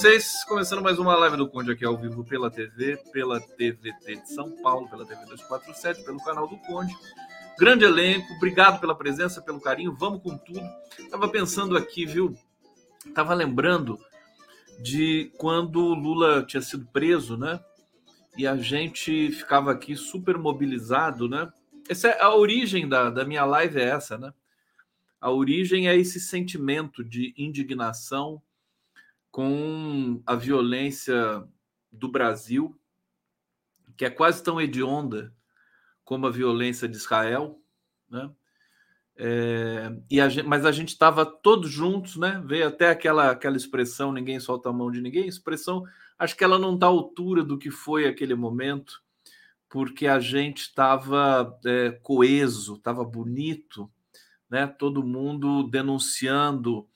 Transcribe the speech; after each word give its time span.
vocês? 0.00 0.44
Começando 0.44 0.80
mais 0.80 0.98
uma 0.98 1.14
live 1.14 1.36
do 1.36 1.46
Conde 1.46 1.72
aqui 1.72 1.84
ao 1.84 1.94
vivo 1.94 2.24
pela 2.24 2.50
TV, 2.50 2.96
pela 3.12 3.38
TVT 3.38 4.16
de 4.16 4.32
São 4.32 4.50
Paulo, 4.62 4.88
pela 4.88 5.04
TV 5.04 5.20
247, 5.26 6.02
pelo 6.04 6.18
canal 6.24 6.48
do 6.48 6.56
Conde. 6.56 6.96
Grande 7.58 7.84
elenco, 7.84 8.32
obrigado 8.32 8.80
pela 8.80 8.94
presença, 8.94 9.42
pelo 9.42 9.60
carinho, 9.60 9.94
vamos 9.94 10.22
com 10.22 10.38
tudo. 10.38 10.62
Tava 11.10 11.28
pensando 11.28 11.76
aqui, 11.76 12.06
viu? 12.06 12.34
Tava 13.14 13.34
lembrando 13.34 14.00
de 14.80 15.30
quando 15.36 15.84
o 15.84 15.94
Lula 15.94 16.46
tinha 16.46 16.62
sido 16.62 16.86
preso, 16.86 17.36
né? 17.36 17.60
E 18.38 18.46
a 18.46 18.56
gente 18.56 19.30
ficava 19.32 19.70
aqui 19.70 19.94
super 19.96 20.38
mobilizado, 20.38 21.28
né? 21.28 21.52
Essa 21.90 22.08
é 22.08 22.22
a 22.22 22.34
origem 22.34 22.88
da, 22.88 23.10
da 23.10 23.22
minha 23.22 23.44
live 23.44 23.78
é 23.78 23.90
essa, 23.90 24.16
né? 24.16 24.32
A 25.20 25.30
origem 25.30 25.88
é 25.88 25.94
esse 25.94 26.18
sentimento 26.18 27.04
de 27.04 27.34
indignação 27.36 28.40
com 29.30 30.22
a 30.26 30.34
violência 30.34 31.44
do 31.90 32.08
Brasil, 32.08 32.78
que 33.96 34.04
é 34.04 34.10
quase 34.10 34.42
tão 34.42 34.60
hedionda 34.60 35.32
como 36.04 36.26
a 36.26 36.30
violência 36.30 36.88
de 36.88 36.96
Israel, 36.96 37.60
né? 38.08 38.30
É, 39.22 39.92
e 40.10 40.18
a 40.18 40.28
gente, 40.30 40.46
mas 40.46 40.64
a 40.64 40.72
gente 40.72 40.88
estava 40.88 41.26
todos 41.26 41.70
juntos, 41.70 42.16
né? 42.16 42.42
Veio 42.44 42.66
até 42.66 42.88
aquela, 42.88 43.30
aquela 43.30 43.56
expressão, 43.56 44.12
ninguém 44.12 44.40
solta 44.40 44.70
a 44.70 44.72
mão 44.72 44.90
de 44.90 45.00
ninguém, 45.00 45.28
expressão, 45.28 45.84
acho 46.18 46.34
que 46.36 46.42
ela 46.42 46.58
não 46.58 46.74
está 46.74 46.86
à 46.86 46.88
altura 46.88 47.44
do 47.44 47.58
que 47.58 47.70
foi 47.70 48.06
aquele 48.06 48.34
momento, 48.34 49.02
porque 49.68 50.06
a 50.06 50.18
gente 50.18 50.62
estava 50.62 51.56
é, 51.64 51.90
coeso, 52.02 52.76
estava 52.76 53.04
bonito, 53.04 53.90
né? 54.48 54.66
Todo 54.66 55.04
mundo 55.04 55.64
denunciando 55.64 56.88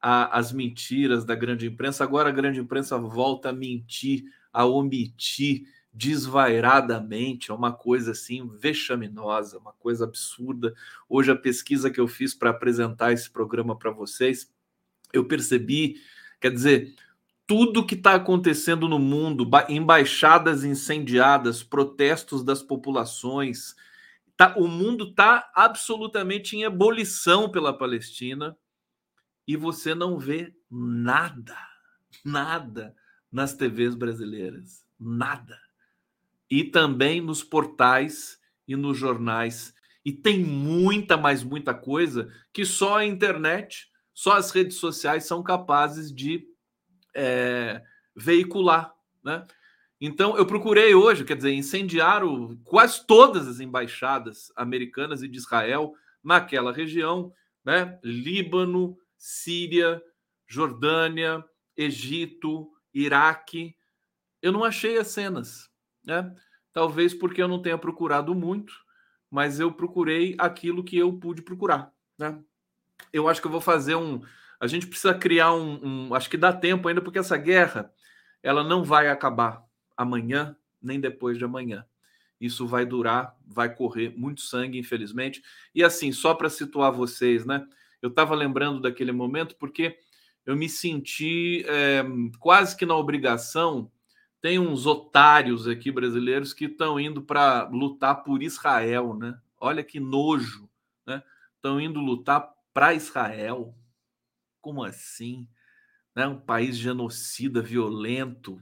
a, 0.00 0.38
as 0.38 0.52
mentiras 0.52 1.24
da 1.24 1.34
grande 1.34 1.66
imprensa. 1.66 2.02
Agora 2.02 2.28
a 2.28 2.32
grande 2.32 2.60
imprensa 2.60 2.96
volta 2.96 3.50
a 3.50 3.52
mentir, 3.52 4.24
a 4.52 4.64
omitir 4.64 5.64
desvairadamente, 5.92 7.50
é 7.50 7.54
uma 7.54 7.72
coisa 7.72 8.12
assim 8.12 8.48
vexaminosa, 8.48 9.58
uma 9.58 9.72
coisa 9.72 10.04
absurda. 10.04 10.72
Hoje 11.08 11.32
a 11.32 11.36
pesquisa 11.36 11.90
que 11.90 12.00
eu 12.00 12.06
fiz 12.06 12.32
para 12.32 12.50
apresentar 12.50 13.12
esse 13.12 13.28
programa 13.28 13.76
para 13.76 13.90
vocês, 13.90 14.52
eu 15.12 15.24
percebi, 15.24 15.96
quer 16.40 16.52
dizer, 16.52 16.94
tudo 17.44 17.84
que 17.84 17.96
está 17.96 18.14
acontecendo 18.14 18.88
no 18.88 19.00
mundo, 19.00 19.50
embaixadas 19.68 20.62
incendiadas, 20.62 21.64
protestos 21.64 22.44
das 22.44 22.62
populações, 22.62 23.74
tá, 24.36 24.54
o 24.56 24.68
mundo 24.68 25.08
está 25.08 25.50
absolutamente 25.52 26.56
em 26.56 26.62
ebulição 26.62 27.50
pela 27.50 27.76
Palestina 27.76 28.56
e 29.46 29.56
você 29.56 29.94
não 29.94 30.18
vê 30.18 30.54
nada, 30.70 31.56
nada 32.24 32.94
nas 33.30 33.54
TVs 33.54 33.94
brasileiras, 33.94 34.84
nada 34.98 35.58
e 36.50 36.64
também 36.64 37.20
nos 37.20 37.44
portais 37.44 38.38
e 38.66 38.74
nos 38.74 38.98
jornais. 38.98 39.72
E 40.04 40.12
tem 40.12 40.42
muita, 40.42 41.16
mas 41.16 41.44
muita 41.44 41.72
coisa 41.72 42.28
que 42.52 42.64
só 42.64 42.98
a 42.98 43.06
internet, 43.06 43.88
só 44.12 44.32
as 44.32 44.50
redes 44.50 44.76
sociais 44.78 45.24
são 45.26 45.42
capazes 45.42 46.12
de 46.12 46.44
é, 47.14 47.80
veicular, 48.16 48.92
né? 49.22 49.46
Então, 50.02 50.34
eu 50.36 50.46
procurei 50.46 50.94
hoje, 50.94 51.24
quer 51.24 51.36
dizer, 51.36 51.52
incendiaram 51.52 52.58
quase 52.64 53.06
todas 53.06 53.46
as 53.46 53.60
embaixadas 53.60 54.50
americanas 54.56 55.22
e 55.22 55.28
de 55.28 55.36
Israel 55.36 55.92
naquela 56.24 56.72
região, 56.72 57.32
né? 57.62 57.98
Líbano, 58.02 58.96
Síria, 59.22 60.02
Jordânia, 60.48 61.44
Egito, 61.76 62.72
Iraque. 62.92 63.76
Eu 64.42 64.50
não 64.50 64.64
achei 64.64 64.96
as 64.96 65.08
cenas 65.08 65.70
né? 66.04 66.34
Talvez 66.72 67.14
porque 67.14 67.42
eu 67.42 67.48
não 67.48 67.60
tenha 67.60 67.78
procurado 67.78 68.34
muito, 68.34 68.72
mas 69.30 69.60
eu 69.60 69.72
procurei 69.72 70.34
aquilo 70.38 70.84
que 70.84 70.96
eu 70.96 71.12
pude 71.12 71.42
procurar, 71.42 71.92
né? 72.18 72.38
Eu 73.12 73.28
acho 73.28 73.40
que 73.40 73.46
eu 73.46 73.50
vou 73.50 73.60
fazer 73.60 73.94
um. 73.94 74.22
A 74.58 74.66
gente 74.66 74.86
precisa 74.86 75.14
criar 75.14 75.52
um, 75.54 76.08
um. 76.08 76.14
Acho 76.14 76.28
que 76.28 76.36
dá 76.36 76.52
tempo 76.52 76.86
ainda, 76.88 77.00
porque 77.00 77.18
essa 77.18 77.36
guerra 77.36 77.92
ela 78.42 78.62
não 78.62 78.84
vai 78.84 79.08
acabar 79.08 79.64
amanhã 79.96 80.56
nem 80.80 81.00
depois 81.00 81.38
de 81.38 81.44
amanhã. 81.44 81.84
Isso 82.40 82.66
vai 82.66 82.86
durar, 82.86 83.36
vai 83.46 83.74
correr 83.74 84.14
muito 84.16 84.40
sangue, 84.40 84.78
infelizmente. 84.78 85.42
E 85.74 85.84
assim, 85.84 86.10
só 86.10 86.34
para 86.34 86.48
situar 86.48 86.92
vocês, 86.92 87.44
né? 87.44 87.66
Eu 88.02 88.08
estava 88.08 88.34
lembrando 88.34 88.80
daquele 88.80 89.12
momento 89.12 89.56
porque 89.56 89.98
eu 90.44 90.56
me 90.56 90.68
senti 90.68 91.64
é, 91.66 92.02
quase 92.38 92.76
que 92.76 92.86
na 92.86 92.96
obrigação 92.96 93.90
tem 94.40 94.58
uns 94.58 94.86
otários 94.86 95.68
aqui 95.68 95.90
brasileiros 95.92 96.54
que 96.54 96.64
estão 96.64 96.98
indo 96.98 97.22
para 97.22 97.68
lutar 97.68 98.24
por 98.24 98.42
Israel, 98.42 99.14
né? 99.14 99.38
Olha 99.58 99.84
que 99.84 100.00
nojo, 100.00 100.68
né? 101.06 101.22
Estão 101.56 101.78
indo 101.78 102.00
lutar 102.00 102.50
para 102.72 102.94
Israel. 102.94 103.74
Como 104.60 104.82
assim? 104.82 105.46
Né? 106.16 106.26
Um 106.26 106.40
país 106.40 106.76
genocida, 106.76 107.60
violento, 107.60 108.58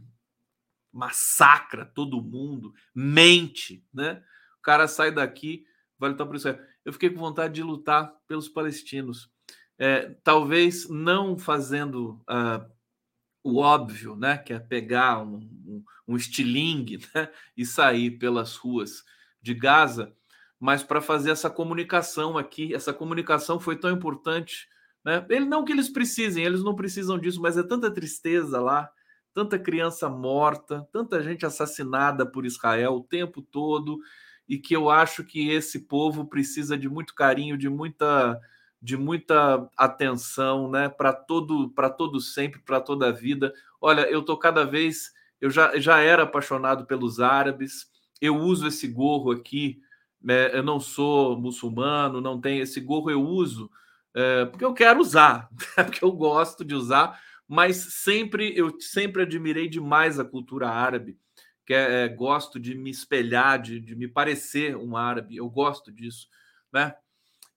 massacra 0.92 1.86
todo 1.86 2.22
mundo, 2.22 2.74
mente, 2.92 3.84
né? 3.94 4.22
O 4.58 4.62
cara 4.62 4.88
sai 4.88 5.12
daqui, 5.12 5.64
vai 5.96 6.10
lutar 6.10 6.26
por 6.26 6.34
Israel. 6.34 6.58
Eu 6.88 6.92
fiquei 6.94 7.10
com 7.10 7.20
vontade 7.20 7.52
de 7.52 7.62
lutar 7.62 8.10
pelos 8.26 8.48
palestinos. 8.48 9.30
É, 9.78 10.16
talvez 10.24 10.88
não 10.88 11.36
fazendo 11.36 12.18
uh, 12.22 12.66
o 13.44 13.58
óbvio, 13.58 14.16
né? 14.16 14.38
Que 14.38 14.54
é 14.54 14.58
pegar 14.58 15.22
um, 15.22 15.36
um, 15.66 15.84
um 16.08 16.16
estilingue 16.16 17.06
né? 17.14 17.28
e 17.54 17.66
sair 17.66 18.12
pelas 18.12 18.56
ruas 18.56 19.04
de 19.42 19.52
Gaza, 19.52 20.16
mas 20.58 20.82
para 20.82 21.02
fazer 21.02 21.30
essa 21.30 21.50
comunicação 21.50 22.38
aqui. 22.38 22.74
Essa 22.74 22.94
comunicação 22.94 23.60
foi 23.60 23.76
tão 23.76 23.90
importante. 23.90 24.66
Né? 25.04 25.26
Ele, 25.28 25.44
não 25.44 25.66
que 25.66 25.72
eles 25.72 25.90
precisem, 25.90 26.42
eles 26.42 26.64
não 26.64 26.74
precisam 26.74 27.18
disso, 27.18 27.38
mas 27.38 27.58
é 27.58 27.62
tanta 27.62 27.92
tristeza 27.92 28.62
lá, 28.62 28.90
tanta 29.34 29.58
criança 29.58 30.08
morta, 30.08 30.88
tanta 30.90 31.22
gente 31.22 31.44
assassinada 31.44 32.24
por 32.24 32.46
Israel 32.46 32.94
o 32.94 33.04
tempo 33.04 33.42
todo, 33.42 34.00
e 34.48 34.58
que 34.58 34.74
eu 34.74 34.88
acho 34.90 35.24
que 35.24 35.50
esse 35.50 35.80
povo 35.80 36.26
precisa 36.26 36.76
de 36.76 36.88
muito 36.88 37.14
carinho, 37.14 37.56
de 37.58 37.68
muita 37.68 38.40
de 38.80 38.96
muita 38.96 39.68
atenção, 39.76 40.70
né, 40.70 40.88
para 40.88 41.12
todo 41.12 41.68
para 41.70 41.90
todo 41.90 42.20
sempre, 42.20 42.60
para 42.60 42.80
toda 42.80 43.08
a 43.08 43.12
vida. 43.12 43.52
Olha, 43.80 44.02
eu 44.02 44.22
tô 44.22 44.36
cada 44.36 44.64
vez 44.64 45.12
eu 45.40 45.50
já, 45.50 45.78
já 45.78 45.98
era 46.00 46.24
apaixonado 46.24 46.86
pelos 46.86 47.20
árabes. 47.20 47.86
Eu 48.20 48.36
uso 48.36 48.66
esse 48.66 48.88
gorro 48.88 49.30
aqui. 49.32 49.80
Né, 50.20 50.56
eu 50.56 50.64
não 50.64 50.80
sou 50.80 51.38
muçulmano, 51.38 52.20
não 52.20 52.40
tenho 52.40 52.62
esse 52.62 52.80
gorro. 52.80 53.10
Eu 53.10 53.22
uso 53.22 53.70
é, 54.14 54.46
porque 54.46 54.64
eu 54.64 54.74
quero 54.74 55.00
usar, 55.00 55.48
porque 55.76 56.04
eu 56.04 56.12
gosto 56.12 56.64
de 56.64 56.74
usar. 56.74 57.20
Mas 57.46 57.76
sempre 57.76 58.52
eu 58.56 58.78
sempre 58.80 59.22
admirei 59.22 59.68
demais 59.68 60.18
a 60.18 60.24
cultura 60.24 60.68
árabe. 60.68 61.16
Que 61.68 61.74
é, 61.74 62.04
é, 62.04 62.08
gosto 62.08 62.58
de 62.58 62.74
me 62.74 62.88
espelhar, 62.88 63.60
de, 63.60 63.78
de 63.78 63.94
me 63.94 64.08
parecer 64.08 64.74
um 64.74 64.96
árabe. 64.96 65.36
Eu 65.36 65.50
gosto 65.50 65.92
disso, 65.92 66.26
né? 66.72 66.94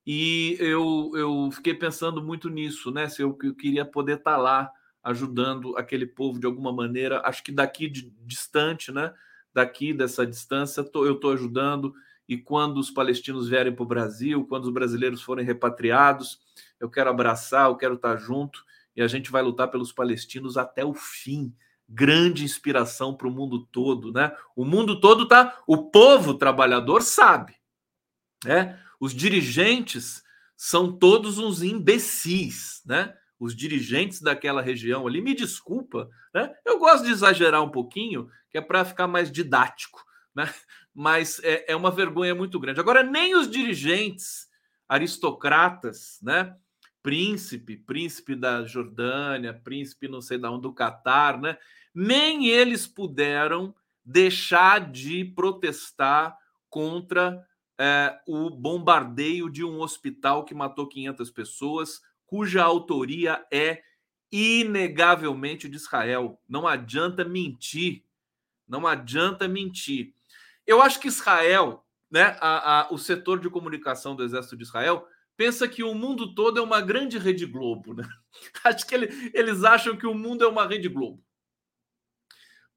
E 0.06 0.54
eu, 0.60 1.12
eu 1.14 1.48
fiquei 1.50 1.72
pensando 1.72 2.22
muito 2.22 2.50
nisso, 2.50 2.90
né? 2.90 3.08
Se 3.08 3.22
eu, 3.22 3.34
eu 3.42 3.54
queria 3.54 3.86
poder 3.86 4.18
estar 4.18 4.32
tá 4.32 4.36
lá 4.36 4.70
ajudando 5.02 5.74
aquele 5.78 6.04
povo 6.04 6.38
de 6.38 6.44
alguma 6.44 6.70
maneira. 6.70 7.22
Acho 7.24 7.42
que 7.42 7.50
daqui 7.50 7.88
de 7.88 8.10
distante, 8.20 8.92
né? 8.92 9.14
Daqui 9.54 9.94
dessa 9.94 10.26
distância, 10.26 10.84
tô, 10.84 11.06
eu 11.06 11.14
estou 11.14 11.32
ajudando. 11.32 11.94
E 12.28 12.36
quando 12.36 12.76
os 12.76 12.90
palestinos 12.90 13.48
vierem 13.48 13.74
para 13.74 13.82
o 13.82 13.88
Brasil, 13.88 14.44
quando 14.46 14.66
os 14.66 14.72
brasileiros 14.74 15.22
forem 15.22 15.46
repatriados, 15.46 16.38
eu 16.78 16.90
quero 16.90 17.08
abraçar, 17.08 17.70
eu 17.70 17.76
quero 17.76 17.94
estar 17.94 18.12
tá 18.12 18.16
junto 18.18 18.62
e 18.94 19.00
a 19.00 19.08
gente 19.08 19.30
vai 19.30 19.40
lutar 19.40 19.70
pelos 19.70 19.90
palestinos 19.90 20.58
até 20.58 20.84
o 20.84 20.92
fim. 20.92 21.54
Grande 21.94 22.42
inspiração 22.42 23.14
para 23.14 23.28
o 23.28 23.30
mundo 23.30 23.66
todo, 23.66 24.10
né? 24.12 24.34
O 24.56 24.64
mundo 24.64 24.98
todo 24.98 25.28
tá. 25.28 25.62
O 25.66 25.90
povo 25.90 26.34
trabalhador 26.34 27.02
sabe, 27.02 27.54
né? 28.44 28.80
Os 28.98 29.14
dirigentes 29.14 30.22
são 30.56 30.96
todos 30.96 31.38
uns 31.38 31.62
imbecis, 31.62 32.80
né? 32.86 33.14
Os 33.38 33.54
dirigentes 33.54 34.22
daquela 34.22 34.62
região 34.62 35.06
ali, 35.06 35.20
me 35.20 35.34
desculpa, 35.34 36.08
né? 36.34 36.54
Eu 36.64 36.78
gosto 36.78 37.04
de 37.04 37.10
exagerar 37.10 37.62
um 37.62 37.70
pouquinho, 37.70 38.30
que 38.50 38.56
é 38.56 38.60
para 38.60 38.84
ficar 38.84 39.06
mais 39.06 39.30
didático, 39.30 40.02
né? 40.34 40.52
mas 40.94 41.40
é, 41.42 41.72
é 41.72 41.76
uma 41.76 41.90
vergonha 41.90 42.34
muito 42.34 42.58
grande. 42.58 42.80
Agora, 42.80 43.02
nem 43.02 43.34
os 43.34 43.50
dirigentes 43.50 44.46
aristocratas, 44.88 46.18
né? 46.22 46.54
Príncipe, 47.02 47.76
príncipe 47.76 48.36
da 48.36 48.64
Jordânia, 48.64 49.52
príncipe 49.52 50.06
não 50.06 50.20
sei 50.20 50.38
de 50.38 50.46
onde, 50.46 50.62
do 50.62 50.72
Catar, 50.72 51.40
né? 51.40 51.58
Nem 51.94 52.46
eles 52.48 52.86
puderam 52.86 53.74
deixar 54.04 54.90
de 54.90 55.24
protestar 55.24 56.36
contra 56.70 57.44
é, 57.78 58.20
o 58.26 58.48
bombardeio 58.48 59.50
de 59.50 59.64
um 59.64 59.80
hospital 59.80 60.44
que 60.44 60.54
matou 60.54 60.88
500 60.88 61.30
pessoas, 61.30 62.00
cuja 62.26 62.62
autoria 62.62 63.44
é 63.52 63.82
inegavelmente 64.30 65.68
de 65.68 65.76
Israel. 65.76 66.40
Não 66.48 66.66
adianta 66.66 67.24
mentir. 67.24 68.04
Não 68.66 68.86
adianta 68.86 69.46
mentir. 69.46 70.14
Eu 70.66 70.80
acho 70.80 70.98
que 70.98 71.08
Israel, 71.08 71.84
né, 72.10 72.36
a, 72.40 72.80
a, 72.80 72.92
o 72.92 72.96
setor 72.96 73.38
de 73.38 73.50
comunicação 73.50 74.16
do 74.16 74.24
Exército 74.24 74.56
de 74.56 74.62
Israel, 74.62 75.06
pensa 75.42 75.66
que 75.66 75.82
o 75.82 75.92
mundo 75.92 76.36
todo 76.36 76.60
é 76.60 76.62
uma 76.62 76.80
grande 76.80 77.18
rede 77.18 77.44
Globo. 77.46 77.94
Né? 77.94 78.04
Acho 78.62 78.86
que 78.86 78.94
ele, 78.94 79.30
eles 79.34 79.64
acham 79.64 79.96
que 79.96 80.06
o 80.06 80.14
mundo 80.14 80.44
é 80.44 80.46
uma 80.46 80.68
rede 80.68 80.88
Globo. 80.88 81.20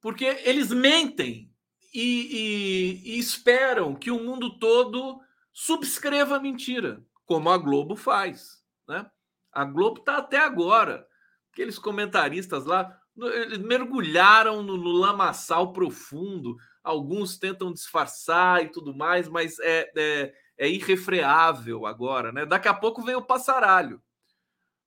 Porque 0.02 0.26
eles 0.44 0.72
mentem 0.72 1.54
e, 1.94 3.04
e, 3.06 3.14
e 3.14 3.20
esperam 3.20 3.94
que 3.94 4.10
o 4.10 4.20
mundo 4.20 4.58
todo 4.58 5.22
subscreva 5.54 6.38
a 6.38 6.40
mentira, 6.40 7.06
como 7.24 7.52
a 7.52 7.58
Globo 7.58 7.96
faz. 7.96 8.64
Né? 8.88 9.06
A 9.52 9.64
Globo 9.64 10.00
está 10.00 10.18
até 10.18 10.40
agora. 10.40 11.08
Aqueles 11.52 11.78
comentaristas 11.78 12.66
lá 12.66 13.00
eles 13.16 13.60
mergulharam 13.60 14.64
no, 14.64 14.76
no 14.76 14.92
lamaçal 14.92 15.72
profundo. 15.72 16.58
Alguns 16.84 17.38
tentam 17.38 17.72
disfarçar 17.72 18.64
e 18.64 18.72
tudo 18.72 18.96
mais, 18.96 19.30
mas 19.30 19.60
é, 19.60 19.92
é, 19.96 20.34
é 20.58 20.68
irrefreável 20.68 21.86
agora, 21.86 22.32
né? 22.32 22.46
Daqui 22.46 22.68
a 22.68 22.74
pouco 22.74 23.02
vem 23.02 23.16
o 23.16 23.22
passaralho. 23.22 24.02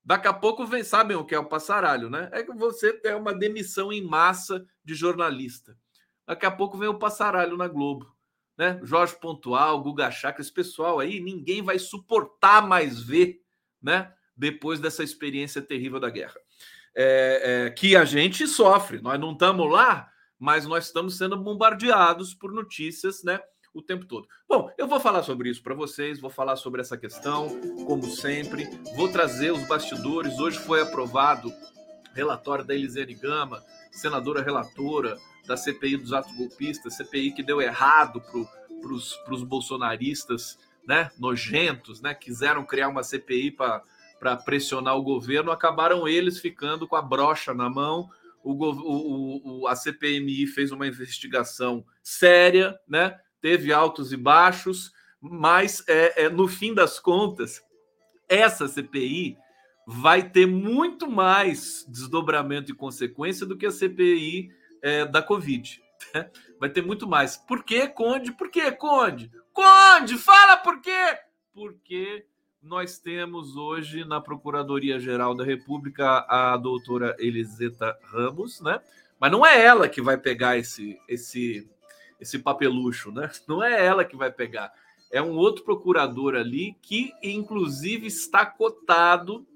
Daqui 0.04 0.26
a 0.26 0.32
pouco 0.32 0.64
vem, 0.64 0.82
sabem 0.82 1.16
o 1.16 1.24
que 1.24 1.34
é 1.34 1.38
o 1.38 1.44
passaralho, 1.44 2.08
né? 2.08 2.30
É 2.32 2.42
que 2.42 2.52
você 2.54 2.94
tem 2.94 3.14
uma 3.14 3.34
demissão 3.34 3.92
em 3.92 4.02
massa 4.02 4.66
de 4.82 4.94
jornalista. 4.94 5.76
Daqui 6.26 6.46
a 6.46 6.50
pouco 6.50 6.78
vem 6.78 6.88
o 6.88 6.98
passaralho 6.98 7.56
na 7.56 7.68
Globo, 7.68 8.10
né? 8.56 8.80
Jorge 8.82 9.18
Pontual, 9.20 9.82
Guga 9.82 10.10
Chakra, 10.10 10.40
esse 10.40 10.52
pessoal 10.52 10.98
aí, 10.98 11.20
ninguém 11.20 11.60
vai 11.60 11.78
suportar 11.78 12.66
mais 12.66 13.02
ver, 13.02 13.42
né? 13.82 14.12
Depois 14.34 14.80
dessa 14.80 15.02
experiência 15.02 15.60
terrível 15.60 16.00
da 16.00 16.08
guerra. 16.08 16.40
É, 16.94 17.66
é, 17.66 17.70
que 17.70 17.94
a 17.94 18.04
gente 18.04 18.46
sofre. 18.46 19.00
Nós 19.02 19.20
não 19.20 19.32
estamos 19.32 19.70
lá, 19.70 20.10
mas 20.38 20.66
nós 20.66 20.86
estamos 20.86 21.18
sendo 21.18 21.36
bombardeados 21.36 22.32
por 22.32 22.50
notícias, 22.50 23.22
né? 23.22 23.38
O 23.78 23.82
tempo 23.82 24.04
todo. 24.04 24.26
Bom, 24.48 24.72
eu 24.76 24.88
vou 24.88 24.98
falar 24.98 25.22
sobre 25.22 25.48
isso 25.48 25.62
para 25.62 25.72
vocês, 25.72 26.18
vou 26.18 26.30
falar 26.30 26.56
sobre 26.56 26.80
essa 26.80 26.98
questão, 26.98 27.48
como 27.86 28.02
sempre. 28.10 28.68
Vou 28.96 29.08
trazer 29.08 29.52
os 29.52 29.68
bastidores. 29.68 30.36
Hoje 30.40 30.58
foi 30.58 30.82
aprovado 30.82 31.48
relatório 32.12 32.64
da 32.64 32.74
Elisiane 32.74 33.14
Gama, 33.14 33.62
senadora 33.92 34.42
relatora 34.42 35.16
da 35.46 35.56
CPI 35.56 35.96
dos 35.96 36.12
atos 36.12 36.36
golpistas, 36.36 36.96
CPI 36.96 37.30
que 37.30 37.40
deu 37.40 37.62
errado 37.62 38.20
para 38.20 38.92
os 39.32 39.44
bolsonaristas, 39.44 40.58
né? 40.84 41.12
Nojentos, 41.16 42.00
né? 42.00 42.14
Quiseram 42.14 42.64
criar 42.64 42.88
uma 42.88 43.04
CPI 43.04 43.52
para 43.52 44.36
pressionar 44.44 44.96
o 44.96 45.04
governo, 45.04 45.52
acabaram 45.52 46.08
eles 46.08 46.40
ficando 46.40 46.88
com 46.88 46.96
a 46.96 47.02
brocha 47.02 47.54
na 47.54 47.70
mão. 47.70 48.10
O, 48.42 48.54
o, 48.54 49.60
o, 49.60 49.68
a 49.68 49.76
CPMI 49.76 50.48
fez 50.48 50.72
uma 50.72 50.88
investigação 50.88 51.86
séria, 52.02 52.76
né? 52.88 53.16
Teve 53.40 53.72
altos 53.72 54.12
e 54.12 54.16
baixos, 54.16 54.92
mas 55.20 55.82
é, 55.88 56.24
é, 56.24 56.28
no 56.28 56.46
fim 56.46 56.74
das 56.74 56.98
contas, 56.98 57.62
essa 58.28 58.68
CPI 58.68 59.36
vai 59.86 60.28
ter 60.28 60.46
muito 60.46 61.10
mais 61.10 61.84
desdobramento 61.88 62.70
e 62.70 62.74
consequência 62.74 63.46
do 63.46 63.56
que 63.56 63.66
a 63.66 63.70
CPI 63.70 64.50
é, 64.82 65.04
da 65.04 65.22
Covid. 65.22 65.82
Né? 66.14 66.30
Vai 66.60 66.70
ter 66.70 66.82
muito 66.82 67.06
mais. 67.08 67.36
Por 67.36 67.64
que, 67.64 67.88
Conde? 67.88 68.32
Por 68.32 68.50
que, 68.50 68.70
Conde? 68.72 69.30
Conde, 69.52 70.16
fala 70.18 70.56
por 70.58 70.80
quê? 70.80 71.18
Porque 71.52 72.24
nós 72.62 72.98
temos 72.98 73.56
hoje 73.56 74.04
na 74.04 74.20
Procuradoria-Geral 74.20 75.34
da 75.34 75.44
República 75.44 76.24
a 76.28 76.56
doutora 76.56 77.16
Eliseta 77.18 77.98
Ramos, 78.04 78.60
né? 78.60 78.80
Mas 79.18 79.32
não 79.32 79.44
é 79.44 79.60
ela 79.60 79.88
que 79.88 80.00
vai 80.00 80.16
pegar 80.16 80.56
esse, 80.56 80.98
esse, 81.08 81.68
esse 82.20 82.38
papelucho, 82.38 83.10
né? 83.12 83.30
Não 83.46 83.62
é 83.62 83.84
ela 83.84 84.04
que 84.04 84.16
vai 84.16 84.30
pegar. 84.30 84.72
É 85.10 85.22
um 85.22 85.36
outro 85.36 85.64
procurador 85.64 86.34
ali 86.34 86.76
que, 86.82 87.12
inclusive, 87.22 88.06
está 88.06 88.44
cotado 88.44 89.46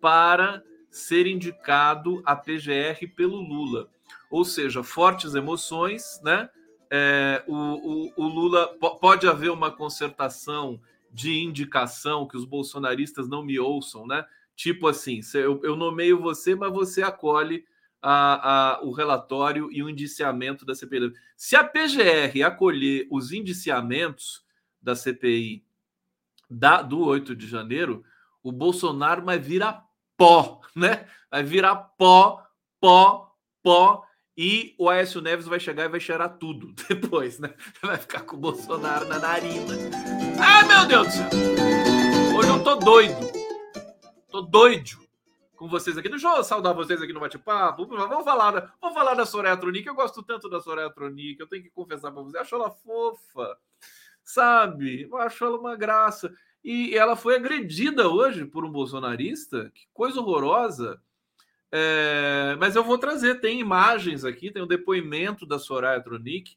para 0.00 0.62
ser 0.90 1.26
indicado 1.26 2.22
a 2.26 2.36
PGR 2.36 3.08
pelo 3.16 3.40
Lula. 3.40 3.88
Ou 4.30 4.44
seja, 4.44 4.82
fortes 4.82 5.34
emoções, 5.34 6.20
né? 6.22 6.50
É, 6.90 7.42
o, 7.46 7.54
o, 7.54 8.12
o 8.16 8.28
Lula 8.28 8.66
pode 9.00 9.26
haver 9.26 9.50
uma 9.50 9.70
concertação 9.70 10.78
de 11.10 11.42
indicação, 11.42 12.26
que 12.26 12.36
os 12.36 12.44
bolsonaristas 12.44 13.28
não 13.28 13.42
me 13.42 13.58
ouçam, 13.58 14.06
né? 14.06 14.26
Tipo 14.54 14.86
assim, 14.88 15.20
eu, 15.34 15.60
eu 15.62 15.76
nomeio 15.76 16.20
você, 16.20 16.54
mas 16.54 16.72
você 16.72 17.02
acolhe 17.02 17.64
a, 18.02 18.74
a, 18.74 18.82
o 18.82 18.90
relatório 18.90 19.70
e 19.70 19.82
o 19.82 19.88
indiciamento 19.88 20.66
da 20.66 20.74
CPI. 20.74 21.12
Se 21.36 21.54
a 21.54 21.62
PGR 21.62 22.42
acolher 22.44 23.06
os 23.10 23.32
indiciamentos 23.32 24.44
da 24.82 24.96
CPI 24.96 25.64
da, 26.50 26.82
do 26.82 27.00
8 27.06 27.36
de 27.36 27.46
janeiro, 27.46 28.04
o 28.42 28.50
Bolsonaro 28.50 29.24
vai 29.24 29.38
virar 29.38 29.86
pó, 30.16 30.60
né? 30.74 31.06
Vai 31.30 31.44
virar 31.44 31.76
pó, 31.76 32.44
pó, 32.80 33.34
pó 33.62 34.04
e 34.36 34.74
o 34.78 34.88
Aécio 34.88 35.20
Neves 35.20 35.46
vai 35.46 35.60
chegar 35.60 35.84
e 35.84 35.88
vai 35.88 36.00
cheirar 36.00 36.36
tudo 36.38 36.74
depois, 36.88 37.38
né? 37.38 37.54
Vai 37.80 37.96
ficar 37.96 38.22
com 38.22 38.36
o 38.36 38.40
Bolsonaro 38.40 39.06
na 39.06 39.20
narina. 39.20 39.74
Ai, 40.40 40.66
meu 40.66 40.86
Deus 40.86 41.06
do 41.06 41.12
céu! 41.12 41.28
Hoje 42.36 42.48
eu 42.48 42.64
tô 42.64 42.76
doido. 42.76 43.32
Tô 44.28 44.40
doido 44.40 45.01
com 45.62 45.68
vocês 45.68 45.96
aqui. 45.96 46.08
Deixa 46.08 46.26
eu 46.26 46.42
saudar 46.42 46.74
vocês 46.74 47.00
aqui 47.00 47.12
no 47.12 47.20
bate-papo. 47.20 47.86
Vamos 47.86 48.24
falar, 48.24 48.74
vamos 48.80 48.96
falar 48.96 49.14
da 49.14 49.24
Soraya 49.24 49.56
Tronic. 49.56 49.86
Eu 49.86 49.94
gosto 49.94 50.20
tanto 50.20 50.48
da 50.48 50.60
Soraya 50.60 50.90
Tronic. 50.90 51.38
Eu 51.38 51.46
tenho 51.46 51.62
que 51.62 51.70
confessar 51.70 52.10
para 52.10 52.20
vocês. 52.20 52.34
Eu 52.34 52.40
acho 52.40 52.54
ela 52.56 52.70
fofa, 52.70 53.56
sabe? 54.24 55.02
Eu 55.02 55.16
acho 55.18 55.44
ela 55.44 55.56
uma 55.56 55.76
graça. 55.76 56.34
E 56.64 56.96
ela 56.96 57.14
foi 57.14 57.36
agredida 57.36 58.08
hoje 58.08 58.44
por 58.44 58.64
um 58.64 58.72
bolsonarista. 58.72 59.70
Que 59.72 59.86
coisa 59.94 60.18
horrorosa 60.18 61.00
é, 61.74 62.54
mas 62.58 62.76
eu 62.76 62.84
vou 62.84 62.98
trazer, 62.98 63.40
tem 63.40 63.58
imagens 63.58 64.26
aqui, 64.26 64.50
tem 64.50 64.62
o 64.62 64.66
depoimento 64.66 65.46
da 65.46 65.58
Soraya 65.58 66.02
Tronic, 66.02 66.54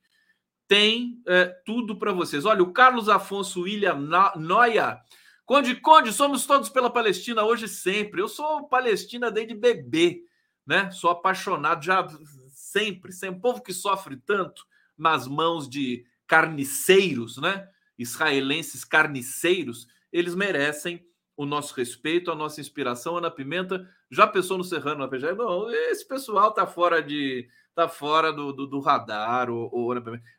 tem 0.68 1.22
é, 1.26 1.46
tudo 1.64 1.96
para 1.96 2.12
vocês. 2.12 2.44
Olha, 2.44 2.64
o 2.64 2.74
Carlos 2.74 3.08
Afonso 3.08 3.62
William 3.62 3.98
Noia. 4.36 5.00
Conde, 5.46 5.76
Conde, 5.76 6.12
somos 6.12 6.48
todos 6.48 6.70
pela 6.70 6.90
Palestina 6.90 7.44
hoje 7.44 7.66
e 7.66 7.70
sempre. 7.70 8.20
Eu 8.20 8.28
sou 8.28 8.68
palestina 8.68 9.30
desde 9.30 9.54
bebê, 9.54 10.24
né? 10.66 10.90
Sou 10.90 11.12
apaixonado 11.12 11.86
já 11.86 12.08
sempre, 12.50 13.12
sempre. 13.12 13.42
Povo 13.42 13.62
que 13.62 13.72
sofre 13.72 14.18
tanto 14.18 14.66
nas 14.98 15.28
mãos 15.28 15.70
de 15.70 16.04
carniceiros, 16.26 17.38
né? 17.38 17.70
Israelenses 17.98 18.84
carniceiros, 18.84 19.88
eles 20.12 20.34
merecem 20.34 21.06
o 21.38 21.46
nosso 21.46 21.76
respeito, 21.76 22.32
a 22.32 22.36
nossa 22.36 22.60
inspiração. 22.60 23.18
Ana 23.18 23.30
Pimenta 23.30 23.88
já 24.10 24.26
pensou 24.26 24.58
no 24.58 24.64
Serrano 24.64 25.02
na 25.02 25.08
PGR? 25.08 25.36
Não, 25.36 25.70
esse 25.70 26.08
pessoal 26.08 26.52
tá 26.54 26.66
fora 26.66 27.04
de 27.04 27.48
tá 27.76 27.88
fora 27.88 28.34
do, 28.34 28.52
do, 28.52 28.66
do 28.66 28.80
radar. 28.80 29.52
O, 29.52 29.70
o, 29.72 29.94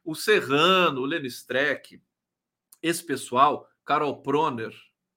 o 0.05 0.15
Serrano, 0.17 1.03
o 1.03 1.07
Lenny 1.07 1.29
Streck, 1.29 2.03
esse 2.83 3.05
pessoal, 3.05 3.69
Carol 3.85 4.21
Proner, 4.21 4.75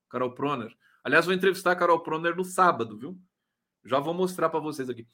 Carol 0.10 0.34
Proner. 0.34 0.76
Aliás, 1.04 1.26
vou 1.26 1.34
entrevistar 1.34 1.72
a 1.72 1.76
Carol 1.76 2.02
Proner 2.02 2.36
no 2.36 2.44
sábado, 2.44 2.98
viu? 2.98 3.20
Já 3.86 4.00
vou 4.00 4.14
mostrar 4.14 4.50
para 4.50 4.60
vocês 4.60 4.90
aqui. 4.90 5.08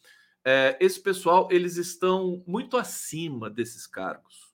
É, 0.43 0.77
esse 0.79 1.01
pessoal, 1.01 1.47
eles 1.51 1.77
estão 1.77 2.43
muito 2.47 2.77
acima 2.77 3.49
desses 3.49 3.87
cargos. 3.87 4.53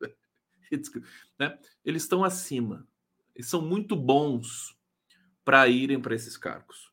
né? 1.38 1.58
Eles 1.84 2.02
estão 2.02 2.24
acima. 2.24 2.86
Eles 3.34 3.48
são 3.48 3.62
muito 3.62 3.96
bons 3.96 4.76
para 5.44 5.68
irem 5.68 6.00
para 6.00 6.14
esses 6.14 6.36
cargos. 6.36 6.90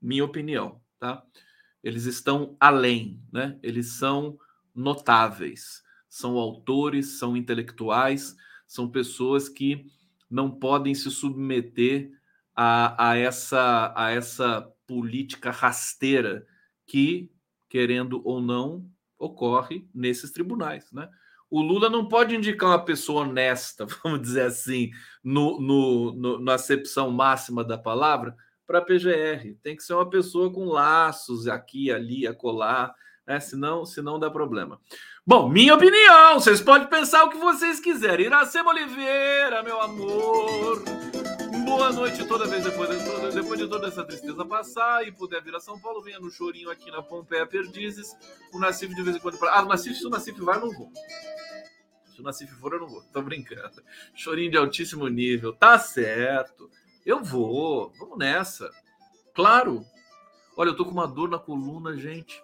Minha 0.00 0.24
opinião, 0.24 0.80
tá? 0.98 1.24
Eles 1.82 2.04
estão 2.04 2.56
além, 2.58 3.22
né? 3.32 3.58
Eles 3.62 3.92
são 3.92 4.38
notáveis, 4.74 5.82
são 6.08 6.36
autores, 6.36 7.18
são 7.18 7.36
intelectuais, 7.36 8.36
são 8.66 8.90
pessoas 8.90 9.48
que 9.48 9.90
não 10.30 10.50
podem 10.50 10.94
se 10.94 11.10
submeter 11.10 12.10
a, 12.54 13.10
a, 13.10 13.16
essa, 13.16 13.92
a 13.96 14.10
essa 14.10 14.70
política 14.86 15.50
rasteira 15.50 16.46
que, 16.86 17.30
querendo 17.68 18.22
ou 18.24 18.40
não, 18.40 18.86
ocorre 19.18 19.88
nesses 19.94 20.30
tribunais, 20.30 20.90
né? 20.92 21.08
O 21.50 21.60
Lula 21.60 21.90
não 21.90 22.06
pode 22.06 22.36
indicar 22.36 22.70
uma 22.70 22.84
pessoa 22.84 23.22
honesta, 23.22 23.84
vamos 24.04 24.22
dizer 24.22 24.42
assim, 24.42 24.90
no, 25.22 25.60
no, 25.60 26.12
no 26.12 26.40
na 26.40 26.54
acepção 26.54 27.10
máxima 27.10 27.64
da 27.64 27.76
palavra, 27.76 28.36
para 28.66 28.78
a 28.78 28.82
PGR. 28.82 29.56
Tem 29.60 29.74
que 29.74 29.82
ser 29.82 29.94
uma 29.94 30.08
pessoa 30.08 30.52
com 30.52 30.66
laços 30.66 31.48
aqui, 31.48 31.90
ali, 31.90 32.24
acolá, 32.24 32.94
né? 33.30 33.38
senão, 33.38 33.86
senão 33.86 34.18
dá 34.18 34.28
problema. 34.28 34.80
Bom, 35.24 35.48
minha 35.48 35.74
opinião, 35.74 36.40
vocês 36.40 36.60
podem 36.60 36.88
pensar 36.88 37.22
o 37.24 37.30
que 37.30 37.36
vocês 37.36 37.78
quiserem. 37.78 38.26
Iracema 38.26 38.70
Oliveira, 38.70 39.62
meu 39.62 39.80
amor. 39.80 40.82
Boa 41.64 41.92
noite 41.92 42.26
toda 42.26 42.48
vez 42.48 42.64
depois, 42.64 42.90
depois 43.32 43.60
de 43.60 43.68
toda 43.68 43.86
essa 43.86 44.02
tristeza 44.02 44.44
passar 44.44 45.06
e 45.06 45.12
puder 45.12 45.40
vir 45.42 45.54
a 45.54 45.60
São 45.60 45.78
Paulo, 45.78 46.02
venha 46.02 46.18
no 46.18 46.30
chorinho 46.30 46.70
aqui 46.70 46.90
na 46.90 47.00
Pompeia 47.02 47.46
Perdizes. 47.46 48.16
O 48.52 48.58
Nacife 48.58 48.94
de 48.94 49.02
vez 49.02 49.16
em 49.16 49.20
quando. 49.20 49.38
Ah, 49.44 49.62
o 49.62 49.68
Nacife, 49.68 49.94
se 49.94 50.06
o 50.06 50.10
Nacife 50.10 50.40
vai, 50.40 50.56
eu 50.56 50.62
não 50.62 50.72
vou. 50.72 50.90
Se 52.12 52.20
o 52.20 52.24
Nacife 52.24 52.52
for, 52.54 52.72
eu 52.72 52.80
não 52.80 52.88
vou. 52.88 53.02
Tô 53.12 53.22
brincando. 53.22 53.80
Chorinho 54.12 54.50
de 54.50 54.56
altíssimo 54.56 55.06
nível. 55.06 55.52
Tá 55.52 55.78
certo. 55.78 56.68
Eu 57.06 57.22
vou. 57.22 57.92
Vamos 57.96 58.18
nessa. 58.18 58.68
Claro. 59.32 59.84
Olha, 60.56 60.70
eu 60.70 60.76
tô 60.76 60.84
com 60.84 60.90
uma 60.90 61.06
dor 61.06 61.28
na 61.28 61.38
coluna, 61.38 61.96
gente. 61.96 62.42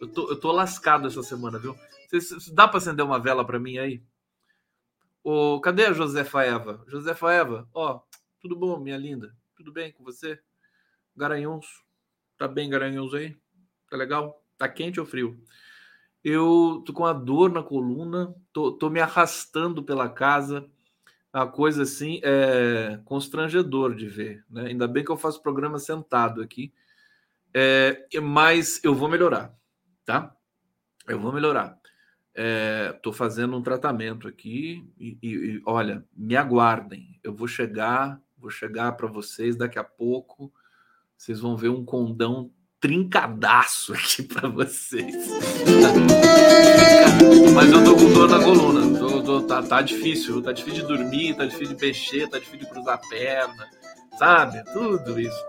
Eu 0.00 0.06
tô, 0.08 0.30
eu 0.30 0.38
tô 0.38 0.52
lascado 0.52 1.08
essa 1.08 1.22
semana, 1.22 1.58
viu? 1.58 1.76
Cês, 2.08 2.48
dá 2.50 2.68
para 2.68 2.78
acender 2.78 3.04
uma 3.04 3.18
vela 3.18 3.44
para 3.44 3.58
mim 3.58 3.78
aí? 3.78 4.02
Ô, 5.22 5.60
cadê 5.60 5.86
a 5.86 5.92
Josefa 5.92 6.42
Eva? 6.42 6.84
Josefa 6.86 7.32
Eva, 7.32 7.68
ó, 7.74 8.00
tudo 8.40 8.56
bom, 8.56 8.78
minha 8.78 8.96
linda? 8.96 9.36
Tudo 9.56 9.72
bem 9.72 9.92
com 9.92 10.04
você? 10.04 10.40
Garanhuns? 11.16 11.66
Tá 12.38 12.46
bem, 12.46 12.70
Garanhuns 12.70 13.12
aí? 13.12 13.36
Tá 13.90 13.96
legal? 13.96 14.42
Tá 14.56 14.68
quente 14.68 15.00
ou 15.00 15.06
frio? 15.06 15.42
Eu 16.22 16.82
tô 16.86 16.92
com 16.92 17.04
a 17.04 17.12
dor 17.12 17.50
na 17.50 17.62
coluna, 17.62 18.34
tô, 18.52 18.72
tô 18.72 18.88
me 18.88 19.00
arrastando 19.00 19.82
pela 19.82 20.08
casa. 20.08 20.68
A 21.32 21.46
coisa 21.46 21.82
assim 21.82 22.20
é 22.22 23.00
constrangedor 23.04 23.94
de 23.94 24.08
ver, 24.08 24.44
né? 24.48 24.66
Ainda 24.66 24.86
bem 24.86 25.04
que 25.04 25.10
eu 25.10 25.16
faço 25.16 25.42
programa 25.42 25.78
sentado 25.78 26.40
aqui. 26.40 26.72
É, 27.52 28.06
mas 28.22 28.82
eu 28.84 28.94
vou 28.94 29.08
melhorar, 29.08 29.57
tá? 30.08 30.34
Eu 31.06 31.20
vou 31.20 31.32
melhorar. 31.32 31.78
Estou 32.94 33.12
é, 33.12 33.16
fazendo 33.16 33.56
um 33.56 33.62
tratamento 33.62 34.28
aqui 34.28 34.88
e, 34.98 35.18
e, 35.22 35.28
e, 35.28 35.62
olha, 35.66 36.04
me 36.16 36.36
aguardem. 36.36 37.18
Eu 37.22 37.34
vou 37.34 37.48
chegar 37.48 38.20
Vou 38.40 38.50
chegar 38.50 38.92
para 38.92 39.08
vocês 39.08 39.56
daqui 39.56 39.78
a 39.78 39.84
pouco. 39.84 40.52
Vocês 41.16 41.40
vão 41.40 41.56
ver 41.56 41.70
um 41.70 41.84
condão 41.84 42.52
trincadaço 42.80 43.92
aqui 43.94 44.22
para 44.22 44.48
vocês. 44.48 45.28
Mas 47.54 47.72
eu 47.72 47.84
tô 47.84 47.96
com 47.96 48.12
dor 48.12 48.30
na 48.30 48.38
coluna. 48.42 48.98
Tô, 48.98 49.22
tô, 49.22 49.42
tá, 49.42 49.62
tá 49.62 49.82
difícil, 49.82 50.40
tá 50.40 50.52
difícil 50.52 50.82
de 50.82 50.86
dormir, 50.86 51.34
tá 51.34 51.44
difícil 51.44 51.74
de 51.74 51.84
mexer, 51.84 52.28
tá 52.28 52.38
difícil 52.38 52.60
de 52.60 52.70
cruzar 52.70 52.94
a 52.94 53.08
perna, 53.08 53.68
sabe? 54.16 54.62
Tudo 54.72 55.18
isso. 55.18 55.44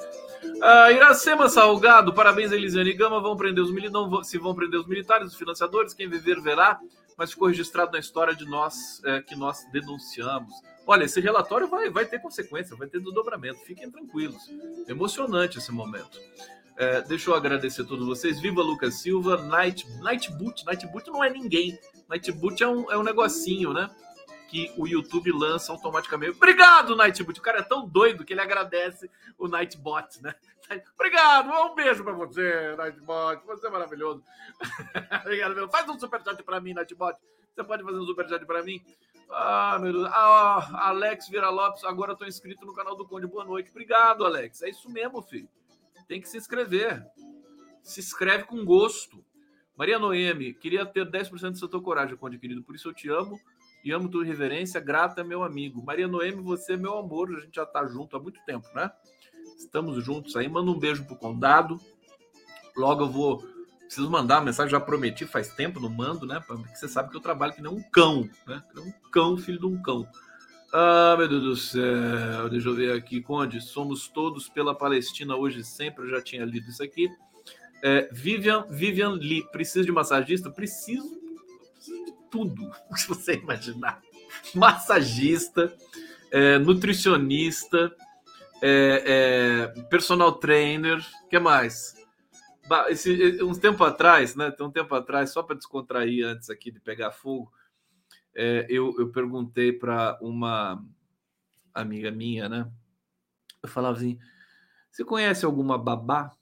Ah, 0.61 0.91
Iracema 0.91 1.47
Salgado, 1.47 2.13
parabéns 2.13 2.51
a 2.51 2.55
Elisiane 2.55 2.93
Gama. 2.93 3.21
Vão 3.21 3.37
prender 3.37 3.63
os 3.63 3.71
não 3.91 4.23
se 4.23 4.37
vão 4.37 4.53
prender 4.53 4.79
os 4.79 4.87
militares, 4.87 5.29
os 5.29 5.35
financiadores, 5.35 5.93
quem 5.93 6.09
viver 6.09 6.41
verá, 6.41 6.79
mas 7.17 7.31
ficou 7.31 7.47
registrado 7.47 7.91
na 7.91 7.99
história 7.99 8.35
de 8.35 8.45
nós 8.45 9.01
é, 9.05 9.21
que 9.21 9.35
nós 9.35 9.65
denunciamos. 9.71 10.53
Olha, 10.85 11.05
esse 11.05 11.21
relatório 11.21 11.67
vai, 11.67 11.89
vai 11.89 12.05
ter 12.05 12.19
consequência, 12.19 12.75
vai 12.75 12.87
ter 12.87 12.99
desdobramento. 12.99 13.59
Fiquem 13.59 13.89
tranquilos. 13.89 14.41
Emocionante 14.87 15.59
esse 15.59 15.71
momento. 15.71 16.19
É, 16.75 17.01
deixa 17.01 17.29
eu 17.29 17.35
agradecer 17.35 17.83
a 17.83 17.85
todos 17.85 18.05
vocês. 18.05 18.39
Viva 18.39 18.61
Lucas 18.61 18.95
Silva, 19.01 19.37
Night, 19.37 19.87
Nightboot. 20.01 20.65
Nightboot 20.65 21.07
não 21.09 21.23
é 21.23 21.29
ninguém. 21.29 21.77
Nightboot 22.09 22.63
é 22.63 22.67
um, 22.67 22.91
é 22.91 22.97
um 22.97 23.03
negocinho, 23.03 23.71
né? 23.71 23.89
Que 24.49 24.73
o 24.77 24.87
YouTube 24.87 25.31
lança 25.31 25.71
automaticamente. 25.71 26.37
Obrigado, 26.37 26.95
Nightboot. 26.95 27.39
O 27.39 27.43
cara 27.43 27.59
é 27.59 27.63
tão 27.63 27.87
doido 27.87 28.25
que 28.25 28.33
ele 28.33 28.41
agradece 28.41 29.09
o 29.37 29.47
Nightbot, 29.47 30.21
né? 30.23 30.33
Obrigado, 30.95 31.49
um 31.49 31.75
beijo 31.75 32.03
pra 32.03 32.13
você, 32.13 32.75
Nightbot. 32.75 33.45
Você 33.45 33.67
é 33.67 33.69
maravilhoso. 33.69 34.23
Obrigado, 35.21 35.55
meu. 35.55 35.69
Faz 35.69 35.87
um 35.87 35.99
superchat 35.99 36.41
pra 36.43 36.59
mim, 36.59 36.73
Nightbot. 36.73 37.17
Você 37.53 37.63
pode 37.63 37.83
fazer 37.83 37.97
um 37.97 38.05
superchat 38.05 38.45
pra 38.45 38.63
mim? 38.63 38.83
Ah, 39.29 39.77
meu 39.79 39.93
Deus. 39.93 40.07
Ah, 40.11 40.87
Alex 40.89 41.27
Vira 41.29 41.49
Lopes, 41.49 41.83
agora 41.83 42.13
estou 42.13 42.27
inscrito 42.27 42.65
no 42.65 42.73
canal 42.73 42.95
do 42.95 43.05
Conde. 43.05 43.27
Boa 43.27 43.45
noite. 43.45 43.69
Obrigado, 43.69 44.25
Alex. 44.25 44.63
É 44.63 44.69
isso 44.69 44.89
mesmo, 44.89 45.21
filho. 45.21 45.47
Tem 46.07 46.19
que 46.19 46.27
se 46.27 46.37
inscrever. 46.37 47.05
Se 47.83 47.99
inscreve 47.99 48.45
com 48.45 48.65
gosto. 48.65 49.23
Maria 49.77 49.99
Noemi, 49.99 50.53
queria 50.53 50.85
ter 50.85 51.05
10% 51.05 51.51
da 51.51 51.55
sua 51.55 51.81
coragem, 51.81 52.17
Conde 52.17 52.39
querido. 52.39 52.63
Por 52.63 52.75
isso 52.75 52.89
eu 52.89 52.93
te 52.93 53.09
amo 53.09 53.39
e 53.83 53.91
amo 53.91 54.09
tua 54.09 54.25
reverência. 54.25 54.79
Grata, 54.79 55.23
meu 55.23 55.43
amigo. 55.43 55.83
Maria 55.83 56.07
Noemi, 56.07 56.41
você 56.41 56.73
é 56.73 56.77
meu 56.77 56.97
amor. 56.97 57.29
A 57.35 57.39
gente 57.39 57.55
já 57.55 57.63
está 57.63 57.85
junto 57.85 58.15
há 58.15 58.19
muito 58.19 58.39
tempo, 58.45 58.67
né? 58.73 58.91
Estamos 59.57 60.03
juntos 60.03 60.35
aí. 60.35 60.47
Manda 60.47 60.71
um 60.71 60.79
beijo 60.79 61.05
pro 61.05 61.15
condado. 61.15 61.79
Logo 62.75 63.03
eu 63.03 63.09
vou 63.09 63.59
Preciso 63.89 64.07
mandar 64.07 64.37
a 64.37 64.41
mensagem, 64.41 64.69
já 64.69 64.79
prometi 64.79 65.25
faz 65.25 65.49
tempo, 65.49 65.79
não 65.79 65.89
mando, 65.89 66.23
né? 66.23 66.39
Porque 66.45 66.75
você 66.75 66.87
sabe 66.87 67.09
que 67.09 67.17
eu 67.17 67.19
trabalho 67.19 67.53
que 67.53 67.61
nem 67.61 67.71
um 67.71 67.81
cão, 67.81 68.29
né? 68.45 68.61
Um 68.77 68.93
cão, 69.09 69.35
filho 69.35 69.57
de 69.57 69.65
um 69.65 69.81
cão. 69.81 70.07
Ah, 70.71 71.15
meu 71.17 71.27
Deus 71.27 71.43
do 71.43 71.55
céu, 71.55 72.47
deixa 72.51 72.69
eu 72.69 72.75
ver 72.75 72.95
aqui, 72.95 73.19
Conde. 73.19 73.59
Somos 73.59 74.07
todos 74.07 74.47
pela 74.47 74.75
Palestina 74.75 75.35
hoje 75.35 75.63
sempre, 75.63 76.05
eu 76.05 76.09
já 76.11 76.21
tinha 76.21 76.45
lido 76.45 76.69
isso 76.69 76.83
aqui. 76.83 77.09
É, 77.81 78.07
Vivian, 78.11 78.63
Vivian 78.69 79.09
Lee, 79.09 79.43
preciso 79.51 79.87
de 79.87 79.91
massagista? 79.91 80.51
Preciso, 80.51 81.19
tudo 82.29 82.69
que 82.95 83.07
você 83.07 83.35
imaginar. 83.35 84.01
Massagista, 84.53 85.75
é, 86.31 86.57
nutricionista, 86.59 87.95
é, 88.61 89.71
é 89.75 89.81
personal 89.83 90.33
trainer, 90.33 91.05
que 91.29 91.39
mais? 91.39 91.95
Esse, 92.89 93.43
uns 93.43 93.57
tempo 93.57 93.83
atrás, 93.83 94.35
né? 94.35 94.53
Um 94.59 94.69
tempo 94.69 94.93
atrás, 94.93 95.31
só 95.31 95.41
para 95.41 95.55
descontrair 95.55 96.25
antes 96.25 96.49
aqui 96.49 96.71
de 96.71 96.79
pegar 96.79 97.11
fogo, 97.11 97.51
é, 98.35 98.67
eu, 98.69 98.95
eu 98.99 99.09
perguntei 99.09 99.73
para 99.73 100.17
uma 100.21 100.83
amiga 101.73 102.11
minha, 102.11 102.47
né? 102.47 102.71
Eu 103.63 103.69
falava 103.69 103.97
assim: 103.97 104.19
você 104.91 105.03
conhece 105.03 105.45
alguma 105.45 105.77
babá? 105.77 106.35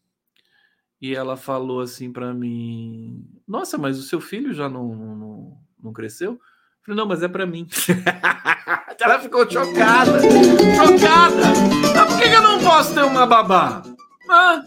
E 0.99 1.13
ela 1.15 1.37
falou 1.37 1.79
assim 1.79 2.11
para 2.11 2.33
mim: 2.33 3.25
Nossa, 3.47 3.77
mas 3.77 3.99
o 3.99 4.03
seu 4.03 4.19
filho 4.19 4.53
já 4.53 4.67
não, 4.67 4.95
não, 4.95 5.57
não 5.81 5.93
cresceu? 5.93 6.33
Eu 6.33 6.39
falei: 6.83 6.97
Não, 6.97 7.07
mas 7.07 7.23
é 7.23 7.27
para 7.27 7.45
mim. 7.45 7.67
ela 8.99 9.19
ficou 9.19 9.49
chocada, 9.49 10.19
chocada. 10.75 11.35
Mas 11.95 12.13
por 12.13 12.21
que 12.21 12.27
eu 12.27 12.41
não 12.41 12.59
posso 12.59 12.93
ter 12.93 13.03
uma 13.03 13.25
babá? 13.25 13.83
Ah, 14.29 14.63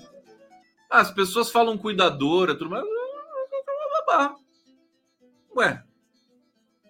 as 0.90 1.10
pessoas 1.10 1.50
falam 1.50 1.78
cuidadora, 1.78 2.54
tudo 2.54 2.70
mais. 2.70 2.84
Babá. 4.06 4.34
Ué, 5.56 5.84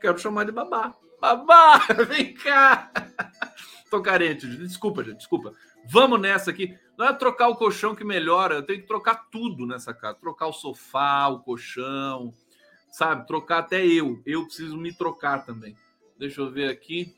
quero 0.00 0.18
chamar 0.18 0.44
de 0.44 0.52
babá. 0.52 0.94
Babá, 1.20 1.78
vem 2.08 2.32
cá. 2.34 2.90
Tô 3.90 4.00
carente, 4.00 4.46
desculpa, 4.46 5.02
gente, 5.02 5.18
desculpa. 5.18 5.52
Vamos 5.86 6.20
nessa 6.20 6.50
aqui. 6.50 6.78
Não 6.96 7.06
é 7.06 7.12
trocar 7.12 7.48
o 7.48 7.56
colchão 7.56 7.94
que 7.94 8.04
melhora, 8.04 8.56
eu 8.56 8.62
tenho 8.62 8.80
que 8.80 8.86
trocar 8.86 9.28
tudo 9.30 9.66
nessa 9.66 9.92
casa. 9.92 10.18
Trocar 10.20 10.46
o 10.46 10.52
sofá, 10.52 11.28
o 11.28 11.40
colchão, 11.40 12.34
sabe? 12.90 13.26
Trocar 13.26 13.58
até 13.58 13.84
eu. 13.86 14.22
Eu 14.26 14.44
preciso 14.44 14.76
me 14.76 14.92
trocar 14.92 15.44
também. 15.44 15.76
Deixa 16.18 16.40
eu 16.40 16.50
ver 16.50 16.68
aqui. 16.68 17.16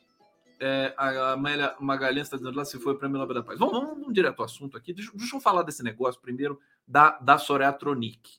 É, 0.61 0.95
a 0.97 1.33
Amélia 1.33 1.75
Magalhães 1.81 2.29
está 2.29 2.37
dizendo 2.37 2.57
lá 2.57 2.65
se 2.65 2.79
foi 2.79 2.97
para 2.97 3.09
a 3.09 3.11
Nobel 3.11 3.35
da 3.35 3.43
Paz. 3.43 3.59
Vamos, 3.59 3.75
vamos, 3.75 3.99
vamos 3.99 4.15
direto 4.15 4.39
ao 4.39 4.45
assunto 4.45 4.77
aqui. 4.77 4.93
Deixa, 4.93 5.11
deixa 5.13 5.35
eu 5.35 5.41
falar 5.41 5.63
desse 5.63 5.83
negócio 5.83 6.21
primeiro 6.21 6.61
da, 6.87 7.19
da 7.19 7.37
Soreatronic. 7.37 8.39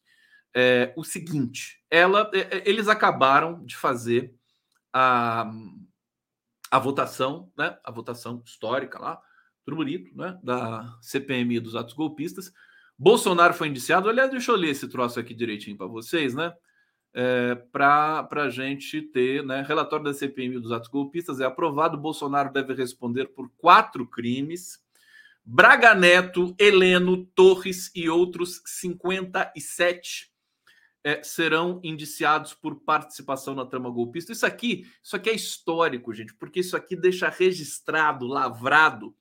É, 0.55 0.93
o 0.95 1.03
seguinte, 1.03 1.83
ela, 1.89 2.29
é, 2.33 2.57
é, 2.57 2.69
eles 2.69 2.87
acabaram 2.87 3.65
de 3.65 3.75
fazer 3.75 4.33
a, 4.93 5.51
a 6.71 6.79
votação, 6.79 7.51
né? 7.57 7.77
A 7.83 7.91
votação 7.91 8.41
histórica 8.45 8.99
lá, 8.99 9.21
tudo 9.65 9.77
bonito, 9.77 10.15
né? 10.15 10.39
Da 10.43 10.97
CPMI 11.01 11.59
dos 11.59 11.75
atos 11.75 11.93
golpistas. 11.93 12.53
Bolsonaro 12.97 13.53
foi 13.53 13.67
indiciado. 13.67 14.07
Aliás, 14.07 14.31
deixa 14.31 14.51
eu 14.51 14.55
ler 14.55 14.69
esse 14.69 14.87
troço 14.87 15.19
aqui 15.19 15.33
direitinho 15.33 15.75
para 15.75 15.87
vocês, 15.87 16.33
né? 16.33 16.53
É, 17.15 17.53
para 17.72 18.27
a 18.32 18.50
gente 18.50 19.00
ter, 19.01 19.43
né? 19.46 19.63
Relatório 19.67 20.03
da 20.03 20.13
CPMI 20.13 20.60
dos 20.60 20.72
atos 20.72 20.89
golpistas 20.89 21.39
é 21.39 21.46
aprovado. 21.46 21.98
Bolsonaro 21.98 22.51
deve 22.51 22.74
responder 22.74 23.27
por 23.27 23.51
quatro 23.58 24.08
crimes 24.08 24.84
Braga 25.46 25.93
Neto, 25.93 26.55
Heleno, 26.58 27.25
Torres 27.25 27.91
e 27.93 28.10
outros 28.10 28.62
57 28.65 30.32
é, 31.03 31.22
serão 31.22 31.82
indiciados 31.84 32.53
por 32.53 32.79
participação 32.79 33.53
na 33.53 33.65
trama 33.65 33.89
golpista. 33.89 34.32
Isso 34.32 34.46
aqui, 34.46 34.88
isso 35.03 35.17
aqui 35.17 35.29
é 35.29 35.36
histórico, 35.36 36.13
gente, 36.13 36.34
porque 36.36 36.62
isso 36.62 36.77
aqui 36.77 36.96
deixa 36.96 37.27
registrado, 37.27 38.25
lavrado 38.25 39.13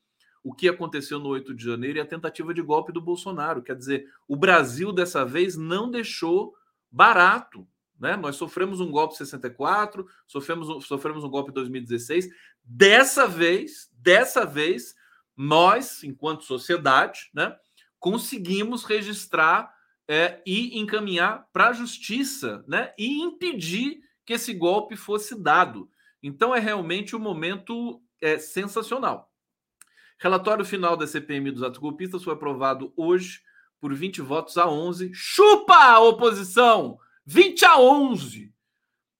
o 0.44 0.54
que 0.54 0.68
aconteceu 0.68 1.18
no 1.18 1.28
8 1.28 1.52
de 1.54 1.64
janeiro 1.64 1.98
e 1.98 2.00
a 2.00 2.06
tentativa 2.06 2.54
de 2.54 2.62
golpe 2.62 2.92
do 2.92 3.00
Bolsonaro. 3.00 3.60
Quer 3.60 3.74
dizer, 3.74 4.08
o 4.28 4.36
Brasil 4.36 4.92
dessa 4.92 5.24
vez 5.24 5.56
não 5.56 5.90
deixou 5.90 6.54
barato, 6.88 7.66
Né? 8.02 8.16
Nós 8.16 8.34
sofremos 8.34 8.80
um 8.80 8.90
golpe 8.90 9.14
em 9.14 9.18
64, 9.18 10.04
sofremos, 10.26 10.68
um, 10.68 10.80
sofremos 10.80 11.22
um 11.22 11.30
golpe 11.30 11.50
em 11.50 11.54
2016. 11.54 12.28
Dessa 12.64 13.28
vez, 13.28 13.88
dessa 13.92 14.44
vez, 14.44 14.96
nós, 15.36 16.02
enquanto 16.02 16.42
sociedade, 16.42 17.30
né, 17.32 17.56
conseguimos 18.00 18.82
registrar 18.82 19.72
é, 20.08 20.42
e 20.44 20.80
encaminhar 20.80 21.46
para 21.52 21.68
a 21.68 21.72
justiça 21.72 22.64
né, 22.66 22.92
e 22.98 23.22
impedir 23.22 24.00
que 24.26 24.32
esse 24.32 24.52
golpe 24.52 24.96
fosse 24.96 25.40
dado. 25.40 25.88
Então 26.20 26.52
é 26.52 26.58
realmente 26.58 27.14
um 27.14 27.20
momento 27.20 28.02
é, 28.20 28.36
sensacional. 28.36 29.32
Relatório 30.18 30.64
final 30.64 30.96
da 30.96 31.06
CPMI 31.06 31.52
dos 31.52 31.62
atos 31.62 31.78
golpistas 31.78 32.24
foi 32.24 32.32
aprovado 32.32 32.92
hoje 32.96 33.42
por 33.80 33.94
20 33.94 34.20
votos 34.22 34.58
a 34.58 34.68
11. 34.68 35.12
Chupa 35.14 35.76
a 35.76 36.00
oposição! 36.00 36.98
20 37.24 37.64
a 37.64 37.80
11 37.80 38.52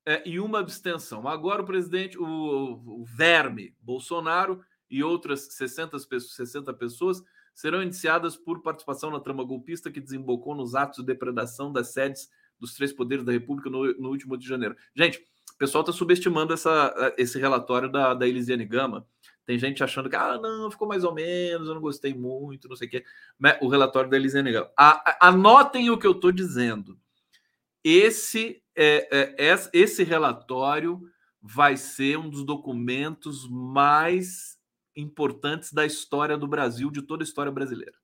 é, 0.06 0.28
e 0.28 0.40
uma 0.40 0.58
abstenção. 0.58 1.28
Agora 1.28 1.62
o 1.62 1.66
presidente, 1.66 2.18
o, 2.18 2.24
o 2.24 3.04
verme 3.04 3.74
Bolsonaro 3.80 4.60
e 4.90 5.02
outras 5.02 5.54
60, 5.54 5.98
60 5.98 6.74
pessoas 6.74 7.22
serão 7.54 7.82
indiciadas 7.82 8.36
por 8.36 8.62
participação 8.62 9.10
na 9.10 9.20
trama 9.20 9.44
golpista 9.44 9.90
que 9.90 10.00
desembocou 10.00 10.54
nos 10.54 10.74
atos 10.74 10.98
de 10.98 11.06
depredação 11.06 11.72
das 11.72 11.92
sedes 11.92 12.30
dos 12.58 12.74
três 12.74 12.92
poderes 12.92 13.24
da 13.24 13.32
República 13.32 13.68
no, 13.68 13.92
no 13.98 14.08
último 14.08 14.36
de 14.36 14.46
janeiro. 14.46 14.76
Gente, 14.94 15.18
o 15.52 15.58
pessoal 15.58 15.82
está 15.82 15.92
subestimando 15.92 16.52
essa, 16.52 17.14
esse 17.18 17.38
relatório 17.38 17.90
da, 17.90 18.14
da 18.14 18.26
Elisiane 18.26 18.64
Gama. 18.64 19.06
Tem 19.44 19.58
gente 19.58 19.82
achando 19.82 20.08
que, 20.08 20.16
ah, 20.16 20.38
não, 20.38 20.70
ficou 20.70 20.86
mais 20.86 21.04
ou 21.04 21.12
menos, 21.12 21.68
eu 21.68 21.74
não 21.74 21.80
gostei 21.80 22.14
muito, 22.14 22.68
não 22.68 22.76
sei 22.76 22.88
o 22.88 22.90
quê. 22.90 23.04
O 23.60 23.68
relatório 23.68 24.08
da 24.08 24.16
Elisiane 24.16 24.52
Gama. 24.52 24.70
A, 24.76 25.10
a, 25.10 25.28
anotem 25.28 25.90
o 25.90 25.98
que 25.98 26.06
eu 26.06 26.12
estou 26.12 26.30
dizendo 26.30 26.98
esse, 27.84 28.62
é, 28.76 29.36
é, 29.38 29.54
esse 29.72 30.04
relatório 30.04 31.00
vai 31.40 31.76
ser 31.76 32.18
um 32.18 32.30
dos 32.30 32.44
documentos 32.44 33.48
mais 33.48 34.58
importantes 34.94 35.72
da 35.72 35.84
história 35.84 36.36
do 36.36 36.46
Brasil, 36.46 36.90
de 36.90 37.02
toda 37.02 37.22
a 37.22 37.26
história 37.26 37.50
brasileira. 37.50 37.96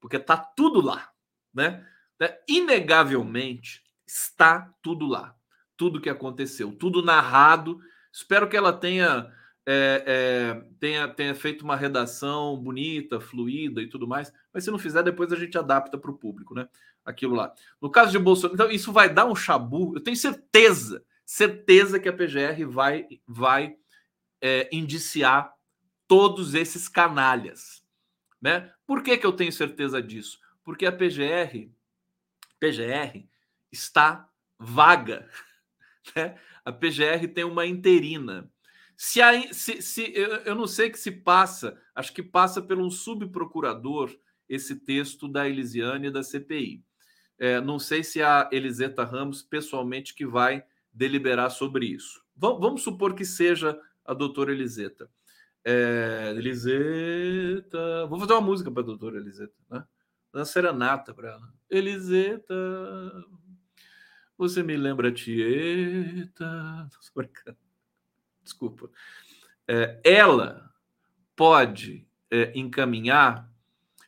Porque 0.00 0.16
está 0.16 0.36
tudo 0.36 0.80
lá, 0.80 1.10
né? 1.54 1.86
É, 2.20 2.42
inegavelmente 2.48 3.82
está 4.06 4.72
tudo 4.82 5.06
lá. 5.06 5.34
Tudo 5.76 6.00
que 6.00 6.08
aconteceu, 6.08 6.72
tudo 6.72 7.02
narrado. 7.02 7.78
Espero 8.12 8.48
que 8.48 8.56
ela 8.56 8.72
tenha, 8.72 9.30
é, 9.66 10.04
é, 10.06 10.62
tenha, 10.78 11.08
tenha 11.08 11.34
feito 11.34 11.62
uma 11.62 11.76
redação 11.76 12.56
bonita, 12.56 13.20
fluida 13.20 13.82
e 13.82 13.88
tudo 13.88 14.06
mais. 14.06 14.32
Mas 14.52 14.64
se 14.64 14.70
não 14.70 14.78
fizer, 14.78 15.02
depois 15.02 15.32
a 15.32 15.36
gente 15.36 15.58
adapta 15.58 15.98
para 15.98 16.10
o 16.10 16.16
público, 16.16 16.54
né? 16.54 16.68
aquilo 17.06 17.36
lá. 17.36 17.54
No 17.80 17.88
caso 17.88 18.10
de 18.10 18.18
Bolsonaro, 18.18 18.54
então 18.54 18.70
isso 18.70 18.92
vai 18.92 19.08
dar 19.08 19.24
um 19.24 19.36
chabu. 19.36 19.94
Eu 19.94 20.02
tenho 20.02 20.16
certeza, 20.16 21.04
certeza 21.24 22.00
que 22.00 22.08
a 22.08 22.12
PGR 22.12 22.66
vai, 22.66 23.06
vai 23.26 23.76
é, 24.42 24.68
indiciar 24.72 25.54
todos 26.08 26.54
esses 26.54 26.88
canalhas, 26.88 27.84
né? 28.42 28.72
Por 28.84 29.02
que, 29.02 29.16
que 29.16 29.26
eu 29.26 29.32
tenho 29.32 29.52
certeza 29.52 30.02
disso? 30.02 30.40
Porque 30.64 30.84
a 30.84 30.92
PGR, 30.92 31.70
PGR 32.58 33.24
está 33.70 34.28
vaga, 34.58 35.28
né? 36.14 36.36
A 36.64 36.72
PGR 36.72 37.28
tem 37.32 37.44
uma 37.44 37.64
interina. 37.64 38.50
Se, 38.96 39.20
a, 39.20 39.52
se, 39.52 39.82
se 39.82 40.12
eu, 40.14 40.36
eu 40.36 40.54
não 40.54 40.66
sei 40.66 40.88
que 40.88 40.98
se 40.98 41.10
passa, 41.10 41.78
acho 41.94 42.12
que 42.12 42.22
passa 42.22 42.62
por 42.62 42.78
um 42.78 42.90
subprocurador 42.90 44.10
esse 44.48 44.76
texto 44.76 45.28
da 45.28 45.48
Elisiane 45.48 46.06
e 46.06 46.10
da 46.10 46.22
CPI. 46.22 46.82
É, 47.38 47.60
não 47.60 47.78
sei 47.78 48.02
se 48.02 48.22
a 48.22 48.48
Eliseta 48.50 49.04
Ramos 49.04 49.42
pessoalmente 49.42 50.14
que 50.14 50.26
vai 50.26 50.64
deliberar 50.92 51.50
sobre 51.50 51.86
isso. 51.86 52.24
Vamos, 52.34 52.82
supor 52.82 53.14
que 53.14 53.24
seja 53.24 53.78
a 54.04 54.14
doutora 54.14 54.52
Eliseta. 54.52 55.10
É, 55.64 56.32
Eliseta. 56.36 58.06
Vou 58.06 58.18
fazer 58.18 58.32
uma 58.32 58.40
música 58.40 58.70
para 58.70 58.82
a 58.82 58.86
doutora 58.86 59.18
Eliseta, 59.18 59.54
né? 59.70 59.84
Uma 60.32 60.44
serenata 60.44 61.12
para 61.12 61.30
ela. 61.32 61.54
Eliseta, 61.68 62.54
você 64.38 64.62
me 64.62 64.76
lembra 64.76 65.12
Tieta. 65.12 66.88
Desculpa. 68.46 68.88
É, 69.68 70.00
ela 70.02 70.70
pode 71.34 72.08
é, 72.30 72.52
encaminhar, 72.54 73.50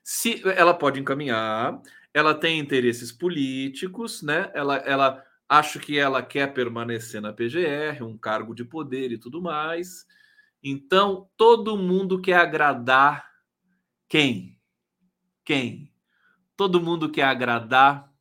se 0.03 0.43
ela 0.57 0.73
pode 0.73 0.99
encaminhar 0.99 1.83
ela 2.13 2.35
tem 2.35 2.59
interesses 2.59 3.13
políticos, 3.13 4.23
né? 4.23 4.51
Ela, 4.55 4.77
ela 4.79 5.25
acho 5.49 5.79
que 5.79 5.99
ela 5.99 6.23
quer 6.23 6.53
permanecer 6.53 7.21
na 7.21 7.33
PGR, 7.33 8.03
um 8.03 8.17
cargo 8.19 8.55
de 8.55 8.65
poder 8.65 9.13
e 9.13 9.19
tudo 9.19 9.41
mais. 9.41 10.07
Então, 10.63 11.31
todo 11.37 11.77
mundo 11.77 12.21
quer 12.21 12.39
agradar 12.39 13.31
quem? 14.09 14.59
Quem? 15.45 15.93
Todo 16.57 16.81
mundo 16.81 17.11
quer 17.11 17.25
agradar 17.25 18.13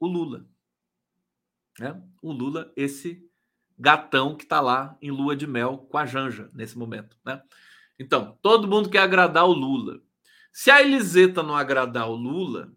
o 0.00 0.06
Lula. 0.06 0.48
Né? 1.78 2.00
O 2.22 2.32
Lula, 2.32 2.72
esse 2.74 3.27
gatão 3.78 4.36
que 4.36 4.44
está 4.44 4.60
lá 4.60 4.96
em 5.00 5.10
lua 5.10 5.36
de 5.36 5.46
mel 5.46 5.78
com 5.90 5.96
a 5.96 6.04
Janja 6.04 6.50
nesse 6.52 6.76
momento, 6.76 7.16
né? 7.24 7.42
Então, 7.98 8.38
todo 8.42 8.68
mundo 8.68 8.90
quer 8.90 9.00
agradar 9.00 9.46
o 9.46 9.52
Lula. 9.52 10.00
Se 10.52 10.70
a 10.70 10.80
Eliseta 10.80 11.42
não 11.42 11.56
agradar 11.56 12.08
o 12.08 12.14
Lula, 12.14 12.72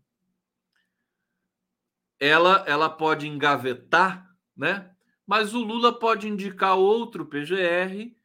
ela, 2.20 2.64
ela 2.68 2.90
pode 2.90 3.28
engavetar, 3.28 4.30
né? 4.56 4.92
Mas 5.26 5.54
o 5.54 5.64
Lula 5.64 5.98
pode 5.98 6.28
indicar 6.28 6.78
outro 6.78 7.26
PGR 7.26 8.16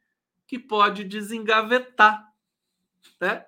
que 0.45 0.59
pode 0.59 1.03
desengavetar, 1.03 2.31
né? 3.19 3.45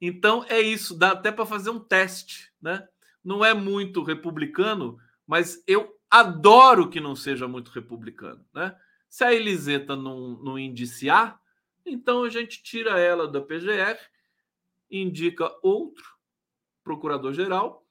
Então 0.00 0.44
é 0.48 0.60
isso, 0.60 0.96
dá 0.96 1.12
até 1.12 1.32
para 1.32 1.46
fazer 1.46 1.70
um 1.70 1.80
teste, 1.80 2.52
né? 2.60 2.86
Não 3.24 3.44
é 3.44 3.52
muito 3.52 4.02
republicano, 4.02 4.98
mas 5.26 5.62
eu 5.66 5.97
adoro 6.10 6.88
que 6.88 7.00
não 7.00 7.14
seja 7.14 7.46
muito 7.46 7.70
republicano, 7.70 8.44
né? 8.52 8.76
Se 9.08 9.24
a 9.24 9.32
Eliseta 9.32 9.96
não, 9.96 10.38
não 10.42 10.58
indiciar, 10.58 11.40
então 11.84 12.24
a 12.24 12.28
gente 12.28 12.62
tira 12.62 12.98
ela 12.98 13.26
da 13.26 13.40
PGR 13.40 13.98
indica 14.90 15.50
outro 15.62 16.04
procurador-geral 16.82 17.84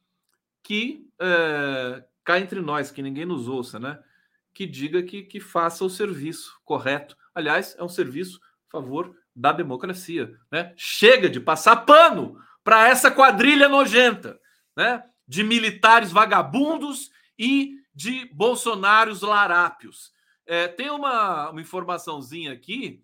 que 0.64 1.08
é, 1.20 2.04
cá 2.24 2.40
entre 2.40 2.60
nós, 2.60 2.92
que 2.92 3.02
ninguém 3.02 3.26
nos 3.26 3.48
ouça, 3.48 3.80
né? 3.80 4.00
Que 4.54 4.66
diga 4.66 5.04
que, 5.04 5.24
que 5.24 5.40
faça 5.40 5.86
o 5.86 5.90
serviço 5.90 6.60
correto. 6.66 7.16
Aliás, 7.34 7.76
é 7.78 7.84
um 7.84 7.90
serviço 7.90 8.40
a 8.68 8.72
favor 8.72 9.16
da 9.36 9.52
democracia, 9.52 10.36
né? 10.52 10.74
Chega 10.76 11.30
de 11.30 11.40
passar 11.40 11.78
pano 11.78 12.42
para 12.64 12.90
essa 12.90 13.10
quadrilha 13.12 13.70
nojenta, 13.70 14.40
né? 14.76 15.04
De 15.28 15.44
militares 15.44 16.12
vagabundos 16.12 17.12
e 17.38 17.76
de 17.98 18.26
bolsonaros 18.32 19.22
larápios. 19.22 20.14
É, 20.46 20.68
tem 20.68 20.92
uma, 20.92 21.50
uma 21.50 21.62
informaçãozinha 21.62 22.54
aqui 22.54 23.04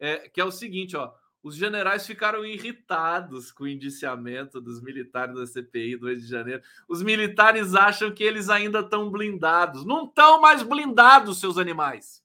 é, 0.00 0.28
que 0.28 0.40
é 0.40 0.44
o 0.44 0.50
seguinte, 0.50 0.96
ó 0.96 1.14
os 1.42 1.56
generais 1.56 2.06
ficaram 2.06 2.44
irritados 2.46 3.50
com 3.50 3.64
o 3.64 3.68
indiciamento 3.68 4.60
dos 4.60 4.80
militares 4.80 5.34
da 5.34 5.44
CPI 5.44 5.96
do 5.96 6.06
8 6.06 6.20
de 6.20 6.26
janeiro. 6.28 6.62
Os 6.88 7.02
militares 7.02 7.74
acham 7.74 8.12
que 8.12 8.22
eles 8.22 8.48
ainda 8.48 8.78
estão 8.78 9.10
blindados. 9.10 9.84
Não 9.84 10.04
estão 10.04 10.40
mais 10.40 10.62
blindados, 10.62 11.40
seus 11.40 11.58
animais. 11.58 12.22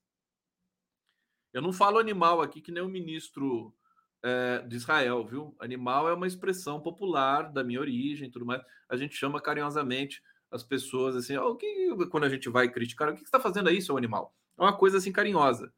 Eu 1.52 1.64
não 1.64 1.74
falo 1.74 1.98
animal 1.98 2.42
aqui 2.42 2.62
que 2.62 2.72
nem 2.72 2.84
o 2.84 2.88
ministro 2.88 3.74
é, 4.22 4.60
de 4.68 4.76
Israel, 4.76 5.26
viu? 5.26 5.56
Animal 5.60 6.08
é 6.08 6.14
uma 6.14 6.28
expressão 6.28 6.80
popular 6.80 7.52
da 7.52 7.64
minha 7.64 7.80
origem 7.80 8.30
tudo 8.30 8.46
mais. 8.46 8.62
A 8.88 8.96
gente 8.96 9.16
chama 9.16 9.42
carinhosamente 9.42 10.22
as 10.52 10.64
pessoas 10.64 11.16
assim, 11.16 11.38
oh, 11.38 11.56
que, 11.56 11.96
quando 12.10 12.24
a 12.24 12.30
gente 12.30 12.50
vai 12.50 12.70
criticar, 12.70 13.10
o 13.10 13.16
que 13.16 13.24
está 13.24 13.40
fazendo 13.40 13.70
aí, 13.70 13.82
seu 13.82 13.98
animal? 13.98 14.36
É 14.58 14.62
uma 14.62 14.76
coisa 14.76 14.98
assim 14.98 15.12
carinhosa, 15.12 15.74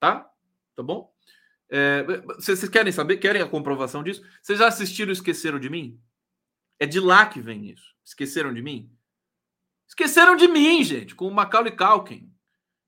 tá? 0.00 0.30
Tá 0.74 0.82
bom? 0.82 1.12
É, 1.70 2.04
vocês 2.36 2.68
querem 2.68 2.92
saber? 2.92 3.18
Querem 3.18 3.42
a 3.42 3.48
comprovação 3.48 4.02
disso? 4.02 4.22
Vocês 4.42 4.58
já 4.58 4.68
assistiram 4.68 5.12
Esqueceram 5.12 5.58
de 5.58 5.68
Mim? 5.68 6.00
É 6.78 6.86
de 6.86 7.00
lá 7.00 7.26
que 7.26 7.40
vem 7.40 7.66
isso. 7.66 7.94
Esqueceram 8.04 8.54
de 8.54 8.62
mim? 8.62 8.90
Esqueceram 9.86 10.36
de 10.36 10.46
mim, 10.46 10.84
gente, 10.84 11.14
com 11.14 11.26
o 11.26 11.34
Macaulay 11.34 11.74
Culkin. 11.74 12.32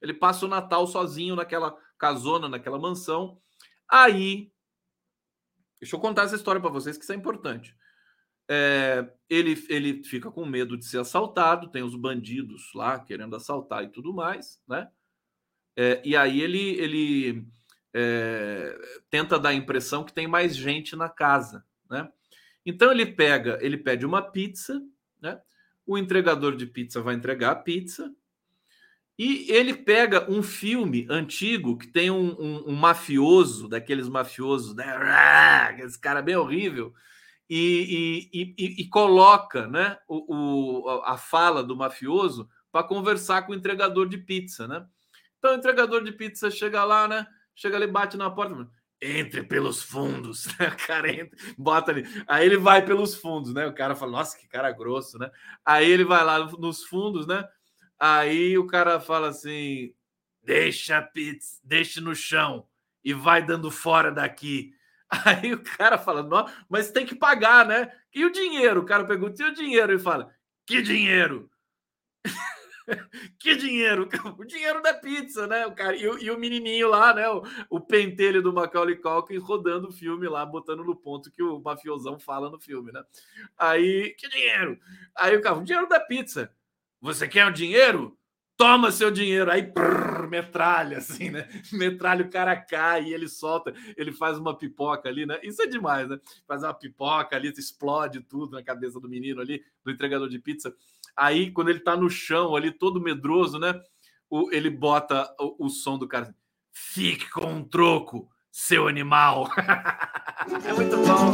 Ele 0.01 0.15
passa 0.15 0.47
o 0.47 0.49
Natal 0.49 0.87
sozinho 0.87 1.35
naquela 1.35 1.77
casona, 1.99 2.49
naquela 2.49 2.79
mansão. 2.79 3.41
Aí, 3.91 4.53
deixa 5.81 5.97
eu 5.97 6.01
contar 6.01 6.23
essa 6.23 6.37
história 6.37 6.61
para 6.61 6.71
vocês, 6.71 6.97
que 6.97 7.03
isso 7.03 7.13
é 7.13 7.17
importante. 7.17 7.77
É, 8.53 9.09
ele, 9.29 9.65
ele 9.69 10.03
fica 10.03 10.29
com 10.29 10.45
medo 10.45 10.77
de 10.77 10.85
ser 10.85 10.99
assaltado, 10.99 11.71
tem 11.71 11.85
os 11.85 11.95
bandidos 11.95 12.73
lá 12.75 12.99
querendo 12.99 13.37
assaltar 13.37 13.85
e 13.85 13.89
tudo 13.89 14.13
mais, 14.13 14.61
né? 14.67 14.89
É, 15.77 16.03
e 16.05 16.17
aí 16.17 16.41
ele, 16.41 16.71
ele 16.81 17.47
é, 17.95 18.77
tenta 19.09 19.39
dar 19.39 19.51
a 19.51 19.55
impressão 19.55 20.03
que 20.03 20.13
tem 20.13 20.27
mais 20.27 20.57
gente 20.57 20.97
na 20.97 21.09
casa, 21.09 21.65
né? 21.89 22.11
Então 22.67 22.91
ele 22.91 23.07
pega, 23.07 23.57
ele 23.63 23.79
pede 23.79 24.05
uma 24.05 24.21
pizza, 24.21 24.83
né? 25.23 25.41
O 25.87 25.97
entregador 25.97 26.57
de 26.57 26.67
pizza 26.67 27.01
vai 27.01 27.15
entregar 27.15 27.53
a 27.53 27.57
pizza 27.57 28.13
E 29.19 29.51
ele 29.51 29.75
pega 29.75 30.31
um 30.31 30.43
filme 30.43 31.07
antigo 31.11 31.77
que 31.77 31.87
tem 31.87 32.11
um, 32.11 32.31
um, 32.41 32.71
um 32.71 32.75
mafioso, 32.75 33.69
daqueles 33.69 34.09
mafiosos, 34.09 34.75
né? 34.75 34.87
esse 35.85 36.01
cara 36.01 36.23
bem 36.23 36.37
horrível, 36.37 36.95
e, 37.51 38.31
e, 38.33 38.55
e, 38.57 38.83
e 38.83 38.89
coloca 38.89 39.67
né, 39.67 39.99
o, 40.07 40.85
o, 40.85 40.89
a 41.05 41.19
fala 41.19 41.65
do 41.65 41.75
mafioso 41.75 42.49
para 42.71 42.87
conversar 42.87 43.43
com 43.43 43.51
o 43.51 43.55
entregador 43.57 44.09
de 44.09 44.17
pizza, 44.19 44.69
né? 44.69 44.87
Então 45.37 45.51
o 45.51 45.57
entregador 45.57 46.05
de 46.05 46.13
pizza 46.13 46.49
chega 46.49 46.85
lá, 46.85 47.09
né? 47.09 47.27
Chega 47.53 47.77
ali, 47.77 47.89
bate 47.89 48.17
na 48.17 48.31
porta, 48.31 48.71
entre 49.03 49.43
pelos 49.43 49.83
fundos, 49.83 50.47
né? 50.59 50.69
O 50.69 50.87
cara 50.87 51.13
entra, 51.13 51.37
bota 51.59 51.91
ali. 51.91 52.05
Aí 52.29 52.47
ele 52.47 52.57
vai 52.57 52.85
pelos 52.85 53.17
fundos, 53.17 53.53
né? 53.53 53.67
O 53.67 53.75
cara 53.75 53.97
fala, 53.97 54.13
nossa, 54.13 54.39
que 54.39 54.47
cara 54.47 54.71
grosso, 54.71 55.19
né? 55.19 55.29
Aí 55.65 55.91
ele 55.91 56.05
vai 56.05 56.25
lá 56.25 56.39
nos 56.39 56.85
fundos, 56.85 57.27
né? 57.27 57.45
Aí 57.99 58.57
o 58.57 58.67
cara 58.67 59.01
fala 59.01 59.29
assim: 59.29 59.93
deixa 60.43 60.99
a 60.99 61.03
pizza, 61.03 61.61
deixa 61.65 62.01
no 62.01 62.15
chão 62.15 62.67
e 63.05 63.13
vai 63.13 63.45
dando 63.45 63.71
fora 63.71 64.13
daqui. 64.13 64.73
Aí 65.11 65.53
o 65.53 65.63
cara 65.63 65.99
fala: 65.99 66.27
mas 66.69 66.91
tem 66.93 67.05
que 67.05 67.15
pagar, 67.15 67.67
né? 67.67 67.91
E 68.15 68.25
o 68.25 68.31
dinheiro? 68.31 68.81
O 68.81 68.87
cara 68.87 69.05
pergunta: 69.05 69.43
e 69.43 69.47
o 69.47 69.55
dinheiro? 69.55 69.93
E 69.93 69.99
fala: 69.99 70.33
que 70.67 70.81
dinheiro? 70.81 71.51
que 73.39 73.57
dinheiro? 73.57 74.09
O 74.39 74.45
dinheiro 74.45 74.83
da 74.83 74.95
pizza, 74.95 75.47
né? 75.47 75.67
O 75.67 75.75
cara, 75.75 75.97
e, 75.97 76.09
o, 76.09 76.19
e 76.19 76.31
o 76.31 76.39
menininho 76.39 76.89
lá, 76.89 77.15
né? 77.15 77.29
O, 77.29 77.43
o 77.69 77.81
pentelho 77.81 78.43
do 78.43 78.53
Macaulay 78.53 78.97
Culkin 78.97 79.39
rodando 79.39 79.89
o 79.89 79.93
filme 79.93 80.29
lá, 80.29 80.45
botando 80.47 80.85
no 80.85 80.97
ponto 80.97 81.31
que 81.31 81.43
o 81.43 81.61
mafiosão 81.61 82.19
fala 82.19 82.51
no 82.51 82.59
filme, 82.61 82.93
né? 82.93 83.03
Aí, 83.59 84.15
que 84.17 84.29
dinheiro? 84.29 84.79
Aí 85.17 85.37
o 85.37 85.43
cara, 85.43 85.59
o 85.59 85.65
dinheiro 85.65 85.89
da 85.89 86.01
pizza. 86.01 86.53
Você 87.01 87.27
quer 87.27 87.47
o 87.47 87.53
dinheiro? 87.53 88.17
Toma 88.61 88.93
seu 88.93 89.11
dinheiro. 89.11 89.51
Aí 89.51 89.63
prrr, 89.63 90.29
metralha, 90.29 90.99
assim, 90.99 91.31
né? 91.31 91.49
Metralha, 91.73 92.27
o 92.27 92.29
cara 92.29 92.55
cai 92.55 93.05
e 93.05 93.15
ele 93.15 93.27
solta, 93.27 93.73
ele 93.97 94.13
faz 94.13 94.37
uma 94.37 94.55
pipoca 94.55 95.09
ali, 95.09 95.25
né? 95.25 95.41
Isso 95.43 95.63
é 95.63 95.67
demais, 95.67 96.07
né? 96.11 96.21
Faz 96.47 96.63
uma 96.63 96.75
pipoca 96.75 97.35
ali, 97.35 97.49
explode 97.49 98.21
tudo 98.21 98.53
na 98.53 98.63
cabeça 98.63 99.01
do 99.01 99.09
menino 99.09 99.41
ali, 99.41 99.65
do 99.83 99.91
entregador 99.91 100.29
de 100.29 100.39
pizza. 100.39 100.75
Aí, 101.17 101.51
quando 101.51 101.71
ele 101.71 101.81
tá 101.81 101.97
no 101.97 102.11
chão 102.11 102.55
ali, 102.55 102.71
todo 102.71 103.01
medroso, 103.01 103.59
né? 103.59 103.81
O, 104.29 104.53
ele 104.53 104.69
bota 104.69 105.35
o, 105.41 105.65
o 105.65 105.69
som 105.71 105.97
do 105.97 106.07
cara. 106.07 106.35
Fique 106.71 107.31
com 107.31 107.47
um 107.47 107.65
troco, 107.65 108.29
seu 108.53 108.89
animal. 108.89 109.51
é 110.69 110.73
muito 110.75 110.99
bom. 110.99 111.33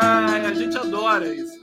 Ai, 0.00 0.46
a 0.46 0.54
gente 0.54 0.78
adora 0.78 1.28
isso. 1.34 1.55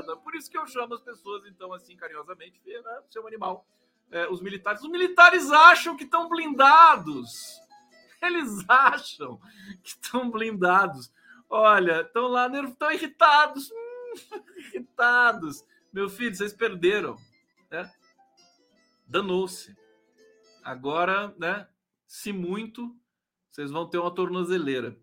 Adora. 0.00 0.18
Por 0.20 0.34
isso 0.34 0.50
que 0.50 0.58
eu 0.58 0.66
chamo 0.66 0.94
as 0.94 1.00
pessoas, 1.00 1.46
então, 1.46 1.72
assim, 1.72 1.96
carinhosamente, 1.96 2.60
né, 2.66 3.02
seu 3.08 3.26
animal. 3.26 3.66
É, 4.10 4.28
os 4.28 4.40
militares. 4.40 4.82
Os 4.82 4.90
militares 4.90 5.50
acham 5.50 5.96
que 5.96 6.04
estão 6.04 6.28
blindados. 6.28 7.60
Eles 8.20 8.64
acham 8.68 9.40
que 9.82 9.90
estão 9.90 10.30
blindados. 10.30 11.12
Olha, 11.48 12.02
estão 12.02 12.28
lá, 12.28 12.48
estão 12.48 12.90
irritados. 12.90 13.70
Hum, 13.70 14.42
irritados. 14.74 15.64
Meu 15.92 16.08
filho, 16.08 16.34
vocês 16.34 16.52
perderam. 16.52 17.16
Né? 17.70 17.90
Danou-se. 19.06 19.76
Agora, 20.62 21.34
né? 21.38 21.68
Se 22.06 22.32
muito, 22.32 22.94
vocês 23.50 23.70
vão 23.70 23.88
ter 23.88 23.98
uma 23.98 24.12
tornozeleira 24.12 24.98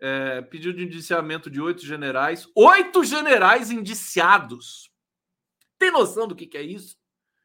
é, 0.00 0.42
pediu 0.42 0.72
de 0.72 0.84
indiciamento 0.84 1.50
de 1.50 1.60
oito 1.60 1.84
generais. 1.84 2.48
Oito 2.54 3.04
generais 3.04 3.70
indiciados. 3.70 4.90
Tem 5.78 5.90
noção 5.90 6.26
do 6.26 6.34
que, 6.34 6.46
que 6.46 6.58
é 6.58 6.62
isso? 6.62 6.96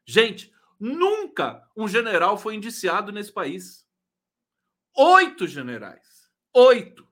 Gente, 0.06 0.54
nunca 0.80 1.68
um 1.76 1.88
general 1.88 2.38
foi 2.38 2.56
indiciado 2.56 3.12
nesse 3.12 3.32
país. 3.32 3.88
Oito 4.96 5.48
generais. 5.48 6.32
Oito. 6.54 7.08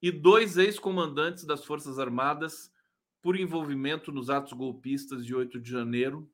E 0.00 0.10
dois 0.10 0.56
ex-comandantes 0.56 1.44
das 1.44 1.64
Forças 1.64 1.98
Armadas 1.98 2.70
por 3.20 3.38
envolvimento 3.38 4.12
nos 4.12 4.30
atos 4.30 4.52
golpistas 4.52 5.24
de 5.24 5.34
8 5.34 5.60
de 5.60 5.70
janeiro. 5.70 6.30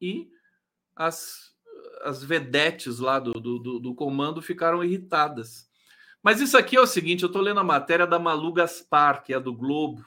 E 0.00 0.30
as, 0.96 1.54
as 2.02 2.22
vedetes 2.24 2.98
lá 2.98 3.18
do, 3.18 3.32
do, 3.34 3.78
do 3.78 3.94
comando 3.94 4.40
ficaram 4.40 4.82
irritadas 4.82 5.70
mas 6.24 6.40
isso 6.40 6.56
aqui 6.56 6.74
é 6.74 6.80
o 6.80 6.86
seguinte: 6.86 7.22
eu 7.22 7.26
estou 7.26 7.42
lendo 7.42 7.60
a 7.60 7.64
matéria 7.64 8.06
da 8.06 8.18
Malu 8.18 8.50
Gaspar, 8.50 9.22
que 9.22 9.34
é 9.34 9.38
do 9.38 9.52
Globo. 9.52 10.02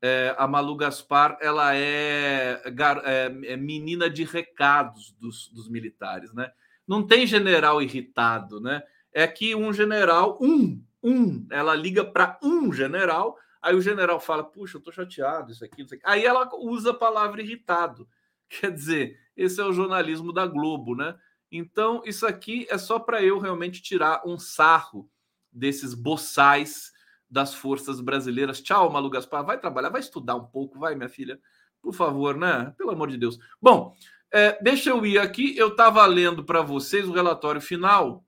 É, 0.00 0.34
a 0.38 0.48
Malu 0.48 0.74
Gaspar 0.74 1.36
ela 1.40 1.76
é, 1.76 2.62
é, 2.64 3.52
é 3.52 3.56
menina 3.56 4.08
de 4.08 4.24
recados 4.24 5.12
dos, 5.12 5.48
dos, 5.48 5.68
militares, 5.68 6.32
né? 6.32 6.50
Não 6.86 7.06
tem 7.06 7.26
general 7.26 7.82
irritado, 7.82 8.58
né? 8.58 8.82
É 9.12 9.26
que 9.26 9.54
um 9.54 9.70
general, 9.70 10.38
um, 10.40 10.82
um, 11.02 11.46
ela 11.50 11.74
liga 11.74 12.04
para 12.04 12.38
um 12.42 12.72
general, 12.72 13.38
aí 13.60 13.74
o 13.74 13.82
general 13.82 14.18
fala: 14.18 14.42
Puxa, 14.44 14.76
eu 14.76 14.78
estou 14.78 14.94
chateado, 14.94 15.52
isso 15.52 15.62
aqui, 15.62 15.82
isso 15.82 15.94
aqui. 15.94 16.02
Aí 16.06 16.24
ela 16.24 16.48
usa 16.54 16.92
a 16.92 16.94
palavra 16.94 17.42
irritado. 17.42 18.08
Quer 18.48 18.70
dizer, 18.72 19.20
esse 19.36 19.60
é 19.60 19.64
o 19.64 19.72
jornalismo 19.72 20.32
da 20.32 20.46
Globo, 20.46 20.96
né? 20.96 21.14
Então, 21.52 22.02
isso 22.06 22.26
aqui 22.26 22.66
é 22.70 22.78
só 22.78 22.98
para 22.98 23.22
eu 23.22 23.38
realmente 23.38 23.82
tirar 23.82 24.22
um 24.26 24.38
sarro 24.38 25.10
desses 25.54 25.94
boçais 25.94 26.92
das 27.30 27.54
forças 27.54 28.00
brasileiras. 28.00 28.60
Tchau, 28.60 28.90
Malu 28.90 29.10
Gaspar. 29.10 29.44
Vai 29.44 29.58
trabalhar, 29.58 29.88
vai 29.88 30.00
estudar 30.00 30.34
um 30.36 30.44
pouco, 30.44 30.78
vai, 30.78 30.94
minha 30.94 31.08
filha. 31.08 31.40
Por 31.80 31.94
favor, 31.94 32.36
né? 32.36 32.74
Pelo 32.76 32.90
amor 32.90 33.10
de 33.10 33.16
Deus. 33.16 33.38
Bom, 33.60 33.94
é, 34.32 34.60
deixa 34.62 34.90
eu 34.90 35.04
ir 35.06 35.18
aqui. 35.18 35.56
Eu 35.56 35.68
estava 35.68 36.04
lendo 36.06 36.44
para 36.44 36.62
vocês 36.62 37.08
o 37.08 37.12
relatório 37.12 37.60
final. 37.60 38.24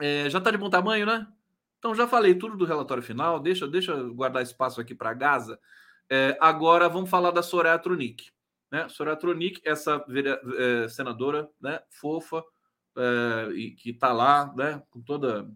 É, 0.00 0.28
já 0.30 0.38
está 0.38 0.50
de 0.50 0.58
bom 0.58 0.70
tamanho, 0.70 1.06
né? 1.06 1.26
Então 1.78 1.94
já 1.94 2.08
falei 2.08 2.34
tudo 2.34 2.56
do 2.56 2.64
relatório 2.64 3.02
final. 3.02 3.38
Deixa, 3.40 3.68
deixa 3.68 3.92
eu 3.92 4.14
guardar 4.14 4.42
espaço 4.42 4.80
aqui 4.80 4.94
para 4.94 5.12
Gaza. 5.12 5.58
É, 6.10 6.36
agora 6.40 6.88
vamos 6.88 7.10
falar 7.10 7.30
da 7.30 7.42
Soraya 7.42 7.78
Tronic. 7.78 8.30
Né? 8.70 8.88
Soraya 8.88 9.16
Tronic, 9.16 9.60
essa 9.64 10.04
é, 10.56 10.88
senadora 10.88 11.48
né, 11.60 11.80
fofa, 11.90 12.42
é, 12.96 13.50
e 13.54 13.70
que 13.72 13.90
está 13.90 14.12
lá 14.12 14.52
né, 14.56 14.82
com 14.90 15.00
toda 15.00 15.48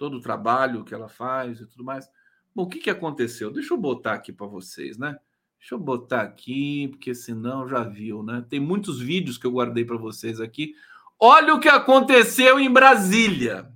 todo 0.00 0.16
o 0.16 0.20
trabalho 0.22 0.82
que 0.82 0.94
ela 0.94 1.10
faz 1.10 1.60
e 1.60 1.66
tudo 1.66 1.84
mais. 1.84 2.08
Bom, 2.54 2.62
o 2.62 2.66
que, 2.66 2.78
que 2.78 2.88
aconteceu? 2.88 3.52
Deixa 3.52 3.74
eu 3.74 3.78
botar 3.78 4.14
aqui 4.14 4.32
para 4.32 4.46
vocês, 4.46 4.96
né? 4.96 5.14
Deixa 5.58 5.74
eu 5.74 5.78
botar 5.78 6.22
aqui, 6.22 6.88
porque 6.88 7.14
senão 7.14 7.68
já 7.68 7.84
viu, 7.84 8.22
né? 8.22 8.42
Tem 8.48 8.58
muitos 8.58 8.98
vídeos 8.98 9.36
que 9.36 9.46
eu 9.46 9.52
guardei 9.52 9.84
para 9.84 9.98
vocês 9.98 10.40
aqui. 10.40 10.74
Olha 11.18 11.54
o 11.54 11.60
que 11.60 11.68
aconteceu 11.68 12.58
em 12.58 12.72
Brasília. 12.72 13.70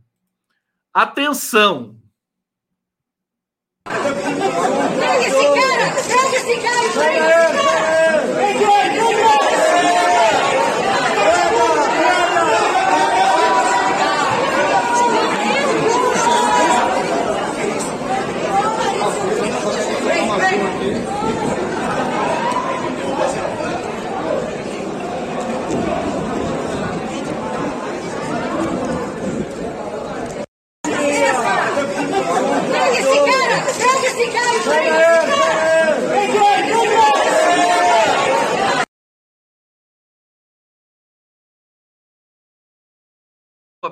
Atenção. 0.94 2.00
Pega 3.84 4.08
esse 5.26 5.44
cara! 5.60 5.92
Pega 6.08 6.36
esse 6.38 6.56
cara! 6.62 7.83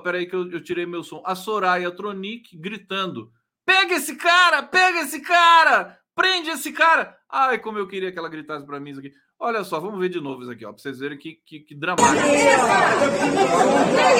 Peraí 0.03 0.27
que 0.27 0.35
eu, 0.35 0.51
eu 0.51 0.63
tirei 0.63 0.85
meu 0.85 1.03
som. 1.03 1.23
A 1.25 1.35
Soraya 1.35 1.91
Tronic 1.91 2.57
gritando: 2.57 3.31
Pega 3.65 3.95
esse 3.95 4.17
cara! 4.17 4.63
Pega 4.63 5.01
esse 5.01 5.21
cara! 5.21 5.99
Prende 6.15 6.51
esse 6.51 6.73
cara! 6.73 7.17
Ai, 7.31 7.59
como 7.59 7.79
eu 7.79 7.89
queria 7.89 8.13
que 8.13 8.19
ela 8.19 8.29
gritasse 8.29 8.67
para 8.67 8.79
mim 8.79 8.91
isso 8.91 9.01
aqui. 9.01 9.13
Olha 9.39 9.65
só, 9.65 9.81
vamos 9.81 9.99
ver 9.99 10.09
de 10.09 10.21
novo 10.21 10.43
isso 10.43 10.51
aqui, 10.51 10.65
ó, 10.65 10.73
pra 10.73 10.81
vocês 10.81 10.99
verem 10.99 11.19
que, 11.19 11.35
que, 11.45 11.61
que 11.61 11.75
dramático. 11.75 12.15
Pega 12.15 12.29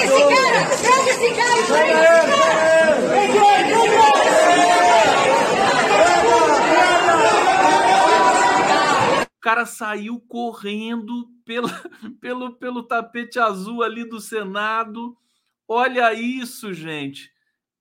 esse 0.03 0.19
cara! 0.29 0.65
Pega 0.81 1.09
esse 1.11 1.29
cara! 1.35 1.63
Pega 3.09 3.43
O 9.37 9.39
cara 9.43 9.65
saiu 9.65 10.19
correndo 10.21 11.27
pela, 11.45 11.69
pelo, 12.19 12.55
pelo 12.55 12.83
tapete 12.83 13.39
azul 13.39 13.83
ali 13.83 14.03
do 14.07 14.19
Senado 14.19 15.15
Olha 15.67 16.13
isso, 16.13 16.73
gente. 16.73 17.31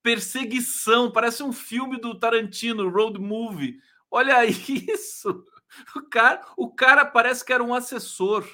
Perseguição, 0.02 1.10
parece 1.10 1.42
um 1.42 1.52
filme 1.52 2.00
do 2.00 2.18
Tarantino, 2.18 2.88
Road 2.88 3.18
Movie. 3.20 3.78
Olha 4.10 4.44
isso. 4.46 5.44
O 5.96 6.02
cara, 6.02 6.44
o 6.56 6.74
cara 6.74 7.04
parece 7.04 7.44
que 7.44 7.52
era 7.52 7.62
um 7.62 7.74
assessor. 7.74 8.46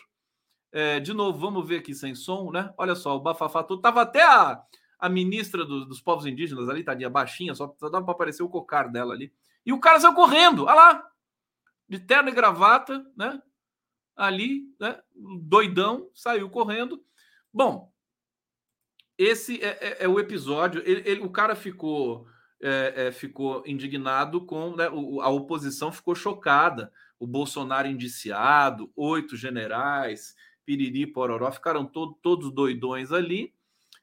É, 0.71 1.01
de 1.01 1.13
novo, 1.15 1.39
vamos 1.39 1.67
ver 1.67 1.79
aqui 1.79 1.95
sem 1.95 2.15
som, 2.15 2.51
né? 2.51 2.73
Olha 2.77 2.95
só, 2.95 3.17
o 3.17 3.21
bafafá 3.21 3.63
todo. 3.63 3.81
Tava 3.81 4.03
até 4.03 4.23
a, 4.23 4.63
a 4.99 5.09
ministra 5.09 5.65
do, 5.65 5.87
dos 5.87 6.01
povos 6.01 6.27
indígenas 6.27 6.69
ali, 6.69 6.85
tadinha, 6.85 7.09
baixinha, 7.09 7.55
só, 7.55 7.75
dava 7.83 8.03
para 8.03 8.13
aparecer 8.13 8.43
o 8.43 8.49
cocar 8.49 8.91
dela 8.91 9.15
ali. 9.15 9.33
E 9.65 9.73
o 9.73 9.81
cara 9.81 10.01
saiu 10.01 10.15
correndo, 10.15 10.65
olha 10.65 10.75
lá, 10.75 11.11
de 11.89 11.99
terno 11.99 12.29
e 12.29 12.33
gravata, 12.33 13.05
né? 13.17 13.41
Ali, 14.15 14.75
né? 14.79 15.01
Doidão, 15.15 16.11
saiu 16.15 16.51
correndo. 16.51 17.03
Bom, 17.53 17.93
esse 19.19 19.63
é, 19.63 19.79
é, 19.81 20.05
é 20.05 20.09
o 20.09 20.21
episódio. 20.21 20.81
Ele, 20.87 21.03
ele, 21.05 21.21
o 21.21 21.29
cara 21.29 21.57
ficou, 21.57 22.27
é, 22.63 23.09
é 23.09 23.13
ficou 23.13 23.65
indignado 23.67 24.41
com 24.43 24.77
né, 24.77 24.87
a 24.87 25.29
oposição 25.29 25.91
ficou 25.91 26.15
chocada. 26.15 26.93
O 27.19 27.27
Bolsonaro 27.27 27.89
indiciado, 27.89 28.93
oito 28.95 29.37
generais, 29.37 30.37
piriri, 30.65 31.05
pororó, 31.05 31.51
ficaram 31.51 31.85
todo, 31.85 32.17
todos 32.23 32.53
doidões 32.53 33.11
ali. 33.11 33.53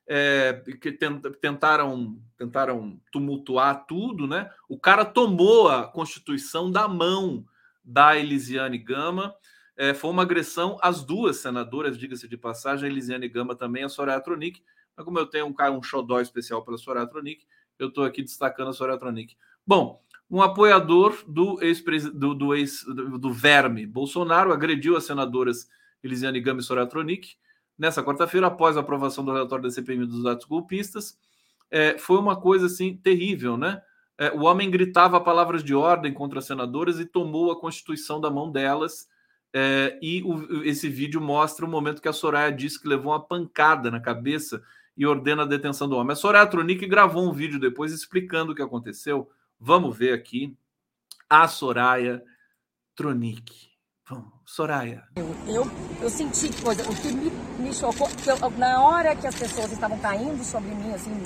É, 0.07 0.61
que 0.79 0.91
tentaram 0.91 2.21
tentaram 2.37 3.01
tumultuar 3.11 3.87
tudo, 3.87 4.27
né? 4.27 4.51
O 4.69 4.77
cara 4.77 5.03
tomou 5.03 5.67
a 5.67 5.87
Constituição 5.87 6.69
da 6.69 6.87
mão 6.87 7.43
da 7.83 8.15
Elisiane 8.15 8.77
Gama. 8.77 9.33
É, 9.75 9.95
foi 9.95 10.11
uma 10.11 10.21
agressão 10.21 10.77
às 10.81 11.03
duas 11.03 11.37
senadoras, 11.37 11.97
diga-se 11.97 12.27
de 12.27 12.37
passagem, 12.37 12.87
a 12.87 12.91
Elisiane 12.91 13.27
Gama 13.27 13.55
também, 13.55 13.83
a 13.83 13.89
Soraya 13.89 14.21
Tronic. 14.21 14.61
Mas 14.95 15.05
como 15.05 15.19
eu 15.19 15.25
tenho 15.25 15.47
um, 15.47 15.77
um 15.77 15.83
xodó 15.83 16.19
especial 16.19 16.63
pela 16.63 16.77
Soraya 16.77 17.07
Tronic, 17.07 17.45
eu 17.77 17.89
estou 17.89 18.03
aqui 18.03 18.21
destacando 18.21 18.69
a 18.69 18.73
Soraya 18.73 18.97
Tronic. 18.97 19.35
Bom, 19.65 20.01
um 20.29 20.41
apoiador 20.41 21.23
do 21.27 21.61
ex 21.61 21.83
do, 22.13 22.33
do, 22.33 22.55
ex, 22.55 22.83
do, 22.83 23.31
Verme 23.31 23.85
Bolsonaro 23.85 24.51
agrediu 24.51 24.95
as 24.95 25.03
senadoras 25.03 25.67
Elisiane 26.03 26.39
Gama 26.39 26.61
e 26.61 26.63
Soraya 26.63 26.87
Tronic 26.87 27.35
nessa 27.77 28.01
quarta-feira, 28.03 28.47
após 28.47 28.77
a 28.77 28.79
aprovação 28.79 29.23
do 29.25 29.33
relatório 29.33 29.63
da 29.63 29.69
CPMI 29.69 30.05
dos 30.05 30.25
atos 30.25 30.45
golpistas. 30.45 31.17
É, 31.69 31.97
foi 31.97 32.17
uma 32.17 32.39
coisa 32.39 32.67
assim 32.67 32.95
terrível, 32.95 33.57
né? 33.57 33.81
É, 34.17 34.31
o 34.31 34.43
homem 34.43 34.71
gritava 34.71 35.19
palavras 35.19 35.61
de 35.61 35.75
ordem 35.75 36.13
contra 36.13 36.39
as 36.39 36.45
senadoras 36.45 36.99
e 36.99 37.05
tomou 37.05 37.51
a 37.51 37.59
Constituição 37.59 38.21
da 38.21 38.31
mão 38.31 38.49
delas 38.49 39.09
é, 39.57 39.97
e 40.01 40.21
o, 40.23 40.63
esse 40.63 40.89
vídeo 40.89 41.21
mostra 41.21 41.65
o 41.65 41.69
momento 41.69 42.01
que 42.01 42.09
a 42.09 42.13
Soraya 42.13 42.51
disse 42.51 42.81
que 42.81 42.89
levou 42.89 43.13
uma 43.13 43.25
pancada 43.25 43.89
na 43.89 44.01
cabeça 44.01 44.61
e 44.97 45.05
ordena 45.05 45.43
a 45.43 45.45
detenção 45.45 45.87
do 45.89 45.95
homem. 45.95 46.13
A 46.13 46.15
Soraya 46.15 46.47
Tronic 46.47 46.85
gravou 46.87 47.27
um 47.27 47.33
vídeo 47.33 47.59
depois 47.59 47.91
explicando 47.91 48.51
o 48.51 48.55
que 48.55 48.61
aconteceu. 48.61 49.29
Vamos 49.59 49.97
ver 49.97 50.13
aqui 50.13 50.55
a 51.29 51.47
Soraya 51.47 52.23
Tronic. 52.95 53.69
Vamos, 54.07 54.31
Soraya. 54.45 55.03
Eu, 55.15 55.35
eu, 55.47 55.71
eu, 56.01 56.09
senti 56.09 56.49
coisa, 56.61 56.83
o 56.83 56.95
que 56.95 57.11
me, 57.11 57.31
me 57.59 57.73
chocou, 57.73 58.07
que 58.07 58.29
eu, 58.29 58.49
na 58.51 58.81
hora 58.81 59.15
que 59.15 59.25
as 59.25 59.35
pessoas 59.35 59.71
estavam 59.71 59.97
caindo 59.99 60.43
sobre 60.43 60.69
mim, 60.69 60.93
assim, 60.93 61.23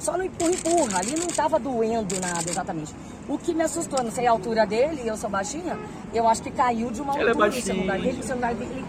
só 0.00 0.16
no 0.18 0.24
empurra, 0.24 0.50
empurra, 0.50 0.98
ali 0.98 1.12
não 1.12 1.28
estava 1.28 1.58
doendo 1.58 2.20
nada 2.20 2.50
exatamente. 2.50 2.94
O 3.28 3.38
que 3.38 3.54
me 3.54 3.62
assustou, 3.62 4.02
não 4.02 4.10
sei 4.10 4.26
a 4.26 4.32
altura 4.32 4.66
dele, 4.66 5.02
eu 5.06 5.16
sou 5.16 5.30
baixinha, 5.30 5.78
eu 6.12 6.26
acho 6.26 6.42
que 6.42 6.50
caiu 6.50 6.90
de 6.90 7.00
uma 7.00 7.16
Ela 7.16 7.30
altura 7.30 7.48
é 7.48 7.60
celular 7.60 8.00
dele, 8.00 8.22
celular 8.22 8.54
dele 8.54 8.84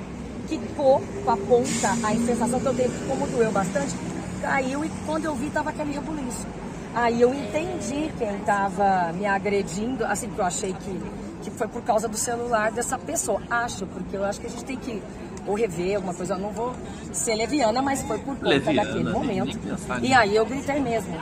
quicou 0.49 1.01
com 1.23 1.31
a 1.31 1.37
ponta, 1.37 1.91
a 1.91 2.25
sensação 2.25 2.59
que 2.59 2.65
eu 2.65 2.73
teve, 2.73 3.07
como 3.07 3.27
doeu 3.27 3.51
bastante, 3.51 3.95
caiu 4.41 4.83
e 4.83 4.89
quando 5.05 5.25
eu 5.25 5.35
vi 5.35 5.49
tava 5.49 5.69
aquele 5.69 5.91
rebuliço. 5.91 6.45
Aí 6.93 7.21
eu 7.21 7.33
entendi 7.33 8.11
quem 8.17 8.35
estava 8.37 9.13
me 9.13 9.25
agredindo, 9.25 10.03
assim, 10.05 10.27
porque 10.27 10.41
eu 10.41 10.45
achei 10.45 10.73
que, 10.73 11.01
que 11.43 11.51
foi 11.51 11.67
por 11.67 11.83
causa 11.83 12.07
do 12.07 12.17
celular 12.17 12.71
dessa 12.71 12.97
pessoa. 12.97 13.41
Acho, 13.49 13.85
porque 13.85 14.17
eu 14.17 14.25
acho 14.25 14.41
que 14.41 14.47
a 14.47 14.49
gente 14.49 14.65
tem 14.65 14.75
que 14.75 15.01
ou 15.45 15.55
rever 15.55 15.95
alguma 15.95 16.13
coisa. 16.13 16.33
Eu 16.33 16.39
não 16.39 16.51
vou 16.51 16.73
ser 17.11 17.35
leviana, 17.35 17.81
mas 17.81 18.01
foi 18.01 18.17
por 18.19 18.35
conta 18.35 18.47
leviana, 18.47 18.83
daquele 18.83 19.11
momento. 19.11 19.57
E 20.01 20.13
aí 20.13 20.35
eu 20.35 20.45
gritei 20.45 20.79
mesmo. 20.79 21.13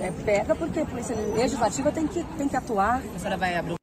É, 0.00 0.10
pega 0.24 0.54
porque 0.54 0.80
a 0.80 0.86
polícia 0.86 1.16
legislativa 1.34 1.90
tem 1.90 2.06
que, 2.06 2.22
tem 2.38 2.48
que 2.48 2.56
atuar. 2.56 3.02
A 3.14 3.18
senhora 3.18 3.36
vai 3.36 3.56
abrir 3.56 3.75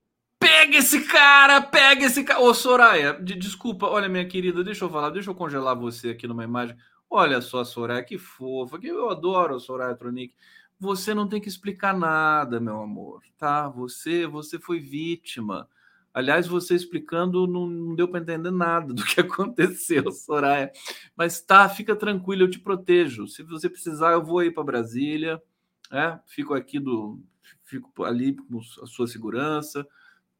Pega 0.63 0.77
esse 0.77 1.01
cara, 1.01 1.61
pega 1.61 2.05
esse 2.05 2.23
cara. 2.23 2.39
Ô, 2.39 2.53
Soraya, 2.53 3.19
de, 3.21 3.35
desculpa, 3.35 3.85
olha, 3.85 4.07
minha 4.07 4.25
querida, 4.25 4.63
deixa 4.63 4.85
eu 4.85 4.89
falar, 4.89 5.09
deixa 5.09 5.29
eu 5.29 5.35
congelar 5.35 5.75
você 5.75 6.11
aqui 6.11 6.25
numa 6.25 6.45
imagem. 6.45 6.73
Olha 7.09 7.41
só, 7.41 7.65
Soraya, 7.65 8.01
que 8.01 8.17
fofa, 8.17 8.79
que 8.79 8.87
eu 8.87 9.09
adoro 9.09 9.57
a 9.57 9.59
Soraya 9.59 9.93
Tronic. 9.93 10.33
Você 10.79 11.13
não 11.13 11.27
tem 11.27 11.41
que 11.41 11.49
explicar 11.49 11.93
nada, 11.93 12.61
meu 12.61 12.79
amor, 12.79 13.21
tá? 13.37 13.67
Você, 13.67 14.25
você 14.25 14.57
foi 14.57 14.79
vítima. 14.79 15.67
Aliás, 16.13 16.47
você 16.47 16.75
explicando 16.75 17.45
não, 17.45 17.67
não 17.67 17.93
deu 17.93 18.07
para 18.07 18.21
entender 18.21 18.51
nada 18.51 18.93
do 18.93 19.03
que 19.03 19.19
aconteceu, 19.19 20.09
Soraya. 20.13 20.71
Mas 21.13 21.41
tá, 21.41 21.67
fica 21.67 21.93
tranquilo, 21.93 22.43
eu 22.43 22.49
te 22.49 22.59
protejo. 22.59 23.27
Se 23.27 23.43
você 23.43 23.69
precisar, 23.69 24.13
eu 24.13 24.23
vou 24.23 24.39
aí 24.39 24.49
para 24.49 24.63
Brasília, 24.63 25.43
né? 25.91 26.21
Fico 26.25 26.53
aqui 26.53 26.79
do, 26.79 27.19
fico 27.65 28.05
ali 28.05 28.33
com 28.33 28.59
a 28.81 28.85
sua 28.85 29.07
segurança, 29.07 29.85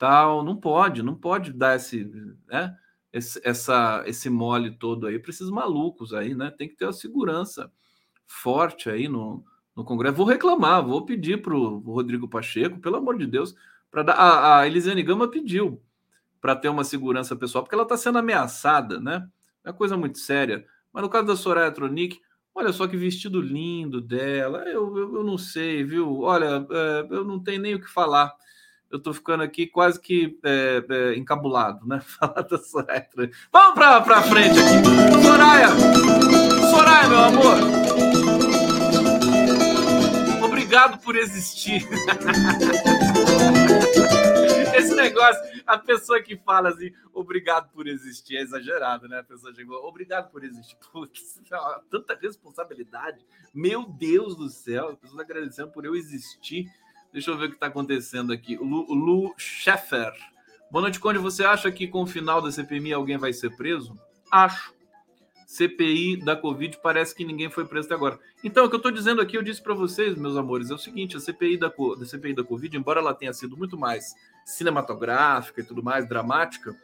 tal. 0.04 0.44
Não 0.44 0.58
pode, 0.58 1.02
não 1.02 1.16
pode 1.16 1.54
dar 1.54 1.78
esse, 1.78 2.04
né? 2.46 2.76
Esse, 3.13 3.39
essa, 3.44 4.04
esse 4.06 4.30
mole 4.30 4.72
todo 4.72 5.08
aí 5.08 5.18
para 5.18 5.30
esses 5.30 5.50
malucos 5.50 6.13
aí, 6.13 6.36
né? 6.36 6.52
Tem 6.52 6.68
que 6.68 6.76
ter 6.76 6.88
a 6.88 6.92
segurança 6.92 7.72
forte 8.28 8.89
aí 8.89 9.08
no, 9.08 9.46
no 9.74 9.86
Congresso. 9.86 10.18
Vou 10.18 10.26
reclamar, 10.26 10.86
vou 10.86 11.06
pedir 11.06 11.42
para 11.42 11.56
o 11.56 11.78
Rodrigo 11.80 12.28
Pacheco, 12.28 12.80
pelo 12.80 12.98
amor 12.98 13.18
de 13.18 13.26
Deus, 13.26 13.56
para 13.89 14.04
dar. 14.04 14.13
A, 14.16 14.60
a 14.60 14.68
Elisiane 14.68 15.04
Gama 15.04 15.30
pediu 15.30 15.82
para 16.42 16.56
ter 16.56 16.68
uma 16.68 16.84
segurança 16.84 17.34
pessoal, 17.34 17.63
porque 17.63 17.76
ela 17.76 17.84
está 17.84 17.96
sendo 17.96 18.18
ameaçada, 18.18 19.00
né? 19.00 19.26
É 19.63 19.70
uma 19.70 19.76
coisa 19.76 19.96
muito 19.96 20.18
séria. 20.18 20.66
Mas 20.92 21.04
no 21.04 21.10
caso 21.10 21.28
da 21.28 21.36
Soraya 21.38 21.72
Tronic, 21.72 22.20
olha 22.54 22.74
só 22.74 22.88
que 22.88 22.98
vestido 22.98 23.39
lindo 23.39 24.02
dela. 24.02 24.63
Eu, 24.68 24.98
eu, 24.98 25.16
eu 25.16 25.24
não 25.24 25.38
sei, 25.38 25.82
viu? 25.84 26.22
Olha, 26.22 26.68
é, 26.70 27.08
eu 27.10 27.24
não 27.24 27.39
tenho 27.42 27.62
nem 27.62 27.76
o 27.76 27.80
que 27.80 27.89
falar. 27.89 28.34
Eu 28.94 28.98
estou 28.98 29.12
ficando 29.12 29.42
aqui 29.42 29.66
quase 29.66 30.00
que 30.00 30.38
é, 30.44 30.86
é, 30.88 31.16
encabulado, 31.18 31.84
né? 31.88 32.00
Falar 32.06 32.44
da 32.44 32.60
Soraya. 32.60 33.10
Vamos 33.52 33.74
para 33.74 34.22
frente 34.22 34.60
aqui. 34.60 34.84
Soraya! 35.24 35.70
Soraya, 36.70 37.10
meu 37.10 37.18
amor! 37.18 37.58
Obrigado 40.46 41.00
por 41.02 41.16
existir. 41.16 41.88
Esse 44.78 44.94
negócio, 44.94 45.42
a 45.66 45.80
pessoa 45.80 46.22
que 46.22 46.38
fala 46.38 46.70
assim, 46.70 46.92
obrigado 47.12 47.72
por 47.72 47.88
existir, 47.88 48.38
é 48.38 48.42
exagerado, 48.42 49.08
né? 49.08 49.22
A 49.22 49.24
pessoa 49.24 49.52
chegou, 49.56 49.84
obrigado 49.88 50.30
por 50.30 50.44
existir. 50.44 50.78
Putz, 50.92 51.42
tanta 51.90 52.16
responsabilidade. 52.22 53.26
Meu 53.52 53.88
Deus 53.88 54.36
do 54.36 54.50
céu, 54.50 54.90
as 54.90 55.00
pessoas 55.00 55.20
agradecendo 55.20 55.72
por 55.72 55.84
eu 55.84 55.96
existir. 55.96 56.72
Deixa 57.13 57.30
eu 57.30 57.38
ver 57.38 57.45
o 57.45 57.49
que 57.49 57.56
está 57.56 57.67
acontecendo 57.67 58.34
aqui. 58.34 58.56
Lu, 58.58 58.91
Lu 58.91 59.34
Scheffer. 59.38 60.12
Boa 60.71 60.82
noite, 60.82 60.99
Conde. 60.99 61.19
Você 61.19 61.45
acha 61.45 61.71
que 61.71 61.88
com 61.88 62.02
o 62.02 62.08
final 62.08 62.41
da 62.41 62.52
CPMI 62.52 62.91
alguém 62.91 63.17
vai 63.17 63.32
ser 63.32 63.56
preso? 63.56 63.95
Acho. 64.32 64.73
CPI 65.45 66.17
da 66.17 66.36
Covid, 66.36 66.80
parece 66.82 67.13
que 67.13 67.23
ninguém 67.23 67.52
foi 67.52 67.63
preso 67.65 67.86
até 67.86 67.93
agora. 67.93 68.19
Então, 68.43 68.65
o 68.65 68.69
que 68.69 68.73
eu 68.73 68.78
estou 68.78 68.91
dizendo 68.91 69.21
aqui, 69.21 69.38
eu 69.38 69.43
disse 69.43 69.62
para 69.62 69.76
vocês, 69.76 70.17
meus 70.17 70.36
amores, 70.36 70.71
é 70.71 70.73
o 70.73 70.80
seguinte: 70.80 71.15
a 71.15 71.19
CPI 71.19 71.58
da, 71.58 71.67
da 71.67 72.06
CPI 72.06 72.34
da 72.34 72.43
Covid, 72.43 72.76
embora 72.76 72.99
ela 72.99 73.13
tenha 73.13 73.32
sido 73.32 73.56
muito 73.56 73.78
mais 73.78 74.15
cinematográfica 74.43 75.62
e 75.62 75.63
tudo 75.63 75.84
mais, 75.84 76.10
dramática, 76.10 76.76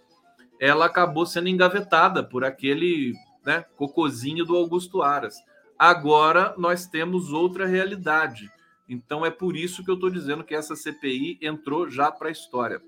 ela 0.59 0.85
acabou 0.85 1.25
sendo 1.25 1.49
engavetada 1.49 2.23
por 2.23 2.45
aquele 2.45 3.15
né, 3.43 3.65
cocozinho 3.75 4.45
do 4.45 4.55
Augusto 4.55 5.01
Aras. 5.01 5.37
Agora 5.77 6.53
nós 6.55 6.85
temos 6.85 7.33
outra 7.33 7.65
realidade. 7.65 8.51
Então 8.89 9.25
é 9.25 9.31
por 9.31 9.55
isso 9.55 9.83
que 9.83 9.91
eu 9.91 9.95
estou 9.95 10.09
dizendo 10.09 10.43
que 10.43 10.55
essa 10.55 10.75
CPI 10.75 11.37
entrou 11.41 11.89
já 11.89 12.11
para 12.11 12.29
a 12.29 12.31
história. 12.31 12.81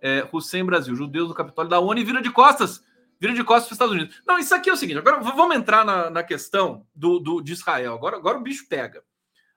É, 0.00 0.28
Hussein 0.32 0.64
Brasil, 0.64 0.94
judeus 0.94 1.28
do 1.28 1.34
Capitólio 1.34 1.70
da 1.70 1.80
ONU, 1.80 2.04
vira 2.04 2.22
de 2.22 2.30
costas 2.30 2.86
vira 3.20 3.34
de 3.34 3.44
costas 3.44 3.64
para 3.64 3.72
os 3.72 3.76
Estados 3.76 3.94
Unidos. 3.94 4.22
Não, 4.26 4.38
isso 4.38 4.54
aqui 4.54 4.70
é 4.70 4.72
o 4.72 4.76
seguinte: 4.76 4.98
agora 4.98 5.20
vamos 5.20 5.56
entrar 5.56 5.84
na, 5.84 6.10
na 6.10 6.22
questão 6.22 6.86
do, 6.94 7.18
do, 7.18 7.40
de 7.40 7.52
Israel. 7.52 7.94
Agora, 7.94 8.16
agora 8.16 8.38
o 8.38 8.42
bicho 8.42 8.66
pega. 8.68 9.02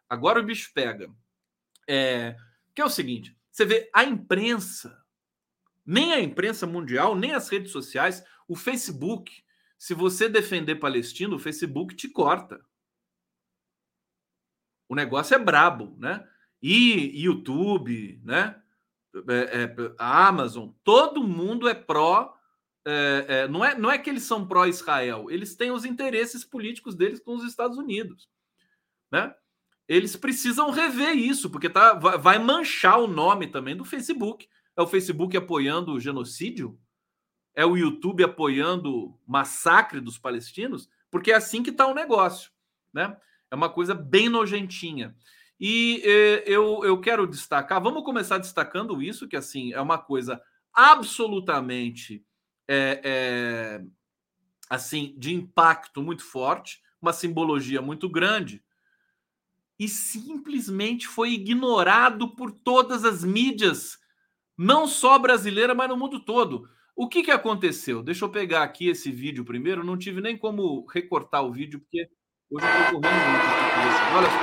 Agora 0.09 0.39
o 0.39 0.43
bicho 0.43 0.71
pega. 0.73 1.09
É, 1.87 2.35
que 2.73 2.81
é 2.81 2.85
o 2.85 2.89
seguinte: 2.89 3.35
você 3.51 3.65
vê 3.65 3.89
a 3.93 4.03
imprensa, 4.03 4.97
nem 5.85 6.13
a 6.13 6.19
imprensa 6.19 6.65
mundial, 6.65 7.15
nem 7.15 7.33
as 7.33 7.49
redes 7.49 7.71
sociais, 7.71 8.23
o 8.47 8.55
Facebook. 8.55 9.31
Se 9.77 9.93
você 9.95 10.29
defender 10.29 10.75
Palestina, 10.75 11.35
o 11.35 11.39
Facebook 11.39 11.95
te 11.95 12.07
corta. 12.07 12.61
O 14.91 14.95
negócio 14.95 15.33
é 15.33 15.39
brabo, 15.39 15.95
né? 15.97 16.27
E 16.61 17.23
YouTube, 17.23 18.19
né? 18.25 18.61
É, 19.29 19.63
é, 19.63 19.75
a 19.97 20.27
Amazon, 20.27 20.71
todo 20.83 21.23
mundo 21.23 21.69
é 21.69 21.73
pró 21.73 22.37
é, 22.85 23.25
é, 23.27 23.47
não, 23.47 23.63
é, 23.63 23.73
não 23.73 23.89
é 23.89 23.97
que 23.97 24.09
eles 24.09 24.23
são 24.23 24.45
pró-Israel, 24.45 25.31
eles 25.31 25.55
têm 25.55 25.71
os 25.71 25.85
interesses 25.85 26.43
políticos 26.43 26.93
deles 26.93 27.21
com 27.21 27.35
os 27.35 27.45
Estados 27.45 27.77
Unidos. 27.77 28.29
Né? 29.09 29.33
Eles 29.87 30.17
precisam 30.17 30.71
rever 30.71 31.15
isso, 31.15 31.49
porque 31.49 31.69
tá, 31.69 31.93
vai 31.93 32.37
manchar 32.37 32.99
o 32.99 33.07
nome 33.07 33.47
também 33.47 33.77
do 33.77 33.85
Facebook. 33.85 34.45
É 34.75 34.81
o 34.81 34.87
Facebook 34.87 35.37
apoiando 35.37 35.93
o 35.93 36.01
genocídio? 36.01 36.77
É 37.55 37.65
o 37.65 37.77
YouTube 37.77 38.25
apoiando 38.25 38.93
o 38.93 39.19
massacre 39.25 40.01
dos 40.01 40.17
palestinos? 40.17 40.89
Porque 41.09 41.31
é 41.31 41.35
assim 41.35 41.63
que 41.63 41.69
está 41.69 41.87
o 41.87 41.93
negócio, 41.93 42.51
né? 42.93 43.15
É 43.51 43.55
uma 43.55 43.69
coisa 43.69 43.93
bem 43.93 44.29
nojentinha. 44.29 45.13
E 45.59 46.01
eh, 46.03 46.43
eu, 46.47 46.83
eu 46.83 46.99
quero 46.99 47.27
destacar, 47.27 47.79
vamos 47.83 48.03
começar 48.03 48.39
destacando 48.39 49.01
isso, 49.01 49.27
que 49.27 49.35
assim 49.35 49.73
é 49.73 49.81
uma 49.81 49.97
coisa 49.97 50.41
absolutamente 50.73 52.25
é, 52.67 53.01
é, 53.03 53.81
assim 54.69 55.13
de 55.17 55.33
impacto 55.33 56.01
muito 56.01 56.23
forte, 56.23 56.81
uma 57.01 57.11
simbologia 57.11 57.81
muito 57.81 58.09
grande, 58.09 58.63
e 59.77 59.87
simplesmente 59.89 61.07
foi 61.07 61.33
ignorado 61.33 62.35
por 62.35 62.51
todas 62.51 63.03
as 63.03 63.23
mídias, 63.23 63.99
não 64.57 64.87
só 64.87 65.19
brasileira, 65.19 65.75
mas 65.75 65.89
no 65.89 65.97
mundo 65.97 66.19
todo. 66.23 66.69
O 66.95 67.07
que, 67.09 67.23
que 67.23 67.31
aconteceu? 67.31 68.03
Deixa 68.03 68.23
eu 68.23 68.29
pegar 68.29 68.63
aqui 68.63 68.89
esse 68.89 69.11
vídeo 69.11 69.43
primeiro. 69.43 69.83
Não 69.83 69.97
tive 69.97 70.21
nem 70.21 70.37
como 70.37 70.85
recortar 70.85 71.43
o 71.43 71.51
vídeo, 71.51 71.79
porque 71.79 72.07
hoje 72.53 72.65
eu 72.65 72.81
estou 72.83 73.01
correndo 73.01 73.27
muito 73.29 73.47
aqui. 73.47 73.61
Olha 74.13 74.29
só. 74.29 74.39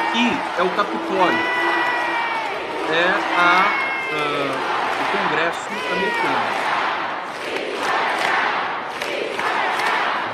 Aqui 0.00 0.26
é 0.58 0.62
o 0.62 0.70
Capitólio. 0.70 1.44
É 2.88 3.06
a, 3.36 3.66
uh, 4.12 4.54
o 5.00 5.04
Congresso 5.12 5.68
americano. 5.90 6.46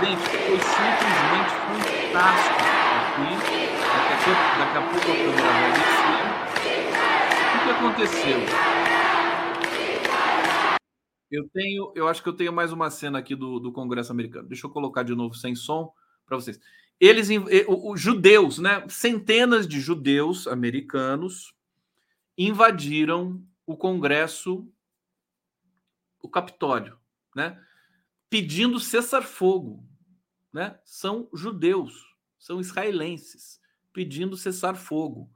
Gente, 0.00 0.26
foi 0.28 0.58
simplesmente 0.61 1.52
fantástico 2.12 2.62
aqui. 2.98 3.30
Daqui 3.94 4.12
a 4.12 4.16
pouco, 4.24 4.44
daqui 4.58 4.76
a, 4.76 4.82
pouco 4.82 5.08
a 5.11 5.16
câmera 5.16 5.50
vai 5.52 5.72
descer. 5.72 6.24
O 7.54 7.58
que 7.64 7.70
aconteceu? 7.70 8.77
Eu 11.30 11.48
tenho, 11.48 11.92
eu 11.94 12.08
acho 12.08 12.22
que 12.22 12.28
eu 12.28 12.32
tenho 12.32 12.52
mais 12.52 12.72
uma 12.72 12.90
cena 12.90 13.18
aqui 13.18 13.34
do, 13.34 13.58
do 13.58 13.72
Congresso 13.72 14.12
americano. 14.12 14.48
Deixa 14.48 14.66
eu 14.66 14.70
colocar 14.70 15.02
de 15.02 15.14
novo 15.14 15.34
sem 15.34 15.54
som 15.54 15.92
para 16.26 16.36
vocês. 16.36 16.58
Eles, 16.98 17.28
os 17.68 18.00
judeus, 18.00 18.58
né? 18.58 18.84
Centenas 18.88 19.68
de 19.68 19.80
judeus 19.80 20.46
americanos 20.46 21.54
invadiram 22.36 23.42
o 23.66 23.76
Congresso, 23.76 24.66
o 26.20 26.28
Capitólio, 26.28 26.98
né? 27.36 27.62
Pedindo 28.30 28.80
cessar 28.80 29.22
fogo, 29.22 29.84
né? 30.52 30.78
São 30.84 31.28
judeus, 31.32 32.14
são 32.38 32.60
israelenses 32.60 33.58
pedindo 33.98 34.36
cessar 34.36 34.76
fogo. 34.76 35.28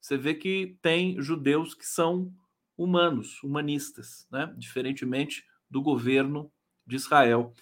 Você 0.00 0.16
vê 0.16 0.34
que 0.34 0.76
tem 0.82 1.20
judeus 1.22 1.72
que 1.72 1.86
são 1.86 2.34
humanos, 2.78 3.42
humanistas, 3.42 4.26
né? 4.30 4.54
diferentemente 4.56 5.44
do 5.68 5.82
governo 5.82 6.50
de 6.86 6.94
Israel. 6.94 7.52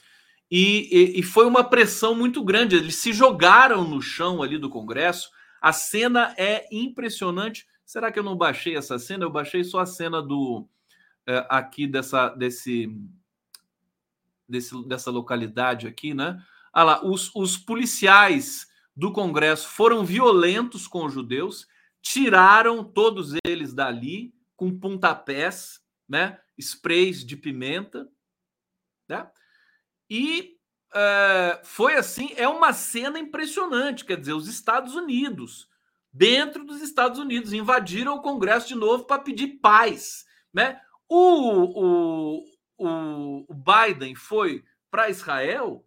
E, 0.48 0.88
e, 0.92 1.20
e, 1.20 1.22
foi 1.22 1.46
uma 1.46 1.64
pressão 1.64 2.14
muito 2.14 2.44
grande. 2.44 2.76
Eles 2.76 2.96
se 2.96 3.12
jogaram 3.12 3.88
no 3.88 4.00
chão 4.00 4.42
ali 4.42 4.58
do 4.58 4.70
Congresso. 4.70 5.30
A 5.60 5.72
cena 5.72 6.34
é 6.38 6.68
impressionante. 6.70 7.66
Será 7.84 8.12
que 8.12 8.18
eu 8.18 8.22
não 8.22 8.36
baixei 8.36 8.76
essa 8.76 8.98
cena? 8.98 9.24
Eu 9.24 9.30
baixei 9.30 9.64
só 9.64 9.80
a 9.80 9.86
cena 9.86 10.22
do 10.22 10.68
é, 11.26 11.44
aqui 11.48 11.88
dessa 11.88 12.28
desse, 12.28 12.96
desse 14.48 14.86
dessa 14.86 15.10
localidade 15.10 15.88
aqui, 15.88 16.14
né? 16.14 16.40
Ah 16.72 16.84
lá, 16.84 17.04
os, 17.04 17.34
os 17.34 17.56
policiais 17.56 18.68
do 18.94 19.12
Congresso 19.12 19.68
foram 19.68 20.04
violentos 20.04 20.86
com 20.86 21.04
os 21.04 21.12
judeus, 21.12 21.66
tiraram 22.00 22.84
todos 22.84 23.34
eles 23.44 23.74
dali 23.74 24.35
com 24.56 24.78
pontapés, 24.78 25.80
né? 26.08 26.40
Sprays 26.58 27.24
de 27.24 27.36
pimenta, 27.36 28.08
né? 29.08 29.30
E 30.08 30.56
uh, 30.92 31.64
foi 31.64 31.96
assim, 31.96 32.32
é 32.36 32.48
uma 32.48 32.72
cena 32.72 33.18
impressionante. 33.18 34.04
Quer 34.04 34.18
dizer, 34.18 34.32
os 34.32 34.48
Estados 34.48 34.94
Unidos, 34.94 35.68
dentro 36.12 36.64
dos 36.64 36.80
Estados 36.80 37.18
Unidos, 37.18 37.52
invadiram 37.52 38.16
o 38.16 38.22
Congresso 38.22 38.68
de 38.68 38.74
novo 38.74 39.04
para 39.04 39.22
pedir 39.22 39.58
paz, 39.60 40.24
né? 40.52 40.80
O, 41.08 42.40
o, 42.78 43.44
o 43.48 43.54
Biden 43.54 44.14
foi 44.14 44.64
para 44.90 45.10
Israel 45.10 45.86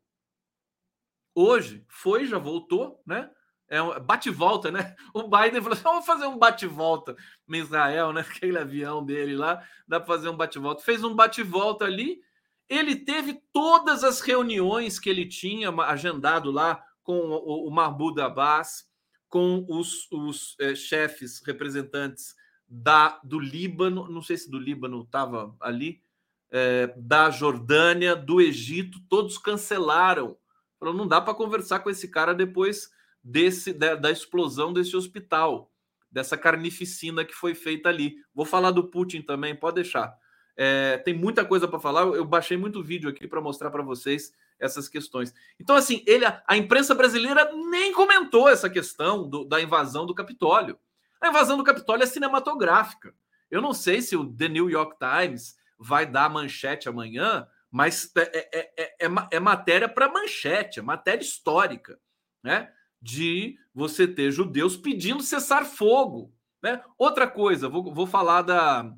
hoje, 1.33 1.85
foi, 1.87 2.25
já 2.25 2.37
voltou, 2.37 3.01
né? 3.05 3.29
É 3.69 3.81
um 3.81 3.99
bate-volta, 3.99 4.71
né? 4.71 4.95
O 5.13 5.23
Biden 5.23 5.61
falou 5.61 5.73
assim: 5.73 5.83
vamos 5.83 6.05
fazer 6.05 6.25
um 6.25 6.37
bate-volta 6.37 7.15
em 7.47 7.57
Israel, 7.57 8.11
né? 8.11 8.21
Aquele 8.27 8.57
avião 8.57 9.05
dele 9.05 9.35
lá, 9.35 9.63
dá 9.87 9.99
para 9.99 10.07
fazer 10.07 10.29
um 10.29 10.35
bate-volta. 10.35 10.83
Fez 10.83 11.03
um 11.03 11.15
bate-volta 11.15 11.85
ali. 11.85 12.19
Ele 12.67 12.95
teve 12.95 13.41
todas 13.51 14.03
as 14.03 14.21
reuniões 14.21 14.99
que 14.99 15.09
ele 15.09 15.27
tinha 15.27 15.69
agendado 15.69 16.51
lá 16.51 16.83
com 17.03 17.17
o, 17.17 17.67
o 17.67 17.71
Mahmoud 17.71 18.19
Abbas, 18.21 18.87
com 19.27 19.65
os, 19.67 20.07
os 20.11 20.55
é, 20.59 20.75
chefes 20.75 21.41
representantes 21.45 22.35
da 22.67 23.19
do 23.23 23.39
Líbano, 23.39 24.07
não 24.07 24.21
sei 24.21 24.37
se 24.37 24.49
do 24.49 24.59
Líbano 24.59 25.01
estava 25.01 25.55
ali, 25.59 26.03
é, 26.51 26.93
da 26.95 27.31
Jordânia, 27.31 28.15
do 28.15 28.39
Egito, 28.39 28.99
todos 29.09 29.37
cancelaram. 29.37 30.37
Falou, 30.79 30.93
não 30.93 31.07
dá 31.07 31.19
para 31.19 31.33
conversar 31.33 31.79
com 31.79 31.89
esse 31.89 32.07
cara 32.07 32.33
depois 32.33 32.89
desse 33.23 33.73
da, 33.73 33.95
da, 33.95 34.11
explosão 34.11 34.71
desse 34.73 34.95
hospital, 34.95 35.71
dessa 36.11 36.37
carnificina 36.37 37.25
que 37.25 37.33
foi 37.33 37.53
feita 37.53 37.89
ali. 37.89 38.15
Vou 38.33 38.45
falar 38.45 38.71
do 38.71 38.87
Putin 38.87 39.21
também, 39.21 39.55
pode 39.55 39.75
deixar. 39.75 40.15
É, 40.55 40.97
tem 40.97 41.13
muita 41.13 41.45
coisa 41.45 41.67
para 41.67 41.79
falar. 41.79 42.01
Eu 42.01 42.25
baixei 42.25 42.57
muito 42.57 42.83
vídeo 42.83 43.09
aqui 43.09 43.27
para 43.27 43.41
mostrar 43.41 43.71
para 43.71 43.83
vocês 43.83 44.33
essas 44.59 44.89
questões. 44.89 45.33
Então, 45.59 45.75
assim, 45.75 46.03
ele, 46.05 46.25
a 46.25 46.57
imprensa 46.57 46.93
brasileira 46.93 47.49
nem 47.69 47.93
comentou 47.93 48.49
essa 48.49 48.69
questão 48.69 49.27
do, 49.27 49.45
da 49.45 49.61
invasão 49.61 50.05
do 50.05 50.13
Capitólio. 50.13 50.77
A 51.21 51.29
invasão 51.29 51.57
do 51.57 51.63
Capitólio 51.63 52.03
é 52.03 52.07
cinematográfica. 52.07 53.13
Eu 53.49 53.61
não 53.61 53.73
sei 53.73 54.01
se 54.01 54.15
o 54.15 54.25
The 54.25 54.49
New 54.49 54.69
York 54.69 54.97
Times 54.99 55.57
vai 55.77 56.05
dar 56.05 56.29
manchete 56.29 56.89
amanhã, 56.89 57.47
mas 57.71 58.11
é, 58.15 58.49
é, 58.51 58.71
é, 58.77 59.05
é, 59.05 59.09
é 59.31 59.39
matéria 59.39 59.87
para 59.87 60.11
manchete, 60.11 60.79
é 60.79 60.83
matéria 60.83 61.23
histórica, 61.23 61.99
né? 62.43 62.71
De 63.01 63.57
você 63.73 64.07
ter 64.07 64.31
judeus 64.31 64.75
pedindo 64.75 65.23
cessar 65.23 65.65
fogo. 65.65 66.33
Né? 66.61 66.83
Outra 66.97 67.27
coisa, 67.27 67.69
vou, 67.69 67.93
vou 67.93 68.05
falar 68.05 68.41
da 68.41 68.93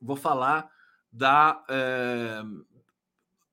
vou 0.00 0.16
falar 0.16 0.70
da, 1.10 1.64
é, 1.68 2.42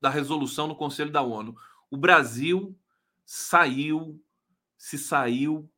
da 0.01 0.09
resolução 0.09 0.67
no 0.67 0.75
Conselho 0.75 1.11
da 1.11 1.21
ONU. 1.21 1.55
O 1.89 1.95
Brasil 1.95 2.77
saiu, 3.25 4.21
se 4.77 4.97
saiu 4.97 5.71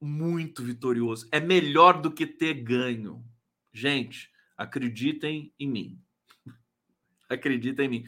muito 0.00 0.62
vitorioso. 0.62 1.26
É 1.32 1.40
melhor 1.40 2.00
do 2.00 2.10
que 2.10 2.26
ter 2.26 2.54
ganho. 2.54 3.24
Gente, 3.72 4.30
acreditem 4.56 5.52
em 5.58 5.68
mim. 5.68 6.00
acreditem 7.28 7.86
em 7.86 7.88
mim. 7.88 8.04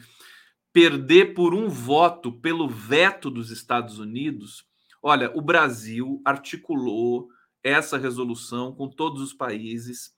Perder 0.71 1.33
por 1.33 1.53
um 1.53 1.67
voto 1.67 2.31
pelo 2.31 2.69
veto 2.69 3.29
dos 3.29 3.51
Estados 3.51 3.99
Unidos 3.99 4.68
Olha, 5.01 5.31
o 5.35 5.41
Brasil 5.41 6.21
articulou 6.25 7.29
essa 7.63 7.97
resolução 7.97 8.73
com 8.73 8.87
todos 8.87 9.21
os 9.21 9.33
países. 9.33 10.13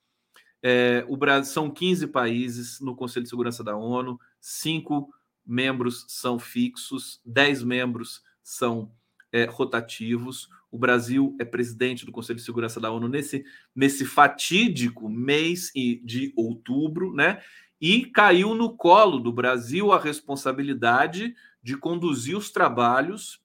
É, 0.62 1.06
o 1.08 1.18
Brasil, 1.18 1.52
são 1.52 1.70
15 1.70 2.08
países 2.08 2.80
no 2.80 2.96
Conselho 2.96 3.24
de 3.24 3.30
Segurança 3.30 3.64
da 3.64 3.76
ONU, 3.76 4.20
cinco 4.40 5.10
membros 5.46 6.06
são 6.08 6.38
fixos, 6.38 7.20
10 7.26 7.64
membros 7.64 8.22
são 8.44 8.92
é, 9.32 9.46
rotativos. 9.46 10.50
O 10.72 10.78
Brasil 10.78 11.36
é 11.40 11.46
presidente 11.46 12.06
do 12.06 12.12
Conselho 12.12 12.38
de 12.38 12.46
Segurança 12.46 12.80
da 12.80 12.92
ONU 12.92 13.08
nesse, 13.08 13.44
nesse 13.76 14.06
fatídico 14.06 15.10
mês 15.10 15.72
de 15.74 16.32
outubro, 16.36 17.14
né? 17.14 17.42
E 17.80 18.06
caiu 18.06 18.54
no 18.54 18.76
colo 18.78 19.20
do 19.20 19.34
Brasil 19.34 19.92
a 19.92 20.00
responsabilidade 20.00 21.36
de 21.64 21.76
conduzir 21.76 22.38
os 22.38 22.52
trabalhos 22.52 23.42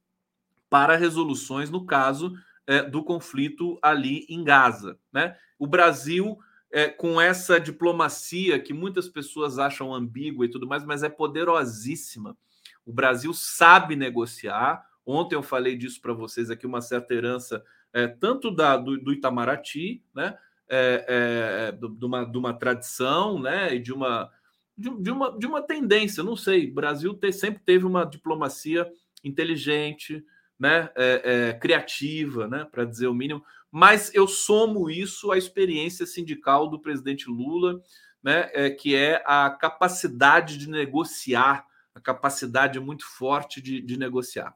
para 0.68 0.96
resoluções 0.96 1.70
no 1.70 1.84
caso 1.84 2.34
é, 2.66 2.82
do 2.82 3.02
conflito 3.02 3.78
ali 3.80 4.26
em 4.28 4.42
Gaza. 4.42 4.98
Né? 5.12 5.36
O 5.58 5.66
Brasil, 5.66 6.38
é, 6.70 6.88
com 6.88 7.20
essa 7.20 7.60
diplomacia 7.60 8.58
que 8.58 8.74
muitas 8.74 9.08
pessoas 9.08 9.58
acham 9.58 9.94
ambígua 9.94 10.44
e 10.44 10.50
tudo 10.50 10.66
mais, 10.66 10.84
mas 10.84 11.02
é 11.02 11.08
poderosíssima. 11.08 12.36
O 12.84 12.92
Brasil 12.92 13.32
sabe 13.32 13.96
negociar. 13.96 14.84
Ontem 15.04 15.36
eu 15.36 15.42
falei 15.42 15.76
disso 15.76 16.00
para 16.00 16.12
vocês 16.12 16.50
aqui, 16.50 16.66
uma 16.66 16.80
certa 16.80 17.14
herança, 17.14 17.64
é, 17.92 18.06
tanto 18.06 18.50
da, 18.50 18.76
do, 18.76 18.98
do 18.98 19.12
Itamaraty, 19.12 20.02
né? 20.14 20.36
É, 20.68 21.68
é, 21.68 21.72
de, 21.72 22.04
uma, 22.04 22.24
de 22.24 22.36
uma 22.36 22.52
tradição 22.52 23.40
né? 23.40 23.76
e 23.76 23.78
de 23.78 23.92
uma, 23.92 24.28
de, 24.76 24.90
de, 25.00 25.12
uma, 25.12 25.38
de 25.38 25.46
uma 25.46 25.62
tendência, 25.62 26.24
não 26.24 26.34
sei. 26.34 26.68
O 26.68 26.74
Brasil 26.74 27.14
te, 27.14 27.30
sempre 27.30 27.62
teve 27.64 27.86
uma 27.86 28.04
diplomacia 28.04 28.84
inteligente, 29.22 30.24
né, 30.58 30.90
é, 30.96 31.22
é, 31.24 31.52
criativa, 31.54 32.48
né, 32.48 32.66
para 32.70 32.84
dizer 32.84 33.06
o 33.06 33.14
mínimo. 33.14 33.44
Mas 33.70 34.14
eu 34.14 34.26
somo 34.26 34.88
isso 34.88 35.30
à 35.30 35.38
experiência 35.38 36.06
sindical 36.06 36.68
do 36.68 36.80
presidente 36.80 37.28
Lula, 37.28 37.80
né, 38.22 38.50
é, 38.52 38.70
que 38.70 38.94
é 38.94 39.22
a 39.26 39.50
capacidade 39.50 40.56
de 40.58 40.68
negociar, 40.68 41.64
a 41.94 42.00
capacidade 42.00 42.80
muito 42.80 43.06
forte 43.06 43.60
de, 43.60 43.80
de 43.80 43.96
negociar. 43.98 44.54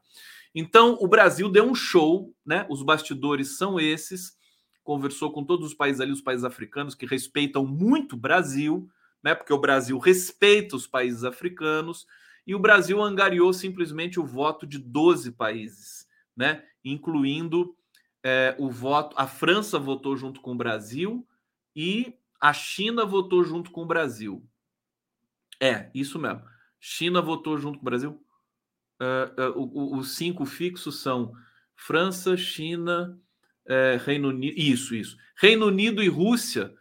Então, 0.53 0.97
o 0.99 1.07
Brasil 1.07 1.49
deu 1.49 1.63
um 1.63 1.73
show, 1.73 2.33
né? 2.45 2.65
Os 2.69 2.83
bastidores 2.83 3.57
são 3.57 3.79
esses. 3.79 4.35
Conversou 4.83 5.31
com 5.31 5.45
todos 5.45 5.67
os 5.67 5.73
países 5.73 6.01
ali, 6.01 6.11
os 6.11 6.21
países 6.21 6.43
africanos 6.43 6.93
que 6.93 7.05
respeitam 7.05 7.65
muito 7.65 8.13
o 8.13 8.19
Brasil, 8.19 8.89
né? 9.23 9.33
Porque 9.33 9.53
o 9.53 9.59
Brasil 9.59 9.97
respeita 9.97 10.75
os 10.75 10.85
países 10.85 11.23
africanos 11.23 12.05
e 12.45 12.55
o 12.55 12.59
Brasil 12.59 13.01
angariou 13.01 13.53
simplesmente 13.53 14.19
o 14.19 14.25
voto 14.25 14.65
de 14.65 14.77
12 14.77 15.31
países, 15.31 16.07
né? 16.35 16.63
Incluindo 16.83 17.75
é, 18.23 18.55
o 18.57 18.69
voto. 18.69 19.15
A 19.17 19.27
França 19.27 19.77
votou 19.77 20.15
junto 20.17 20.41
com 20.41 20.53
o 20.53 20.57
Brasil 20.57 21.27
e 21.75 22.15
a 22.39 22.53
China 22.53 23.05
votou 23.05 23.43
junto 23.43 23.71
com 23.71 23.83
o 23.83 23.85
Brasil. 23.87 24.43
É, 25.59 25.91
isso 25.93 26.17
mesmo. 26.17 26.41
China 26.79 27.21
votou 27.21 27.57
junto 27.57 27.77
com 27.77 27.83
o 27.83 27.85
Brasil. 27.85 28.23
Uh, 28.99 29.59
uh, 29.59 29.97
os 29.97 30.15
cinco 30.15 30.45
fixos 30.45 30.99
são 30.99 31.33
França, 31.75 32.35
China, 32.35 33.19
uh, 33.65 34.03
Reino 34.03 34.29
Unido. 34.29 34.57
Isso, 34.57 34.95
isso. 34.95 35.17
Reino 35.35 35.67
Unido 35.67 36.01
e 36.01 36.07
Rússia 36.07 36.73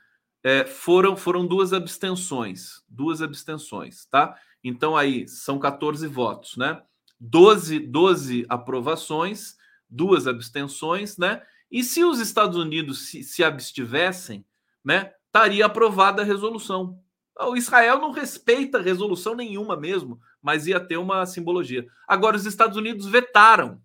é, 0.43 0.65
foram, 0.65 1.17
foram 1.17 1.47
duas 1.47 1.73
abstenções. 1.73 2.83
Duas 2.89 3.21
abstenções, 3.21 4.07
tá? 4.07 4.39
Então 4.63 4.97
aí 4.97 5.27
são 5.29 5.59
14 5.59 6.07
votos, 6.07 6.57
né? 6.57 6.83
12, 7.19 7.81
12 7.81 8.47
aprovações, 8.49 9.57
duas 9.89 10.27
abstenções, 10.27 11.19
né? 11.19 11.43
E 11.71 11.85
se 11.85 12.03
os 12.05 12.19
Estados 12.19 12.57
Unidos 12.57 13.11
se, 13.11 13.23
se 13.23 13.45
abstivessem, 13.45 14.45
né? 14.85 15.13
Estaria 15.27 15.67
aprovada 15.67 16.23
a 16.23 16.25
resolução. 16.25 17.01
O 17.39 17.57
Israel 17.57 18.01
não 18.01 18.11
respeita 18.11 18.83
resolução 18.83 19.35
nenhuma 19.35 19.77
mesmo, 19.77 20.21
mas 20.43 20.67
ia 20.67 20.81
ter 20.81 20.97
uma 20.97 21.25
simbologia. 21.25 21.87
Agora, 22.07 22.37
os 22.37 22.45
Estados 22.45 22.77
Unidos 22.77 23.07
vetaram, 23.07 23.81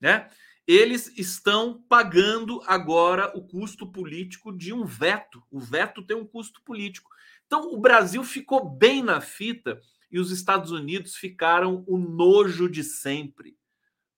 né? 0.00 0.28
Eles 0.66 1.16
estão 1.16 1.82
pagando 1.88 2.62
agora 2.66 3.32
o 3.34 3.42
custo 3.42 3.86
político 3.90 4.52
de 4.52 4.72
um 4.72 4.84
veto. 4.84 5.42
O 5.50 5.58
veto 5.58 6.02
tem 6.02 6.16
um 6.16 6.26
custo 6.26 6.60
político. 6.62 7.10
Então, 7.48 7.72
o 7.72 7.80
Brasil 7.80 8.22
ficou 8.22 8.68
bem 8.68 9.02
na 9.02 9.22
fita 9.22 9.80
e 10.10 10.20
os 10.20 10.30
Estados 10.30 10.70
Unidos 10.70 11.16
ficaram 11.16 11.82
o 11.88 11.96
nojo 11.96 12.68
de 12.68 12.84
sempre, 12.84 13.56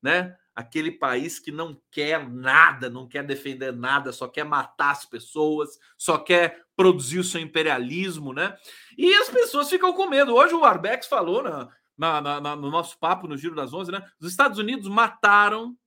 né? 0.02 0.36
Aquele 0.52 0.90
país 0.90 1.38
que 1.38 1.52
não 1.52 1.80
quer 1.92 2.28
nada, 2.28 2.90
não 2.90 3.06
quer 3.06 3.24
defender 3.24 3.72
nada, 3.72 4.12
só 4.12 4.26
quer 4.26 4.44
matar 4.44 4.90
as 4.90 5.06
pessoas, 5.06 5.78
só 5.96 6.18
quer 6.18 6.64
produzir 6.74 7.20
o 7.20 7.24
seu 7.24 7.40
imperialismo, 7.40 8.32
né? 8.32 8.58
E 8.98 9.14
as 9.14 9.30
pessoas 9.30 9.70
ficam 9.70 9.92
com 9.92 10.08
medo. 10.08 10.34
Hoje 10.34 10.52
o 10.52 10.64
Arbex 10.64 11.06
falou 11.06 11.40
na, 11.40 11.68
na, 11.96 12.40
na, 12.40 12.56
no 12.56 12.68
nosso 12.68 12.98
papo 12.98 13.28
no 13.28 13.36
Giro 13.36 13.54
das 13.54 13.72
Onze, 13.72 13.92
né? 13.92 14.04
Os 14.20 14.28
Estados 14.28 14.58
Unidos 14.58 14.88
mataram 14.88 15.78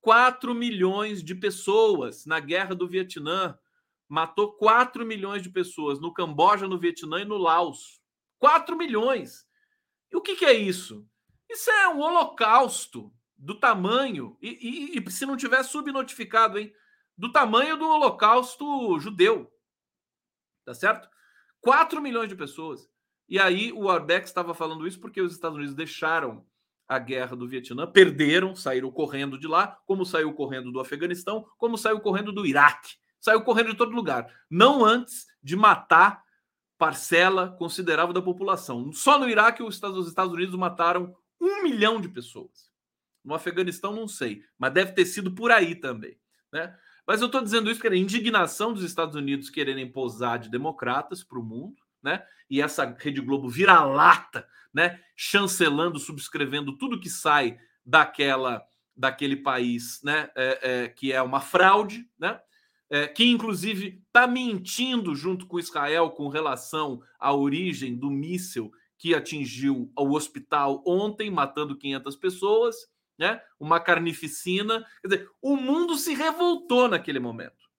4 0.00 0.54
milhões 0.54 1.20
de 1.20 1.34
pessoas 1.34 2.24
na 2.26 2.38
guerra 2.38 2.76
do 2.76 2.86
Vietnã 2.86 3.58
matou 4.10 4.52
4 4.54 5.06
milhões 5.06 5.40
de 5.40 5.48
pessoas 5.48 6.00
no 6.00 6.12
Camboja, 6.12 6.66
no 6.66 6.80
Vietnã 6.80 7.20
e 7.20 7.24
no 7.24 7.38
Laos. 7.38 8.02
4 8.40 8.76
milhões. 8.76 9.46
E 10.10 10.16
o 10.16 10.20
que, 10.20 10.34
que 10.34 10.44
é 10.44 10.52
isso? 10.52 11.06
Isso 11.48 11.70
é 11.70 11.88
um 11.88 12.00
holocausto 12.00 13.12
do 13.38 13.54
tamanho, 13.54 14.36
e, 14.42 14.98
e, 14.98 14.98
e, 14.98 15.10
se 15.10 15.24
não 15.24 15.36
tiver 15.36 15.62
subnotificado, 15.62 16.58
hein? 16.58 16.74
Do 17.16 17.30
tamanho 17.30 17.76
do 17.76 17.88
holocausto 17.88 18.98
judeu. 18.98 19.50
Tá 20.64 20.74
certo? 20.74 21.08
4 21.60 22.02
milhões 22.02 22.28
de 22.28 22.34
pessoas. 22.34 22.90
E 23.28 23.38
aí 23.38 23.72
o 23.72 23.88
Arbex 23.88 24.28
estava 24.28 24.52
falando 24.52 24.88
isso 24.88 25.00
porque 25.00 25.20
os 25.20 25.32
Estados 25.32 25.56
Unidos 25.56 25.74
deixaram 25.74 26.44
a 26.88 26.98
guerra 26.98 27.36
do 27.36 27.46
Vietnã, 27.46 27.86
perderam, 27.86 28.56
saíram 28.56 28.90
correndo 28.90 29.38
de 29.38 29.46
lá, 29.46 29.80
como 29.86 30.04
saiu 30.04 30.34
correndo 30.34 30.72
do 30.72 30.80
Afeganistão, 30.80 31.46
como 31.56 31.78
saiu 31.78 32.00
correndo 32.00 32.32
do 32.32 32.44
Iraque 32.44 32.98
saiu 33.20 33.42
correndo 33.42 33.70
de 33.70 33.76
todo 33.76 33.94
lugar. 33.94 34.26
Não 34.48 34.84
antes 34.84 35.26
de 35.42 35.56
matar 35.56 36.22
parcela 36.78 37.50
considerável 37.58 38.14
da 38.14 38.22
população. 38.22 38.90
Só 38.92 39.18
no 39.18 39.28
Iraque, 39.28 39.62
os 39.62 39.74
Estados 39.74 40.32
Unidos 40.32 40.54
mataram 40.54 41.14
um 41.40 41.62
milhão 41.62 42.00
de 42.00 42.08
pessoas. 42.08 42.70
No 43.22 43.34
Afeganistão, 43.34 43.92
não 43.92 44.08
sei, 44.08 44.42
mas 44.58 44.72
deve 44.72 44.92
ter 44.92 45.04
sido 45.04 45.30
por 45.34 45.50
aí 45.50 45.74
também. 45.74 46.18
Né? 46.50 46.74
Mas 47.06 47.20
eu 47.20 47.26
estou 47.26 47.42
dizendo 47.42 47.70
isso 47.70 47.80
porque 47.80 47.94
a 47.94 47.98
indignação 47.98 48.72
dos 48.72 48.82
Estados 48.82 49.14
Unidos 49.14 49.50
quererem 49.50 49.90
posar 49.90 50.38
de 50.38 50.48
democratas 50.48 51.22
para 51.22 51.38
o 51.38 51.42
mundo, 51.42 51.76
né? 52.02 52.24
E 52.48 52.62
essa 52.62 52.96
Rede 52.98 53.20
Globo 53.20 53.48
vira-lata, 53.48 54.46
né? 54.72 55.00
Chancelando, 55.14 55.98
subscrevendo 55.98 56.78
tudo 56.78 57.00
que 57.00 57.10
sai 57.10 57.58
daquela 57.84 58.64
daquele 58.96 59.36
país, 59.36 60.00
né? 60.02 60.30
É, 60.34 60.58
é, 60.62 60.88
que 60.88 61.12
é 61.12 61.20
uma 61.22 61.40
fraude, 61.40 62.08
né? 62.18 62.40
É, 62.90 63.06
que 63.06 63.24
inclusive 63.24 64.02
está 64.06 64.26
mentindo 64.26 65.14
junto 65.14 65.46
com 65.46 65.58
Israel 65.58 66.10
com 66.10 66.28
relação 66.28 67.00
à 67.18 67.32
origem 67.32 67.96
do 67.96 68.10
míssil 68.10 68.72
que 68.98 69.14
atingiu 69.14 69.90
o 69.96 70.14
hospital 70.14 70.82
ontem, 70.86 71.30
matando 71.30 71.78
500 71.78 72.16
pessoas, 72.16 72.76
né? 73.18 73.40
Uma 73.58 73.80
carnificina. 73.80 74.86
Quer 75.00 75.08
dizer, 75.08 75.30
o 75.40 75.56
mundo 75.56 75.96
se 75.96 76.12
revoltou 76.12 76.86
naquele 76.86 77.18
momento. 77.18 77.70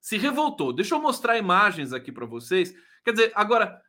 Se 0.00 0.16
revoltou. 0.16 0.72
Deixa 0.72 0.94
eu 0.94 1.02
mostrar 1.02 1.36
imagens 1.36 1.92
aqui 1.92 2.12
para 2.12 2.26
vocês. 2.26 2.72
Quer 3.04 3.10
dizer, 3.10 3.32
agora 3.34 3.82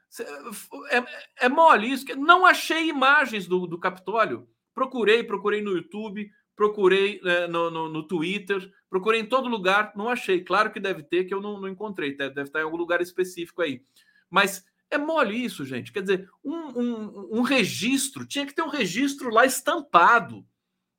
é, 0.89 1.45
é 1.45 1.49
mole 1.49 1.91
isso. 1.91 2.05
Não 2.15 2.43
achei 2.43 2.87
imagens 2.87 3.45
do, 3.45 3.67
do 3.67 3.79
Capitólio. 3.79 4.47
Procurei, 4.73 5.23
procurei 5.23 5.61
no 5.61 5.71
YouTube, 5.71 6.31
procurei 6.55 7.19
né, 7.23 7.47
no, 7.47 7.69
no, 7.69 7.89
no, 7.89 8.07
Twitter, 8.07 8.71
procurei 8.89 9.21
em 9.21 9.25
todo 9.25 9.47
lugar, 9.47 9.91
não 9.95 10.09
achei. 10.09 10.43
Claro 10.43 10.71
que 10.71 10.79
deve 10.79 11.03
ter, 11.03 11.25
que 11.25 11.33
eu 11.33 11.41
não, 11.41 11.59
não 11.59 11.67
encontrei, 11.67 12.15
deve, 12.15 12.35
deve, 12.35 12.49
estar 12.49 12.59
em 12.59 12.63
algum 12.63 12.77
lugar 12.77 13.01
específico 13.01 13.61
aí. 13.61 13.83
Mas 14.29 14.65
é 14.89 14.97
mole 14.97 15.43
isso, 15.43 15.65
gente. 15.65 15.91
Quer 15.91 16.01
dizer, 16.01 16.29
um, 16.43 16.79
um, 16.79 17.39
um 17.39 17.41
registro, 17.41 18.25
tinha 18.25 18.45
que 18.45 18.53
ter 18.53 18.61
um 18.61 18.69
registro 18.69 19.29
lá 19.29 19.45
estampado, 19.45 20.45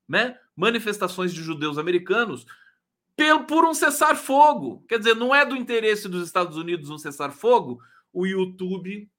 né? 0.07 0.37
Manifestações 0.55 1.33
de 1.33 1.41
judeus 1.41 1.77
americanos 1.77 2.45
pelo, 3.15 3.45
por 3.45 3.65
um 3.65 3.73
cessar-fogo. 3.73 4.83
Quer 4.87 4.99
dizer, 4.99 5.15
não 5.15 5.33
é 5.33 5.45
do 5.45 5.55
interesse 5.55 6.09
dos 6.09 6.25
Estados 6.25 6.57
Unidos 6.57 6.89
um 6.89 6.97
cessar-fogo, 6.97 7.81
o 8.11 8.25
YouTube. 8.25 9.09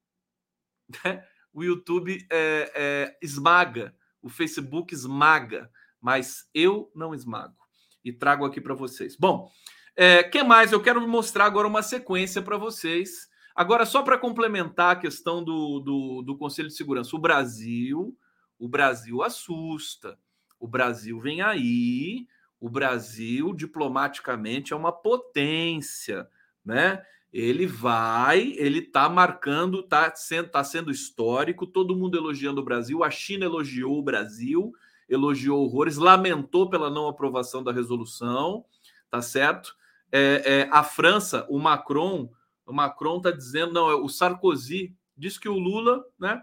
Né? 1.04 1.24
O 1.52 1.64
YouTube 1.64 2.24
é, 2.30 2.72
é, 2.74 3.18
esmaga, 3.22 3.96
o 4.20 4.28
Facebook 4.28 4.92
esmaga 4.92 5.70
mas 6.06 6.48
eu 6.54 6.88
não 6.94 7.12
esmago. 7.12 7.56
E 8.04 8.12
trago 8.12 8.44
aqui 8.44 8.60
para 8.60 8.76
vocês. 8.76 9.16
Bom, 9.16 9.50
é, 9.96 10.22
que 10.22 10.40
mais? 10.44 10.70
Eu 10.70 10.80
quero 10.80 11.04
mostrar 11.08 11.46
agora 11.46 11.66
uma 11.66 11.82
sequência 11.82 12.40
para 12.40 12.56
vocês. 12.56 13.28
Agora, 13.56 13.84
só 13.84 14.04
para 14.04 14.16
complementar 14.16 14.92
a 14.92 15.00
questão 15.00 15.42
do, 15.42 15.80
do, 15.80 16.22
do 16.22 16.36
Conselho 16.36 16.68
de 16.68 16.76
Segurança, 16.76 17.16
o 17.16 17.18
Brasil, 17.18 18.16
o 18.56 18.68
Brasil 18.68 19.20
assusta. 19.20 20.16
O 20.60 20.68
Brasil 20.68 21.18
vem 21.18 21.42
aí, 21.42 22.28
o 22.60 22.70
Brasil 22.70 23.52
diplomaticamente 23.52 24.72
é 24.72 24.76
uma 24.76 24.92
potência, 24.92 26.28
né? 26.64 27.02
Ele 27.32 27.66
vai, 27.66 28.54
ele 28.56 28.78
está 28.78 29.08
marcando, 29.08 29.80
está 29.80 30.14
sendo, 30.14 30.50
tá 30.50 30.62
sendo 30.62 30.88
histórico, 30.88 31.66
todo 31.66 31.96
mundo 31.96 32.16
elogiando 32.16 32.60
o 32.60 32.64
Brasil, 32.64 33.02
a 33.02 33.10
China 33.10 33.44
elogiou 33.44 33.98
o 33.98 34.02
Brasil, 34.02 34.72
elogiou 35.08 35.64
horrores, 35.64 35.96
lamentou 35.96 36.68
pela 36.68 36.90
não 36.90 37.08
aprovação 37.08 37.62
da 37.62 37.72
resolução, 37.72 38.64
tá 39.10 39.22
certo? 39.22 39.74
É, 40.10 40.42
é, 40.44 40.68
a 40.70 40.82
França, 40.82 41.46
o 41.48 41.58
Macron, 41.58 42.30
o 42.64 42.72
Macron 42.72 43.18
está 43.18 43.30
dizendo, 43.30 43.72
não, 43.72 43.90
é 43.90 43.94
o 43.94 44.08
Sarkozy 44.08 44.96
disse 45.16 45.40
que 45.40 45.48
o 45.48 45.58
Lula, 45.58 46.04
né? 46.18 46.42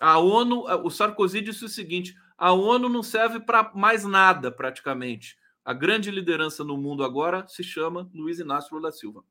A 0.00 0.18
ONU, 0.18 0.64
o 0.84 0.90
Sarkozy 0.90 1.40
disse 1.40 1.64
o 1.64 1.68
seguinte: 1.68 2.14
a 2.36 2.52
ONU 2.52 2.88
não 2.88 3.02
serve 3.02 3.40
para 3.40 3.72
mais 3.74 4.04
nada, 4.04 4.50
praticamente. 4.50 5.36
A 5.64 5.72
grande 5.72 6.10
liderança 6.10 6.64
no 6.64 6.76
mundo 6.76 7.04
agora 7.04 7.46
se 7.46 7.62
chama 7.62 8.10
Luiz 8.12 8.38
Inácio 8.38 8.74
Lula 8.74 8.90
Silva. 8.90 9.22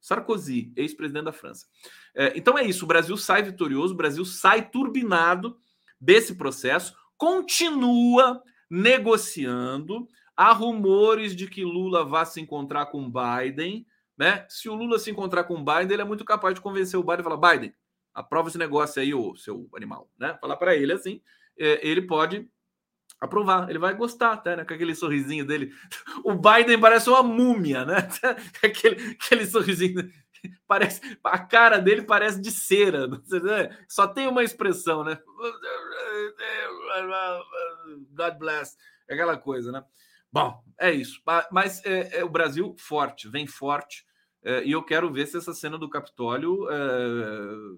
Sarkozy, 0.00 0.72
ex-presidente 0.76 1.24
da 1.24 1.32
França. 1.32 1.66
É, 2.14 2.32
então 2.36 2.58
é 2.58 2.64
isso: 2.64 2.84
o 2.84 2.88
Brasil 2.88 3.16
sai 3.16 3.42
vitorioso, 3.42 3.94
o 3.94 3.96
Brasil 3.96 4.24
sai 4.24 4.68
turbinado 4.68 5.58
desse 6.00 6.34
processo 6.34 6.94
continua 7.18 8.42
negociando. 8.70 10.08
Há 10.36 10.52
rumores 10.52 11.34
de 11.34 11.48
que 11.48 11.64
Lula 11.64 12.04
vá 12.04 12.24
se 12.24 12.40
encontrar 12.40 12.86
com 12.86 13.10
Biden. 13.10 13.84
Né? 14.16 14.46
Se 14.48 14.68
o 14.68 14.74
Lula 14.74 14.98
se 14.98 15.10
encontrar 15.10 15.44
com 15.44 15.64
Biden, 15.64 15.92
ele 15.92 16.02
é 16.02 16.04
muito 16.04 16.24
capaz 16.24 16.54
de 16.54 16.60
convencer 16.60 16.98
o 16.98 17.02
Biden 17.02 17.20
e 17.20 17.24
falar: 17.24 17.52
Biden, 17.52 17.74
aprova 18.14 18.48
esse 18.48 18.58
negócio 18.58 19.02
aí, 19.02 19.12
ô 19.12 19.36
seu 19.36 19.68
animal. 19.74 20.08
Né? 20.18 20.38
Falar 20.40 20.56
para 20.56 20.76
ele 20.76 20.92
assim, 20.92 21.20
é, 21.58 21.86
ele 21.86 22.02
pode 22.02 22.48
aprovar. 23.20 23.68
Ele 23.68 23.78
vai 23.78 23.94
gostar 23.94 24.32
até, 24.32 24.56
né? 24.56 24.64
Com 24.64 24.74
aquele 24.74 24.94
sorrisinho 24.94 25.44
dele. 25.44 25.72
O 26.24 26.34
Biden 26.34 26.80
parece 26.80 27.10
uma 27.10 27.22
múmia, 27.22 27.84
né? 27.84 28.08
Aquele, 28.62 29.12
aquele 29.12 29.46
sorrisinho. 29.46 30.10
Parece, 30.68 31.00
a 31.24 31.38
cara 31.38 31.78
dele 31.78 32.02
parece 32.02 32.40
de 32.40 32.52
cera. 32.52 33.08
Só 33.88 34.06
tem 34.06 34.28
uma 34.28 34.44
expressão, 34.44 35.02
né? 35.02 35.18
God 38.14 38.38
bless. 38.38 38.76
Aquela 39.08 39.36
coisa, 39.36 39.72
né? 39.72 39.84
Bom, 40.30 40.62
é 40.78 40.90
isso. 40.90 41.22
Mas 41.50 41.84
é, 41.84 42.18
é 42.18 42.24
o 42.24 42.28
Brasil 42.28 42.74
forte, 42.78 43.28
vem 43.28 43.46
forte. 43.46 44.06
É, 44.42 44.64
e 44.64 44.72
eu 44.72 44.82
quero 44.82 45.12
ver 45.12 45.26
se 45.26 45.36
essa 45.36 45.52
cena 45.52 45.78
do 45.78 45.90
Capitólio, 45.90 46.68
é, 46.70 46.76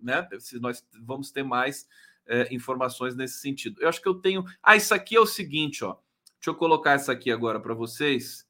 né? 0.03 0.29
Se 0.39 0.59
nós 0.59 0.85
vamos 1.03 1.31
ter 1.31 1.43
mais 1.43 1.87
é, 2.27 2.53
informações 2.55 3.15
nesse 3.15 3.39
sentido. 3.39 3.81
Eu 3.81 3.89
acho 3.89 4.01
que 4.01 4.09
eu 4.09 4.15
tenho. 4.15 4.45
Ah, 4.63 4.77
isso 4.77 4.95
aqui 4.95 5.17
é 5.17 5.21
o 5.21 5.27
seguinte, 5.27 5.85
ó. 5.85 5.97
Deixa 6.37 6.51
eu 6.51 6.55
colocar 6.55 6.93
essa 6.93 7.13
aqui 7.13 7.31
agora 7.31 7.61
para 7.61 7.75
vocês. 7.75 8.49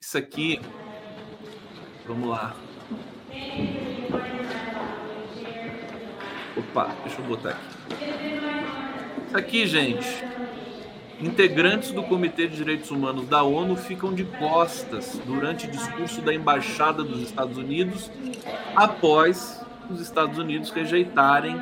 Isso 0.00 0.16
aqui. 0.16 0.60
Vamos 2.06 2.28
lá. 2.28 2.56
Opa, 6.56 6.86
deixa 7.04 7.20
eu 7.20 7.24
botar 7.26 7.50
aqui. 7.50 8.17
Isso 9.28 9.36
aqui, 9.36 9.66
gente. 9.66 10.24
Integrantes 11.20 11.92
do 11.92 12.02
Comitê 12.02 12.46
de 12.48 12.56
Direitos 12.56 12.90
Humanos 12.90 13.28
da 13.28 13.42
ONU 13.42 13.76
ficam 13.76 14.14
de 14.14 14.24
costas 14.24 15.20
durante 15.26 15.66
discurso 15.66 16.22
da 16.22 16.32
Embaixada 16.32 17.04
dos 17.04 17.20
Estados 17.20 17.58
Unidos 17.58 18.10
após 18.74 19.62
os 19.90 20.00
Estados 20.00 20.38
Unidos 20.38 20.70
rejeitarem 20.70 21.60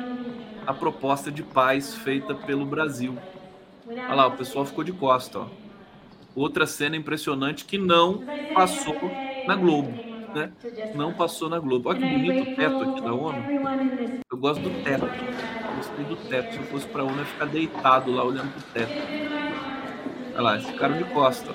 a 0.65 0.73
proposta 0.73 1.29
de 1.29 1.43
paz 1.43 1.93
feita 1.93 2.33
pelo 2.33 2.65
Brasil. 2.65 3.17
Olha 3.85 4.13
lá, 4.15 4.27
o 4.27 4.37
pessoal 4.37 4.63
ficou 4.65 4.85
de 4.85 4.93
costa. 4.93 5.39
Ó. 5.39 5.47
Outra 6.33 6.65
cena 6.65 6.95
impressionante 6.95 7.65
que 7.65 7.77
não 7.77 8.23
passou 8.53 8.95
na 9.45 9.57
Globo. 9.57 10.06
Né? 10.33 10.51
Não 10.95 11.13
passou 11.13 11.49
na 11.49 11.59
Globo. 11.59 11.89
Olha 11.89 11.99
que 11.99 12.05
bonito 12.05 12.51
o 12.51 12.55
teto 12.55 12.81
aqui 12.81 13.01
da 13.01 13.13
ONU. 13.13 13.43
Eu 14.31 14.37
gosto 14.37 14.61
do 14.61 14.83
teto. 14.83 15.05
Gostei 15.75 16.05
do 16.05 16.15
teto. 16.15 16.53
Se 16.53 16.59
eu 16.59 16.63
fosse 16.65 16.87
para 16.87 17.01
a 17.01 17.05
ONU, 17.05 17.15
eu 17.15 17.19
ia 17.19 17.25
ficar 17.25 17.45
deitado 17.45 18.11
lá 18.11 18.23
olhando 18.23 18.51
pro 18.51 18.61
teto. 18.73 18.91
Olha 20.33 20.41
lá, 20.41 20.55
eles 20.55 20.67
ficaram 20.67 20.97
de 20.97 21.03
costa. 21.05 21.53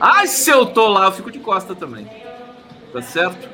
Ai, 0.00 0.26
se 0.26 0.50
eu 0.50 0.66
tô 0.66 0.88
lá, 0.88 1.06
eu 1.06 1.12
fico 1.12 1.30
de 1.30 1.38
costa 1.38 1.74
também. 1.74 2.06
Tá 2.92 3.00
certo? 3.00 3.48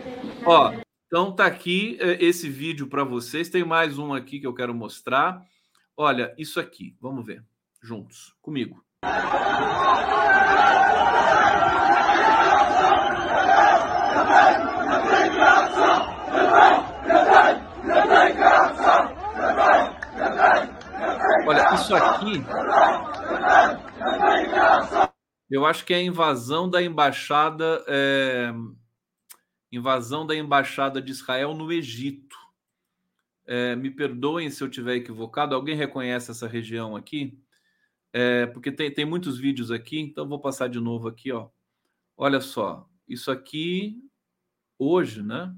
Ó, 0.45 0.73
então 1.07 1.33
tá 1.33 1.47
aqui 1.47 1.97
eh, 2.01 2.19
esse 2.21 2.49
vídeo 2.49 2.89
para 2.89 3.05
vocês. 3.05 3.49
Tem 3.49 3.65
mais 3.65 3.99
um 3.99 4.13
aqui 4.13 4.41
que 4.41 4.47
eu 4.47 4.55
quero 4.55 4.75
mostrar. 4.75 5.43
Olha, 5.97 6.35
isso 6.37 6.59
aqui. 6.61 6.97
Vamos 7.01 7.25
ver 7.25 7.43
juntos 7.83 8.35
comigo. 8.43 8.83
Isso 21.81 21.95
aqui 21.95 22.45
eu 25.51 25.65
acho 25.65 25.85
que 25.85 25.95
é 25.95 25.97
a 25.97 26.03
invasão 26.03 26.69
da 26.69 26.83
embaixada 26.83 27.83
é, 27.89 28.53
invasão 29.73 30.27
da 30.27 30.35
embaixada 30.37 31.01
de 31.01 31.11
Israel 31.11 31.55
no 31.55 31.73
Egito. 31.73 32.37
É, 33.47 33.75
me 33.75 33.91
perdoem 33.91 34.51
se 34.51 34.63
eu 34.63 34.69
estiver 34.69 34.97
equivocado. 34.97 35.55
Alguém 35.55 35.75
reconhece 35.75 36.31
essa 36.31 36.47
região 36.47 36.95
aqui? 36.95 37.41
É, 38.13 38.47
porque 38.47 38.71
tem, 38.71 38.93
tem 38.93 39.05
muitos 39.05 39.39
vídeos 39.39 39.71
aqui, 39.71 39.99
então 39.99 40.29
vou 40.29 40.41
passar 40.41 40.69
de 40.69 40.81
novo 40.81 41.09
aqui, 41.09 41.33
ó. 41.33 41.49
Olha 42.17 42.41
só, 42.41 42.87
isso 43.07 43.31
aqui 43.31 44.03
hoje, 44.79 45.23
né? 45.23 45.55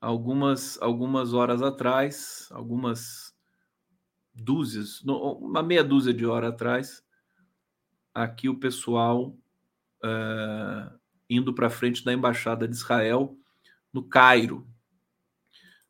Algumas 0.00 0.80
algumas 0.82 1.32
horas 1.34 1.62
atrás, 1.62 2.48
algumas 2.50 3.29
dúzias, 4.40 5.02
uma 5.02 5.62
meia 5.62 5.84
dúzia 5.84 6.12
de 6.12 6.26
horas 6.26 6.52
atrás, 6.52 7.04
aqui 8.14 8.48
o 8.48 8.58
pessoal 8.58 9.36
é, 10.04 10.90
indo 11.28 11.54
para 11.54 11.70
frente 11.70 12.04
da 12.04 12.12
embaixada 12.12 12.66
de 12.66 12.74
Israel 12.74 13.36
no 13.92 14.02
Cairo. 14.02 14.66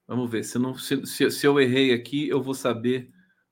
Vamos 0.06 0.30
ver, 0.30 0.44
se, 0.44 0.58
não, 0.58 0.74
se, 0.76 1.06
se, 1.06 1.30
se 1.30 1.46
eu 1.46 1.60
errei 1.60 1.92
aqui, 1.92 2.28
eu 2.28 2.42
vou 2.42 2.54
saber 2.54 3.10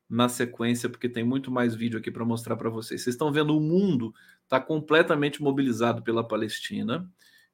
na 0.09 0.29
sequência, 0.29 0.89
porque 0.89 1.09
tem 1.09 1.23
muito 1.23 1.51
mais 1.51 1.75
vídeo 1.75 1.99
aqui 1.99 2.11
para 2.11 2.25
mostrar 2.25 2.57
para 2.57 2.71
vocês. 2.71 3.03
Vocês 3.03 3.15
estão 3.15 3.31
vendo 3.31 3.57
o 3.57 3.61
mundo 3.61 4.13
está 4.49 4.59
completamente 4.59 5.43
mobilizado 5.43 6.03
pela 6.03 6.27
Palestina. 6.27 7.09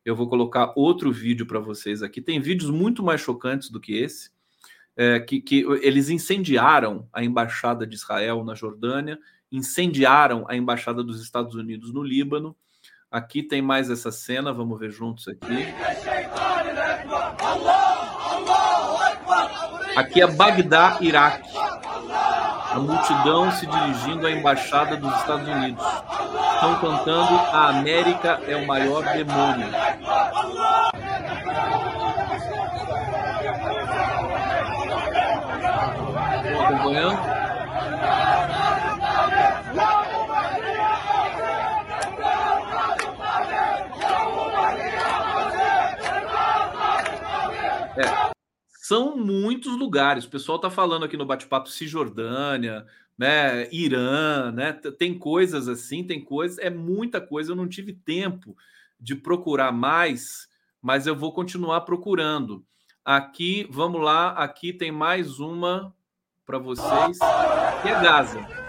Eu 0.04 0.14
vou 0.14 0.28
colocar 0.28 0.72
outro 0.76 1.10
vídeo 1.10 1.44
para 1.44 1.58
vocês 1.58 2.02
aqui. 2.02 2.22
Tem 2.22 2.40
vídeos 2.40 2.70
muito 2.70 3.02
mais 3.02 3.20
chocantes 3.20 3.68
do 3.68 3.80
que 3.80 3.94
esse, 3.94 4.30
é, 4.96 5.20
que, 5.20 5.40
que 5.40 5.64
eles 5.82 6.08
incendiaram 6.08 7.08
a 7.12 7.22
embaixada 7.24 7.86
de 7.86 7.94
Israel 7.94 8.44
na 8.44 8.54
Jordânia, 8.54 9.18
incendiaram 9.50 10.44
a 10.48 10.56
embaixada 10.56 11.02
dos 11.02 11.22
Estados 11.22 11.54
Unidos 11.54 11.92
no 11.92 12.02
Líbano, 12.02 12.56
Aqui 13.14 13.44
tem 13.44 13.62
mais 13.62 13.90
essa 13.90 14.10
cena, 14.10 14.52
vamos 14.52 14.76
ver 14.76 14.90
juntos 14.90 15.28
aqui. 15.28 15.68
Aqui 19.94 20.20
é 20.20 20.26
Bagdá, 20.26 20.98
Iraque. 21.00 21.48
A 21.56 22.80
multidão 22.80 23.52
se 23.52 23.68
dirigindo 23.68 24.26
à 24.26 24.32
embaixada 24.32 24.96
dos 24.96 25.14
Estados 25.14 25.48
Unidos. 25.48 25.84
Estão 25.84 26.80
cantando 26.80 27.36
A 27.52 27.68
América 27.68 28.40
é 28.48 28.56
o 28.56 28.66
maior 28.66 29.04
demônio. 29.04 29.68
Acompanhando? 36.74 37.18
É. 47.96 48.34
São 48.68 49.16
muitos 49.16 49.76
lugares. 49.78 50.24
O 50.24 50.30
pessoal 50.30 50.56
está 50.56 50.70
falando 50.70 51.04
aqui 51.04 51.16
no 51.16 51.26
bate-papo 51.26 51.68
Cisjordânia, 51.68 52.84
né, 53.16 53.68
Irã, 53.72 54.50
né? 54.52 54.72
Tem 54.72 55.16
coisas 55.16 55.68
assim, 55.68 56.04
tem 56.04 56.22
coisas, 56.22 56.58
é 56.58 56.70
muita 56.70 57.20
coisa. 57.20 57.52
Eu 57.52 57.56
não 57.56 57.68
tive 57.68 57.92
tempo 57.92 58.56
de 59.00 59.14
procurar 59.14 59.72
mais, 59.72 60.48
mas 60.82 61.06
eu 61.06 61.14
vou 61.14 61.32
continuar 61.32 61.82
procurando. 61.82 62.64
Aqui, 63.04 63.66
vamos 63.70 64.00
lá, 64.00 64.30
aqui 64.30 64.72
tem 64.72 64.90
mais 64.90 65.38
uma 65.38 65.94
para 66.46 66.58
vocês, 66.58 67.18
que 67.82 67.88
é 67.88 68.00
Gaza. 68.00 68.63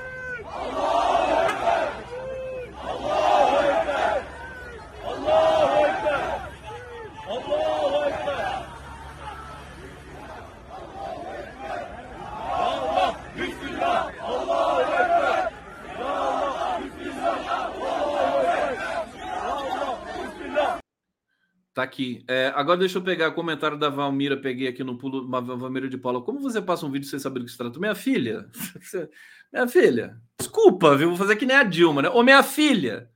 Tá 21.75 21.83
aqui. 21.83 22.23
É, 22.25 22.53
agora 22.55 22.79
deixa 22.79 22.99
eu 22.99 23.03
pegar 23.03 23.27
o 23.27 23.33
comentário 23.33 23.77
da 23.77 23.89
Valmira. 23.89 24.37
Peguei 24.37 24.65
aqui 24.65 24.81
no 24.81 24.97
pulo 24.97 25.25
uma 25.25 25.41
Valmira 25.41 25.89
de 25.89 25.97
Paula. 25.97 26.21
Como 26.21 26.39
você 26.39 26.61
passa 26.61 26.85
um 26.85 26.89
vídeo 26.89 27.05
sem 27.05 27.19
saber 27.19 27.39
do 27.39 27.45
que 27.45 27.51
se 27.51 27.57
trata? 27.57 27.77
Minha 27.77 27.93
filha. 27.93 28.49
minha 29.51 29.67
filha. 29.67 30.17
Desculpa, 30.39 30.95
viu? 30.95 31.09
Vou 31.09 31.17
fazer 31.17 31.35
que 31.35 31.45
nem 31.45 31.57
a 31.57 31.63
Dilma, 31.63 32.03
né? 32.03 32.09
Ô, 32.09 32.23
minha 32.23 32.41
filha. 32.43 33.11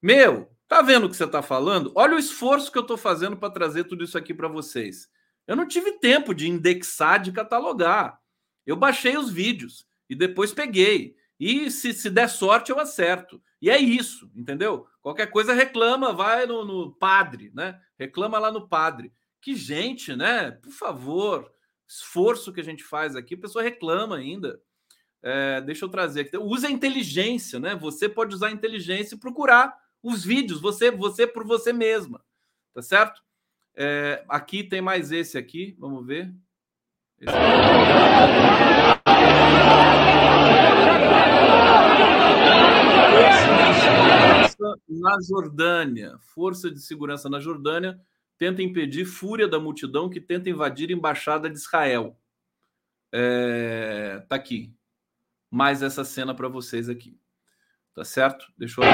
Meu, 0.00 0.48
tá 0.68 0.80
vendo 0.80 1.06
o 1.06 1.10
que 1.10 1.16
você 1.16 1.26
tá 1.26 1.42
falando? 1.42 1.90
Olha 1.96 2.14
o 2.14 2.20
esforço 2.20 2.70
que 2.70 2.78
eu 2.78 2.84
tô 2.84 2.96
fazendo 2.96 3.36
para 3.36 3.52
trazer 3.52 3.82
tudo 3.82 4.04
isso 4.04 4.16
aqui 4.16 4.32
para 4.32 4.46
vocês. 4.46 5.08
Eu 5.44 5.56
não 5.56 5.66
tive 5.66 5.98
tempo 5.98 6.32
de 6.32 6.48
indexar, 6.48 7.20
de 7.20 7.32
catalogar. 7.32 8.20
Eu 8.64 8.76
baixei 8.76 9.16
os 9.16 9.28
vídeos 9.28 9.84
e 10.08 10.14
depois 10.14 10.54
peguei. 10.54 11.16
E 11.38 11.70
se, 11.70 11.92
se 11.92 12.08
der 12.08 12.28
sorte, 12.28 12.70
eu 12.72 12.80
acerto. 12.80 13.40
E 13.60 13.70
é 13.70 13.78
isso, 13.78 14.30
entendeu? 14.34 14.86
Qualquer 15.02 15.30
coisa 15.30 15.52
reclama, 15.52 16.12
vai 16.12 16.46
no, 16.46 16.64
no, 16.64 16.92
padre, 16.92 17.50
né? 17.54 17.78
Reclama 17.98 18.38
lá 18.38 18.50
no 18.50 18.68
padre. 18.68 19.12
Que 19.40 19.54
gente, 19.54 20.16
né? 20.16 20.50
Por 20.50 20.72
favor, 20.72 21.50
esforço 21.88 22.52
que 22.52 22.60
a 22.60 22.64
gente 22.64 22.82
faz 22.82 23.14
aqui, 23.14 23.34
a 23.34 23.40
pessoa 23.40 23.62
reclama 23.62 24.16
ainda. 24.16 24.60
É, 25.22 25.60
deixa 25.60 25.84
eu 25.84 25.88
trazer 25.88 26.22
aqui. 26.22 26.36
Usa 26.36 26.68
a 26.68 26.70
inteligência, 26.70 27.58
né? 27.58 27.74
Você 27.74 28.08
pode 28.08 28.34
usar 28.34 28.48
a 28.48 28.52
inteligência 28.52 29.14
e 29.14 29.18
procurar 29.18 29.76
os 30.02 30.24
vídeos, 30.24 30.60
você, 30.60 30.90
você 30.90 31.26
por 31.26 31.44
você 31.44 31.72
mesma, 31.72 32.24
tá 32.72 32.80
certo? 32.80 33.20
É, 33.74 34.24
aqui 34.28 34.62
tem 34.62 34.80
mais 34.80 35.12
esse 35.12 35.36
aqui, 35.36 35.76
vamos 35.78 36.06
ver. 36.06 36.32
Esse 37.20 37.34
aqui. 37.34 39.06
Na 44.88 45.20
Jordânia, 45.20 46.18
força 46.34 46.70
de 46.70 46.80
segurança 46.80 47.28
na 47.28 47.40
Jordânia 47.40 48.00
tenta 48.38 48.62
impedir 48.62 49.04
fúria 49.04 49.48
da 49.48 49.58
multidão 49.58 50.10
que 50.10 50.20
tenta 50.20 50.50
invadir 50.50 50.90
a 50.90 50.92
embaixada 50.92 51.48
de 51.48 51.56
Israel. 51.56 52.18
É, 53.12 54.22
tá 54.28 54.36
aqui. 54.36 54.74
Mais 55.50 55.82
essa 55.82 56.04
cena 56.04 56.34
para 56.34 56.48
vocês 56.48 56.88
aqui. 56.88 57.18
Tá 57.94 58.04
certo? 58.04 58.46
Deixa 58.58 58.80
eu. 58.80 58.84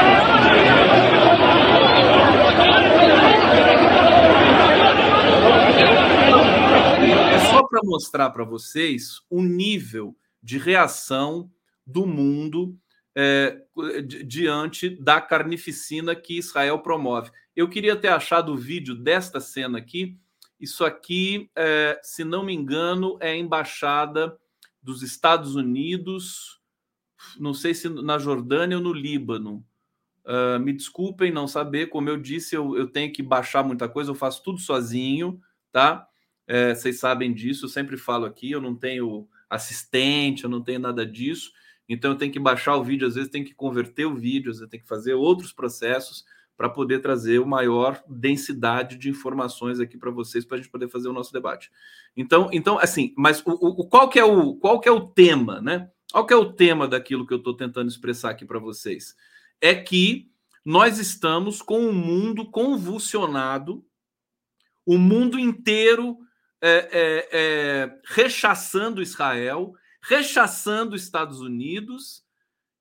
É 7.33 7.39
só 7.51 7.67
para 7.67 7.81
mostrar 7.83 8.31
para 8.31 8.45
vocês 8.45 9.21
o 9.29 9.43
nível 9.43 10.17
de 10.41 10.59
reação 10.59 11.51
do 11.93 12.07
mundo 12.07 12.79
é, 13.15 13.63
diante 14.27 14.89
da 14.89 15.21
carnificina 15.21 16.15
que 16.15 16.39
Israel 16.39 16.79
promove. 16.79 17.31
Eu 17.55 17.69
queria 17.69 17.95
ter 17.95 18.09
achado 18.09 18.53
o 18.53 18.57
vídeo 18.57 18.95
desta 18.95 19.41
cena 19.41 19.79
aqui. 19.79 20.19
Isso 20.59 20.85
aqui, 20.85 21.51
é, 21.57 22.01
se 22.03 22.25
não 22.25 22.45
me 22.45 22.55
engano, 22.55 23.19
é 23.21 23.33
a 23.33 23.37
embaixada 23.37 24.39
dos 24.83 25.03
Estados 25.03 25.55
Unidos, 25.55 26.61
não 27.39 27.55
sei 27.55 27.75
se 27.75 27.89
na 27.89 28.19
Jordânia 28.19 28.77
ou 28.77 28.83
no 28.83 28.93
Líbano. 28.93 29.65
Uh, 30.25 30.59
me 30.61 30.73
desculpem 30.73 31.33
não 31.33 31.49
saber, 31.49 31.89
como 31.89 32.09
eu 32.09 32.17
disse, 32.17 32.55
eu, 32.55 32.77
eu, 32.77 32.87
tenho 32.89 33.13
que 33.13 33.25
baixar 33.25 33.65
muita 33.65 33.89
coisa, 33.89 34.11
eu 34.11 34.15
faço 34.15 34.41
tudo 34.43 34.59
sozinho, 34.59 35.41
tá? 35.73 36.07
É, 36.47 36.75
vocês 36.75 37.01
sabem 37.01 37.33
disso, 37.33 37.65
eu 37.65 37.69
sempre 37.69 37.97
falo 37.97 38.25
aqui, 38.25 38.51
eu 38.51 38.61
não 38.61 38.75
tenho 38.75 39.29
assistente, 39.51 40.45
eu 40.45 40.51
não 40.51 40.63
tenho 40.63 40.79
nada 40.79 41.05
disso. 41.05 41.53
Então 41.93 42.13
eu 42.13 42.17
tenho 42.17 42.33
que 42.33 42.41
baixar 42.41 42.77
o 42.77 42.83
vídeo, 42.83 43.07
às 43.07 43.15
vezes 43.15 43.31
tem 43.31 43.45
que 43.45 43.55
converter 43.55 44.07
o 44.07 44.15
vídeo, 44.15 44.51
vezes 44.51 44.69
tem 44.71 44.81
que 44.81 44.89
fazer 44.89 45.13
outros 45.13 45.53
processos 45.53 46.25
para 46.57 46.69
poder 46.69 47.01
trazer 47.01 47.39
o 47.39 47.47
maior 47.47 48.03
densidade 48.09 48.97
de 48.97 49.11
informações 49.11 49.79
aqui 49.79 49.99
para 49.99 50.11
vocês 50.11 50.45
para 50.45 50.57
a 50.57 50.61
gente 50.61 50.71
poder 50.71 50.89
fazer 50.89 51.09
o 51.09 51.13
nosso 51.13 51.33
debate. 51.33 51.71
Então, 52.17 52.49
então 52.51 52.79
assim, 52.79 53.13
mas 53.17 53.43
o, 53.45 53.51
o, 53.51 53.87
qual 53.87 54.09
que 54.09 54.19
é 54.19 54.25
o 54.25 54.55
qual 54.55 54.81
que 54.81 54.89
é 54.89 54.93
o 54.93 55.07
tema, 55.07 55.61
né? 55.61 55.91
Qual 56.11 56.27
que 56.27 56.33
é 56.33 56.37
o 56.37 56.53
tema 56.53 56.89
daquilo 56.89 57.27
que 57.27 57.35
eu 57.35 57.39
estou 57.39 57.55
tentando 57.55 57.89
expressar 57.91 58.31
aqui 58.31 58.45
para 58.45 58.59
vocês? 58.59 59.15
É 59.61 59.75
que 59.75 60.31
nós 60.65 60.99
estamos 60.99 61.61
com 61.61 61.79
um 61.79 61.93
mundo 61.93 62.51
convulsionado, 62.51 63.85
o 64.87 64.97
mundo 64.97 65.39
inteiro 65.39 66.19
é, 66.61 66.89
é, 66.93 67.29
é, 67.33 68.01
rechaçando 68.05 69.03
Israel, 69.03 69.75
rechaçando 70.03 70.97
Estados 70.97 71.41
Unidos, 71.41 72.25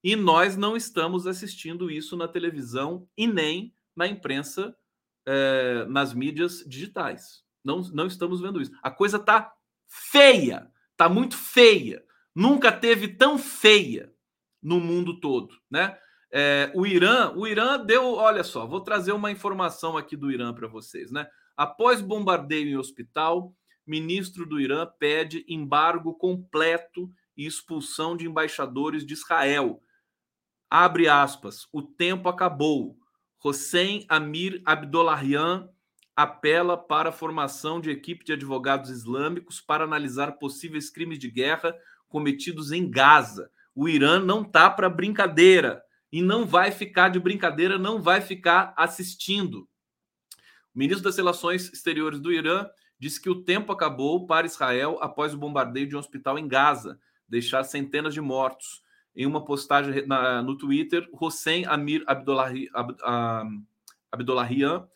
e 0.04 0.16
nós 0.16 0.58
não 0.58 0.76
estamos 0.76 1.28
assistindo 1.28 1.92
isso 1.92 2.18
na 2.18 2.28
televisão 2.28 3.08
e 3.16 3.28
nem 3.28 3.74
na 3.96 4.08
imprensa, 4.08 4.76
é, 5.26 5.86
nas 5.86 6.14
mídias 6.14 6.64
digitais. 6.66 7.44
Não, 7.64 7.82
não 7.94 8.08
estamos 8.08 8.42
vendo 8.42 8.60
isso. 8.60 8.72
A 8.82 8.90
coisa 8.90 9.18
está 9.18 9.54
feia, 9.88 10.72
está 10.92 11.08
muito 11.08 11.38
feia. 11.38 12.04
Nunca 12.34 12.72
teve 12.72 13.10
tão 13.10 13.38
feia 13.38 14.12
no 14.62 14.80
mundo 14.80 15.20
todo, 15.20 15.56
né? 15.70 15.98
É, 16.34 16.72
o 16.74 16.88
Irã, 16.88 17.34
o 17.36 17.46
Irã 17.46 17.78
deu, 17.78 18.14
olha 18.14 18.44
só, 18.44 18.66
vou 18.66 18.80
trazer 18.80 19.12
uma 19.12 19.32
informação 19.32 19.98
aqui 19.98 20.16
do 20.16 20.32
Irã 20.32 20.54
para 20.54 20.68
vocês, 20.68 21.12
né? 21.12 21.28
Após 21.58 22.02
bombardeio 22.02 22.70
em 22.70 22.78
hospital, 22.78 23.54
ministro 23.86 24.46
do 24.46 24.60
Irã 24.60 24.86
pede 24.86 25.46
embargo 25.48 26.14
completo 26.14 27.12
e 27.36 27.46
expulsão 27.46 28.16
de 28.16 28.28
embaixadores 28.28 29.06
de 29.06 29.14
Israel. 29.14 29.82
Abre 30.70 31.08
aspas. 31.08 31.68
O 31.72 31.82
tempo 31.82 32.30
acabou. 32.30 32.98
Hossein 33.44 34.06
Amir 34.08 34.62
Abdollahian 34.66 35.68
apela 36.16 36.78
para 36.78 37.10
a 37.10 37.14
formação 37.14 37.82
de 37.82 37.90
equipe 37.90 38.24
de 38.24 38.34
advogados 38.34 38.90
islâmicos 38.90 39.60
para 39.60 39.84
analisar 39.84 40.34
possíveis 40.34 40.90
crimes 40.90 41.18
de 41.18 41.30
guerra 41.30 41.76
cometidos 42.08 42.72
em 42.72 42.90
Gaza. 42.90 43.50
O 43.74 43.88
Irã 43.90 44.20
não 44.20 44.44
tá 44.44 44.70
para 44.70 44.90
brincadeira 44.90 45.82
e 46.12 46.22
não 46.22 46.46
vai 46.46 46.72
ficar 46.72 47.10
de 47.10 47.20
brincadeira, 47.20 47.78
não 47.80 48.02
vai 48.02 48.22
ficar 48.22 48.74
assistindo. 48.78 49.68
O 50.74 50.80
ministro 50.80 51.04
das 51.04 51.18
Relações 51.18 51.72
Exteriores 51.74 52.20
do 52.20 52.32
Irã 52.32 52.68
disse 53.02 53.20
que 53.20 53.32
o 53.32 53.42
tempo 53.42 53.72
acabou 53.72 54.28
para 54.28 54.46
Israel 54.46 55.00
após 55.02 55.34
o 55.34 55.38
bombardeio 55.38 55.88
de 55.88 55.96
um 55.96 56.00
hospital 56.00 56.38
em 56.38 56.48
Gaza, 56.48 57.00
deixar 57.28 57.64
centenas 57.64 58.14
de 58.14 58.22
mortos. 58.22 58.84
Em 59.16 59.26
uma 59.26 59.44
postagem 59.44 60.06
na, 60.06 60.44
no 60.44 60.56
Twitter, 60.56 61.10
Hossein 61.12 61.66
Amir 61.66 62.04
Abdollahi, 62.06 62.70
Ab, 62.72 62.92
uh, 62.92 63.64
Abdollahian 64.12 64.88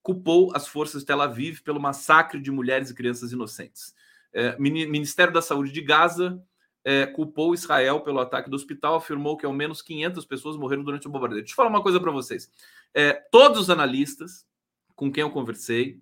culpou 0.00 0.52
as 0.54 0.68
forças 0.68 1.02
de 1.02 1.06
Tel 1.08 1.20
Aviv 1.20 1.60
pelo 1.62 1.80
massacre 1.80 2.40
de 2.40 2.52
mulheres 2.52 2.90
e 2.90 2.94
crianças 2.94 3.32
inocentes. 3.32 3.92
É, 4.32 4.56
Ministério 4.56 5.34
da 5.34 5.42
Saúde 5.42 5.72
de 5.72 5.82
Gaza 5.82 6.40
é, 6.84 7.06
culpou 7.06 7.52
Israel 7.52 8.00
pelo 8.00 8.20
ataque 8.20 8.48
do 8.48 8.54
hospital, 8.54 8.94
afirmou 8.94 9.36
que 9.36 9.44
ao 9.44 9.52
menos 9.52 9.82
500 9.82 10.24
pessoas 10.24 10.56
morreram 10.56 10.84
durante 10.84 11.08
o 11.08 11.10
bombardeio. 11.10 11.42
Deixa 11.42 11.54
eu 11.54 11.56
falar 11.56 11.70
uma 11.70 11.82
coisa 11.82 11.98
para 11.98 12.12
vocês. 12.12 12.48
É, 12.94 13.12
todos 13.12 13.58
os 13.58 13.68
analistas 13.68 14.46
com 14.94 15.12
quem 15.12 15.22
eu 15.22 15.30
conversei, 15.30 16.00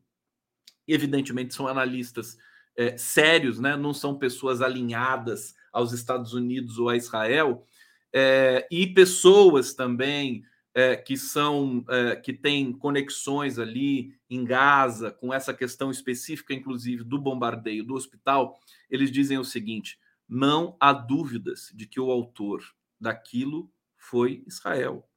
evidentemente 0.87 1.55
são 1.55 1.67
analistas 1.67 2.37
é, 2.77 2.97
sérios, 2.97 3.59
né? 3.59 3.77
não 3.77 3.95
são 3.95 4.19
pessoas 4.19 4.61
alinhadas 4.61 5.55
aos 5.73 5.93
Estados 5.93 6.33
Unidos 6.35 6.79
ou 6.79 6.89
a 6.89 6.97
Israel, 6.97 7.67
é, 8.13 8.67
e 8.71 8.87
pessoas 8.87 9.75
também 9.75 10.45
é, 10.75 10.95
que 10.95 11.17
são 11.17 11.85
que 12.23 12.35
têm 12.35 12.71
conexões 12.71 13.59
ali 13.59 14.15
em 14.29 14.45
Gaza 14.45 15.11
com 15.11 15.33
essa 15.33 15.55
questão 15.55 15.91
específica, 15.91 16.53
inclusive 16.53 17.03
do 17.03 17.19
bombardeio 17.19 17.83
do 17.83 17.95
hospital, 17.95 18.61
eles 18.91 19.11
dizem 19.11 19.39
o 19.39 19.45
seguinte: 19.45 19.99
não 20.29 20.77
há 20.79 20.93
dúvidas 20.93 21.71
de 21.75 21.87
que 21.87 22.01
o 22.01 22.11
autor 22.11 22.63
daquilo 23.01 23.71
foi 23.97 24.43
Israel. 24.47 25.09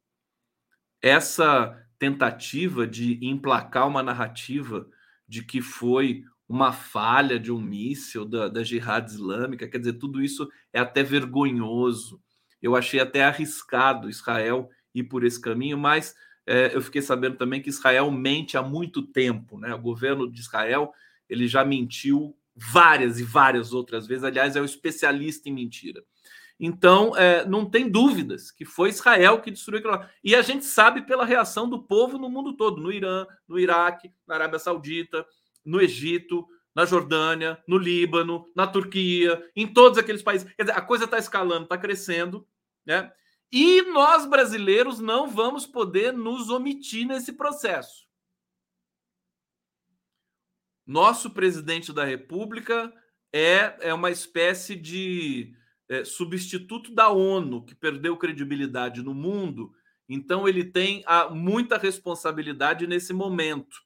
Essa 1.02 1.86
tentativa 1.98 2.88
de 2.88 3.20
emplacar 3.26 3.88
uma 3.88 4.04
narrativa 4.04 4.88
de 5.30 5.44
que 5.44 5.62
foi 5.62 6.26
uma 6.48 6.74
falha 6.74 7.40
de 7.40 7.52
um 7.52 7.62
míssil 7.62 8.26
da, 8.26 8.48
da 8.48 8.64
Jihad 8.64 9.08
Islâmica, 9.08 9.68
quer 9.68 9.78
dizer, 9.78 9.94
tudo 9.94 10.22
isso 10.22 10.50
é 10.74 10.80
até 10.80 11.04
vergonhoso. 11.04 12.20
Eu 12.60 12.76
achei 12.76 13.00
até 13.00 13.24
arriscado 13.24 14.10
Israel 14.10 14.68
ir 14.94 15.04
por 15.04 15.24
esse 15.24 15.40
caminho, 15.40 15.78
mas 15.78 16.16
é, 16.48 16.76
eu 16.76 16.82
fiquei 16.82 17.04
sabendo 17.04 17.38
também 17.38 17.62
que 17.62 17.70
Israel 17.70 18.10
mente 18.10 18.58
há 18.58 18.64
muito 18.64 19.04
tempo, 19.04 19.60
né? 19.60 19.76
O 19.76 19.80
governo 19.80 20.30
de 20.30 20.40
Israel 20.42 20.92
ele 21.30 21.48
já 21.48 21.64
mentiu 21.64 22.36
várias 22.56 23.20
e 23.20 23.24
várias 23.24 23.72
outras 23.72 24.08
vezes. 24.08 24.24
Aliás, 24.24 24.56
é 24.56 24.62
o 24.62 24.66
especialista 24.66 25.48
em 25.48 25.54
mentira. 25.54 26.04
Então, 26.60 27.16
é, 27.16 27.46
não 27.46 27.66
tem 27.66 27.90
dúvidas 27.90 28.52
que 28.52 28.66
foi 28.66 28.90
Israel 28.90 29.40
que 29.40 29.50
destruiu 29.50 29.80
aquilo 29.80 29.94
lá. 29.94 30.10
E 30.22 30.36
a 30.36 30.42
gente 30.42 30.66
sabe 30.66 31.04
pela 31.04 31.24
reação 31.24 31.70
do 31.70 31.82
povo 31.82 32.18
no 32.18 32.30
mundo 32.30 32.54
todo, 32.54 32.82
no 32.82 32.92
Irã, 32.92 33.26
no 33.48 33.58
Iraque, 33.58 34.12
na 34.28 34.36
Arábia 34.36 34.60
Saudita, 34.60 35.26
no 35.64 35.80
Egito, 35.80 36.46
na 36.76 36.86
Jordânia, 36.86 37.64
no 37.66 37.78
Líbano, 37.78 38.46
na 38.54 38.68
Turquia, 38.68 39.42
em 39.56 39.68
todos 39.68 39.98
aqueles 39.98 40.22
países. 40.22 40.52
Quer 40.54 40.64
dizer, 40.64 40.78
a 40.78 40.82
coisa 40.82 41.06
está 41.06 41.18
escalando, 41.18 41.64
está 41.64 41.78
crescendo, 41.78 42.46
né? 42.86 43.12
E 43.52 43.82
nós 43.84 44.26
brasileiros 44.26 45.00
não 45.00 45.30
vamos 45.30 45.66
poder 45.66 46.14
nos 46.14 46.50
omitir 46.50 47.08
nesse 47.08 47.34
processo. 47.34 48.08
Nosso 50.86 51.32
presidente 51.32 51.94
da 51.94 52.04
República 52.04 52.94
é, 53.32 53.76
é 53.80 53.94
uma 53.94 54.12
espécie 54.12 54.76
de 54.76 55.56
é, 55.90 56.06
substituto 56.06 56.94
da 56.94 57.10
ONU, 57.10 57.66
que 57.66 57.74
perdeu 57.74 58.16
credibilidade 58.16 59.02
no 59.02 59.14
mundo, 59.14 59.74
então 60.08 60.48
ele 60.48 60.64
tem 60.64 61.04
a, 61.06 61.30
muita 61.30 61.78
responsabilidade 61.78 62.88
nesse 62.88 63.12
momento. 63.12 63.78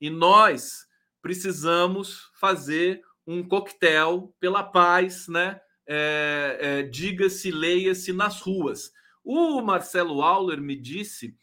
E 0.00 0.10
nós 0.10 0.86
precisamos 1.22 2.30
fazer 2.38 3.02
um 3.26 3.42
coquetel 3.42 4.34
pela 4.38 4.62
paz, 4.62 5.26
né? 5.26 5.60
É, 5.88 6.58
é, 6.60 6.82
Diga-se, 6.82 7.50
leia-se 7.50 8.12
nas 8.12 8.40
ruas. 8.40 8.92
O 9.24 9.60
Marcelo 9.60 10.22
Auler 10.22 10.60
me 10.60 10.76
disse 10.76 11.34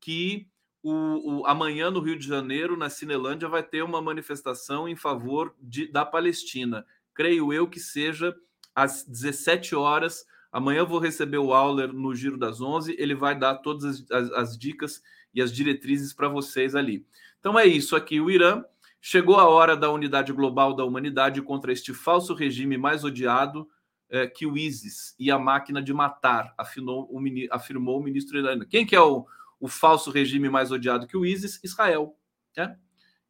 que 0.00 0.48
o, 0.82 1.40
o, 1.40 1.46
amanhã 1.46 1.90
no 1.90 2.00
Rio 2.00 2.18
de 2.18 2.26
Janeiro, 2.26 2.76
na 2.76 2.90
Cinelândia, 2.90 3.48
vai 3.48 3.62
ter 3.62 3.82
uma 3.82 4.02
manifestação 4.02 4.88
em 4.88 4.96
favor 4.96 5.54
de, 5.60 5.86
da 5.86 6.04
Palestina. 6.04 6.84
Creio 7.14 7.52
eu 7.52 7.68
que 7.68 7.78
seja 7.78 8.34
às 8.74 9.04
17 9.04 9.74
horas. 9.74 10.26
Amanhã 10.50 10.84
vou 10.84 10.98
receber 10.98 11.38
o 11.38 11.52
Auler 11.52 11.92
no 11.92 12.14
Giro 12.14 12.36
das 12.36 12.60
11. 12.60 12.94
Ele 12.98 13.14
vai 13.14 13.38
dar 13.38 13.56
todas 13.56 13.84
as, 13.84 14.10
as, 14.10 14.32
as 14.32 14.58
dicas 14.58 15.02
e 15.34 15.40
as 15.40 15.52
diretrizes 15.52 16.12
para 16.12 16.28
vocês 16.28 16.74
ali. 16.74 17.06
Então 17.40 17.58
é 17.58 17.66
isso 17.66 17.96
aqui. 17.96 18.20
O 18.20 18.30
Irã 18.30 18.62
chegou 19.00 19.38
a 19.38 19.48
hora 19.48 19.76
da 19.76 19.90
unidade 19.90 20.32
global 20.32 20.74
da 20.74 20.84
humanidade 20.84 21.42
contra 21.42 21.72
este 21.72 21.92
falso 21.92 22.34
regime 22.34 22.78
mais 22.78 23.02
odiado 23.02 23.68
é, 24.08 24.26
que 24.26 24.46
o 24.46 24.56
ISIS 24.56 25.14
e 25.18 25.30
a 25.30 25.38
máquina 25.38 25.82
de 25.82 25.92
matar, 25.92 26.54
afirmou 26.56 27.08
o, 27.10 27.18
afirmou 27.50 27.98
o 27.98 28.02
ministro 28.02 28.38
iraniano. 28.38 28.66
Quem 28.66 28.84
que 28.84 28.94
é 28.94 29.00
o, 29.00 29.26
o 29.58 29.66
falso 29.66 30.10
regime 30.10 30.50
mais 30.50 30.70
odiado 30.70 31.06
que 31.06 31.16
o 31.16 31.24
ISIS? 31.24 31.58
Israel. 31.64 32.14
Né? 32.56 32.76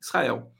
Israel. 0.00 0.52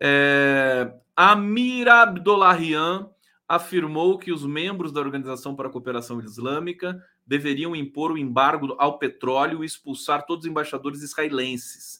É, 0.00 0.92
Amir 1.16 1.88
Abdollahian 1.88 3.08
afirmou 3.48 4.18
que 4.18 4.30
os 4.30 4.44
membros 4.44 4.92
da 4.92 5.00
Organização 5.00 5.56
para 5.56 5.68
a 5.68 5.72
Cooperação 5.72 6.20
Islâmica 6.20 7.02
deveriam 7.26 7.74
impor 7.74 8.12
o 8.12 8.18
embargo 8.18 8.76
ao 8.78 8.98
petróleo 8.98 9.64
e 9.64 9.66
expulsar 9.66 10.26
todos 10.26 10.44
os 10.44 10.50
embaixadores 10.50 11.02
israelenses. 11.02 11.98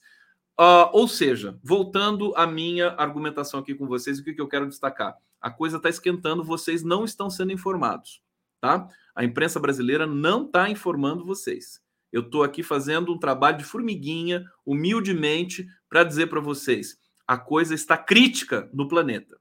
Uh, 0.60 0.90
ou 0.92 1.08
seja, 1.08 1.58
voltando 1.62 2.34
à 2.36 2.46
minha 2.46 2.90
argumentação 2.98 3.60
aqui 3.60 3.74
com 3.74 3.86
vocês, 3.86 4.18
o 4.18 4.24
que, 4.24 4.34
que 4.34 4.40
eu 4.40 4.48
quero 4.48 4.68
destacar? 4.68 5.16
A 5.40 5.50
coisa 5.50 5.78
está 5.78 5.88
esquentando, 5.88 6.44
vocês 6.44 6.82
não 6.82 7.04
estão 7.04 7.30
sendo 7.30 7.52
informados, 7.52 8.20
tá? 8.60 8.86
A 9.14 9.24
imprensa 9.24 9.58
brasileira 9.58 10.06
não 10.06 10.44
está 10.44 10.68
informando 10.68 11.24
vocês. 11.24 11.80
Eu 12.12 12.22
estou 12.22 12.42
aqui 12.42 12.62
fazendo 12.62 13.12
um 13.12 13.18
trabalho 13.18 13.58
de 13.58 13.64
formiguinha, 13.64 14.44
humildemente, 14.66 15.66
para 15.88 16.04
dizer 16.04 16.26
para 16.26 16.40
vocês: 16.40 16.98
a 17.26 17.38
coisa 17.38 17.74
está 17.74 17.96
crítica 17.96 18.68
no 18.72 18.88
planeta, 18.88 19.38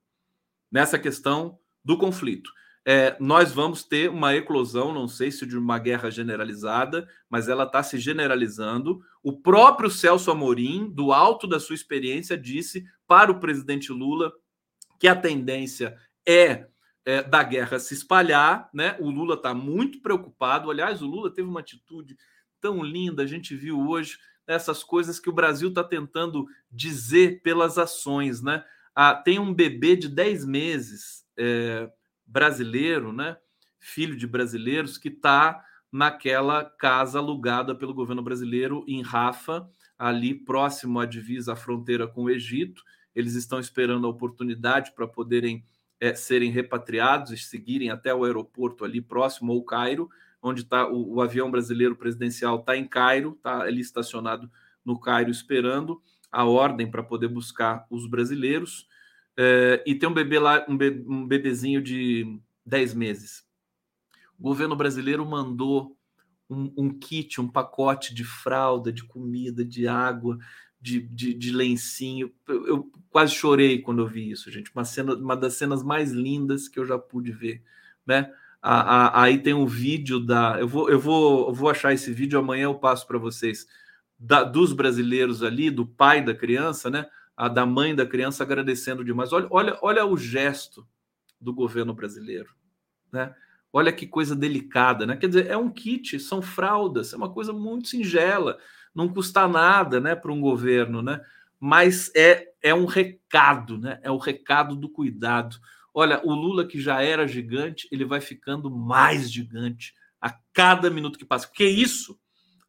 nessa 0.72 1.00
questão 1.00 1.58
do 1.88 1.98
conflito 1.98 2.52
é, 2.90 3.18
nós 3.20 3.52
vamos 3.52 3.84
ter 3.84 4.10
uma 4.10 4.34
eclosão, 4.34 4.94
não 4.94 5.10
sei 5.10 5.30
se 5.30 5.46
de 5.46 5.58
uma 5.58 5.78
guerra 5.78 6.10
generalizada, 6.10 7.06
mas 7.30 7.50
ela 7.50 7.66
está 7.66 7.84
se 7.84 8.00
generalizando. 8.00 9.02
O 9.22 9.42
próprio 9.42 9.90
Celso 9.90 10.32
Amorim, 10.32 10.90
do 10.90 11.12
alto 11.12 11.46
da 11.46 11.60
sua 11.60 11.76
experiência, 11.76 12.38
disse 12.38 12.86
para 13.06 13.30
o 13.30 13.42
presidente 13.42 13.92
Lula 13.92 14.32
que 14.98 15.06
a 15.06 15.18
tendência 15.18 15.98
é, 16.26 16.68
é 17.04 17.22
da 17.22 17.44
guerra 17.44 17.78
se 17.78 17.94
espalhar, 17.94 18.70
né? 18.74 18.96
O 19.02 19.10
Lula 19.10 19.36
está 19.36 19.54
muito 19.54 20.02
preocupado. 20.02 20.72
Aliás, 20.72 21.02
o 21.02 21.08
Lula 21.08 21.30
teve 21.30 21.50
uma 21.50 21.60
atitude 21.60 22.16
tão 22.62 22.82
linda, 22.82 23.24
a 23.24 23.28
gente 23.28 23.54
viu 23.54 23.86
hoje 23.86 24.18
essas 24.48 24.82
coisas 24.82 25.20
que 25.20 25.30
o 25.30 25.34
Brasil 25.34 25.68
está 25.68 25.84
tentando 25.84 26.46
dizer 26.72 27.42
pelas 27.42 27.78
ações, 27.78 28.42
né? 28.42 28.64
Ah, 28.96 29.14
tem 29.14 29.40
um 29.40 29.54
bebê 29.54 29.98
de 29.98 30.08
10 30.08 30.46
meses. 30.46 31.27
É, 31.38 31.90
brasileiro, 32.26 33.14
né, 33.14 33.38
filho 33.80 34.16
de 34.16 34.28
brasileiros, 34.28 34.98
que 34.98 35.10
está 35.10 35.64
naquela 35.92 36.66
casa 36.66 37.20
alugada 37.20 37.74
pelo 37.74 37.94
governo 37.94 38.22
brasileiro 38.22 38.84
em 38.88 39.02
Rafa, 39.02 39.70
ali 39.98 40.34
próximo 40.34 41.00
à 41.00 41.06
divisa, 41.06 41.54
à 41.54 41.56
fronteira 41.56 42.08
com 42.08 42.24
o 42.24 42.30
Egito. 42.30 42.84
Eles 43.16 43.34
estão 43.34 43.60
esperando 43.60 44.06
a 44.06 44.10
oportunidade 44.10 44.94
para 44.94 45.08
poderem 45.08 45.64
é, 46.00 46.14
serem 46.14 46.52
repatriados 46.52 47.32
e 47.32 47.38
seguirem 47.38 47.90
até 47.90 48.14
o 48.14 48.24
aeroporto 48.24 48.86
ali 48.86 49.02
próximo 49.02 49.52
ao 49.52 49.64
Cairo, 49.64 50.10
onde 50.42 50.62
está 50.62 50.88
o, 50.88 51.16
o, 51.16 51.22
avião 51.22 51.50
brasileiro 51.50 51.96
presidencial 51.96 52.60
está 52.60 52.78
em 52.78 52.88
Cairo, 52.88 53.34
está 53.36 53.62
ali 53.62 53.82
estacionado 53.82 54.50
no 54.86 55.00
Cairo 55.00 55.32
esperando 55.32 56.02
a 56.32 56.46
ordem 56.46 56.90
para 56.90 57.02
poder 57.02 57.28
buscar 57.28 57.86
os 57.90 58.08
brasileiros. 58.08 58.88
É, 59.38 59.84
e 59.86 59.94
tem 59.94 60.10
um 60.10 60.14
bebê 60.14 60.40
lá, 60.40 60.66
um, 60.68 60.76
be, 60.76 61.06
um 61.08 61.28
bebezinho 61.28 61.82
de 61.82 62.40
10 62.66 62.96
meses. 62.96 63.46
O 64.38 64.44
governo 64.44 64.76
brasileiro 64.76 65.26
mandou 65.26 65.96
um, 66.50 66.72
um, 66.78 66.90
kit, 66.90 67.40
um 67.40 67.48
pacote 67.48 68.14
de 68.14 68.24
fralda, 68.24 68.92
de 68.92 69.04
comida, 69.04 69.64
de 69.64 69.88
água, 69.88 70.38
de, 70.82 71.02
de, 71.02 71.34
de 71.34 71.52
lencinho. 71.52 72.32
Eu, 72.48 72.68
eu, 72.68 72.92
quase 73.10 73.34
chorei 73.34 73.80
quando 73.80 74.02
eu 74.02 74.08
vi 74.08 74.32
isso, 74.32 74.52
gente. 74.52 74.72
Uma, 74.74 74.86
cena, 74.86 75.14
uma 75.16 75.36
das 75.36 75.54
cenas 75.54 75.84
mais 75.84 76.12
lindas 76.12 76.68
que 76.68 76.80
eu 76.80 76.86
já 76.86 76.98
pude 76.98 77.32
ver, 77.32 77.62
né? 78.06 78.32
A, 78.60 78.82
a, 78.82 79.24
aí 79.24 79.38
tem 79.38 79.54
um 79.54 79.68
vídeo 79.68 80.20
da. 80.20 80.60
Eu 80.60 80.68
vou, 80.68 80.90
eu 80.90 81.00
vou, 81.00 81.50
eu 81.50 81.54
vou 81.54 81.70
achar 81.70 81.94
esse 81.94 82.12
vídeo 82.12 82.40
amanhã. 82.40 82.64
Eu 82.64 82.76
passo 82.76 83.06
para 83.06 83.18
vocês 83.18 83.68
da, 84.18 84.44
dos 84.44 84.74
brasileiros 84.74 85.44
ali, 85.44 85.70
do 85.70 85.86
pai 85.86 86.24
da 86.24 86.34
criança, 86.34 86.90
né? 86.90 87.08
A 87.38 87.48
da 87.48 87.66
mãe 87.66 87.94
da 87.94 88.06
criança 88.06 88.44
agradecendo 88.44 89.06
demais. 89.06 89.32
Olha, 89.32 89.48
olha, 89.52 89.78
olha 89.84 90.06
o 90.06 90.18
gesto 90.18 90.86
do 91.40 91.54
governo 91.54 91.94
brasileiro, 91.94 92.50
né? 93.14 93.34
Olha 93.72 93.94
que 93.94 94.08
coisa 94.08 94.36
delicada, 94.36 95.06
né? 95.06 95.16
Quer 95.16 95.28
dizer, 95.28 95.48
é 95.48 95.56
um 95.56 95.70
kit, 95.70 96.20
são 96.20 96.42
fraldas, 96.42 97.14
é 97.14 97.16
uma 97.18 97.32
coisa 97.32 97.54
muito 97.54 97.90
singela, 97.90 98.58
não 98.96 99.08
custa 99.08 99.48
nada, 99.48 100.00
né, 100.00 100.16
para 100.16 100.32
um 100.32 100.42
governo, 100.42 101.04
né? 101.04 101.22
Mas 101.60 102.12
é 102.16 102.48
é 102.62 102.74
um 102.74 102.86
recado, 102.86 103.78
né? 103.78 104.00
É 104.02 104.10
o 104.10 104.18
recado 104.18 104.76
do 104.76 104.90
cuidado. 104.90 105.58
Olha, 105.94 106.20
o 106.24 106.34
Lula 106.34 106.66
que 106.66 106.80
já 106.82 107.02
era 107.02 107.28
gigante, 107.28 107.88
ele 107.92 108.04
vai 108.04 108.20
ficando 108.20 108.70
mais 108.70 109.32
gigante 109.32 109.94
a 110.20 110.36
cada 110.54 110.90
minuto 110.90 111.20
que 111.20 111.26
passa. 111.26 111.48
Porque 111.48 111.66
isso, 111.66 112.20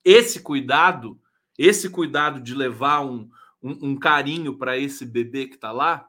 esse 0.04 0.40
cuidado, 0.40 1.18
esse 1.56 1.88
cuidado 1.88 2.40
de 2.40 2.54
levar 2.54 3.00
um, 3.00 3.28
um, 3.62 3.90
um 3.90 3.98
carinho 3.98 4.56
para 4.56 4.78
esse 4.78 5.04
bebê 5.04 5.46
que 5.46 5.54
está 5.54 5.72
lá, 5.72 6.08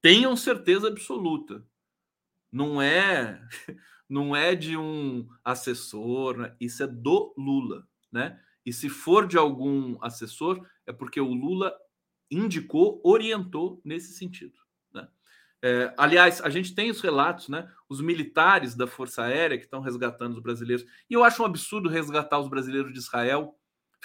tenham 0.00 0.36
certeza 0.36 0.88
absoluta. 0.88 1.64
Não 2.50 2.80
é 2.80 3.40
não 4.08 4.34
é 4.34 4.54
de 4.54 4.76
um 4.76 5.28
assessor, 5.44 6.38
né? 6.38 6.56
isso 6.60 6.82
é 6.82 6.86
do 6.86 7.34
Lula, 7.36 7.86
né? 8.10 8.40
E 8.64 8.72
se 8.72 8.88
for 8.88 9.26
de 9.26 9.36
algum 9.36 9.96
assessor, 10.02 10.64
é 10.86 10.92
porque 10.92 11.20
o 11.20 11.32
Lula 11.32 11.72
indicou, 12.30 13.00
orientou 13.04 13.80
nesse 13.84 14.12
sentido. 14.14 14.58
Né? 14.92 15.08
É, 15.62 15.94
aliás, 15.96 16.40
a 16.40 16.50
gente 16.50 16.74
tem 16.74 16.90
os 16.90 17.00
relatos, 17.00 17.48
né? 17.48 17.70
Os 17.88 18.00
militares 18.00 18.74
da 18.74 18.86
Força 18.86 19.22
Aérea 19.22 19.56
que 19.56 19.64
estão 19.64 19.80
resgatando 19.80 20.34
os 20.34 20.42
brasileiros. 20.42 20.84
E 21.08 21.14
eu 21.14 21.22
acho 21.22 21.42
um 21.42 21.46
absurdo 21.46 21.88
resgatar 21.88 22.40
os 22.40 22.48
brasileiros 22.48 22.92
de 22.92 22.98
Israel 22.98 23.56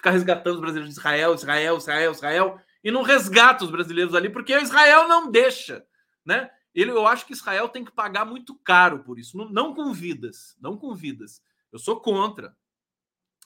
ficar 0.02 0.12
resgatando 0.12 0.56
os 0.56 0.62
brasileiros 0.62 0.93
de 0.93 0.99
Israel, 0.99 1.36
Israel, 1.36 1.78
Israel, 1.78 2.12
Israel, 2.12 2.62
e 2.84 2.89
não 2.89 3.04
resgata 3.04 3.64
os 3.64 3.70
brasileiros 3.70 4.16
ali, 4.16 4.30
porque 4.30 4.58
Israel 4.58 5.08
não 5.08 5.30
deixa, 5.30 5.86
né? 6.26 6.49
Ele, 6.74 6.89
eu 6.89 7.06
acho 7.06 7.26
que 7.28 7.34
Israel 7.34 7.70
tem 7.70 7.86
que 7.86 7.91
pagar 7.91 8.26
muito 8.26 8.56
caro 8.56 9.04
por 9.04 9.20
isso, 9.20 9.38
não, 9.38 9.49
não 9.49 9.76
com 9.76 9.93
vidas, 9.93 10.58
não 10.60 10.76
com 10.76 10.95
vidas. 10.95 11.43
Eu 11.72 11.78
sou 11.78 11.99
contra, 11.99 12.58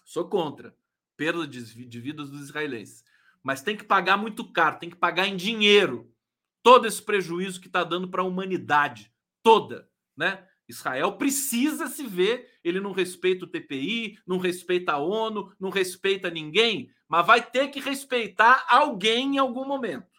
sou 0.06 0.30
contra 0.30 0.74
perda 1.18 1.46
de, 1.46 1.86
de 1.86 2.00
vidas 2.00 2.30
dos 2.30 2.42
israelenses, 2.42 3.04
mas 3.44 3.62
tem 3.62 3.76
que 3.76 3.84
pagar 3.84 4.16
muito 4.16 4.50
caro, 4.52 4.80
tem 4.80 4.90
que 4.90 4.96
pagar 4.96 5.28
em 5.28 5.36
dinheiro 5.36 6.10
todo 6.64 6.88
esse 6.88 7.02
prejuízo 7.02 7.60
que 7.60 7.68
está 7.68 7.84
dando 7.84 8.08
para 8.08 8.22
a 8.22 8.26
humanidade 8.26 9.12
toda, 9.44 9.90
né? 10.16 10.48
Israel 10.68 11.14
precisa 11.18 11.88
se 11.88 12.06
ver, 12.06 12.50
ele 12.64 12.80
não 12.80 12.92
respeita 12.92 13.46
o 13.46 13.48
TPI, 13.48 14.18
não 14.26 14.38
respeita 14.38 14.94
a 14.94 14.98
ONU, 14.98 15.54
não 15.60 15.70
respeita 15.70 16.30
ninguém, 16.30 16.90
mas 17.08 17.26
vai 17.26 17.42
ter 17.42 17.68
que 17.70 17.80
respeitar 17.80 18.66
alguém 18.68 19.36
em 19.36 19.38
algum 19.38 19.66
momento. 19.66 20.16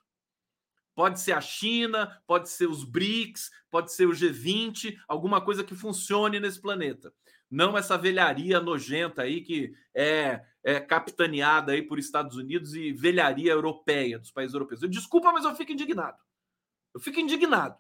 Pode 0.95 1.21
ser 1.21 1.33
a 1.33 1.41
China, 1.41 2.23
pode 2.27 2.49
ser 2.49 2.69
os 2.69 2.83
BRICS, 2.83 3.51
pode 3.71 3.93
ser 3.93 4.07
o 4.07 4.13
G20, 4.13 4.97
alguma 5.07 5.41
coisa 5.41 5.63
que 5.63 5.75
funcione 5.75 6.41
nesse 6.41 6.61
planeta. 6.61 7.13
Não 7.51 7.77
essa 7.77 7.99
velharia 7.99 8.61
nojenta 8.61 9.23
aí 9.23 9.43
que 9.43 9.73
é, 9.95 10.43
é 10.65 10.81
capitaneada 10.81 11.73
aí 11.73 11.83
por 11.83 11.99
Estados 11.99 12.37
Unidos 12.37 12.75
e 12.75 12.93
velharia 12.93 13.53
europeia 13.53 14.19
dos 14.19 14.31
países 14.31 14.55
europeus. 14.55 14.81
Desculpa, 14.89 15.33
mas 15.33 15.45
eu 15.45 15.55
fico 15.55 15.73
indignado. 15.73 16.17
Eu 16.95 17.01
fico 17.01 17.21
indignado, 17.21 17.77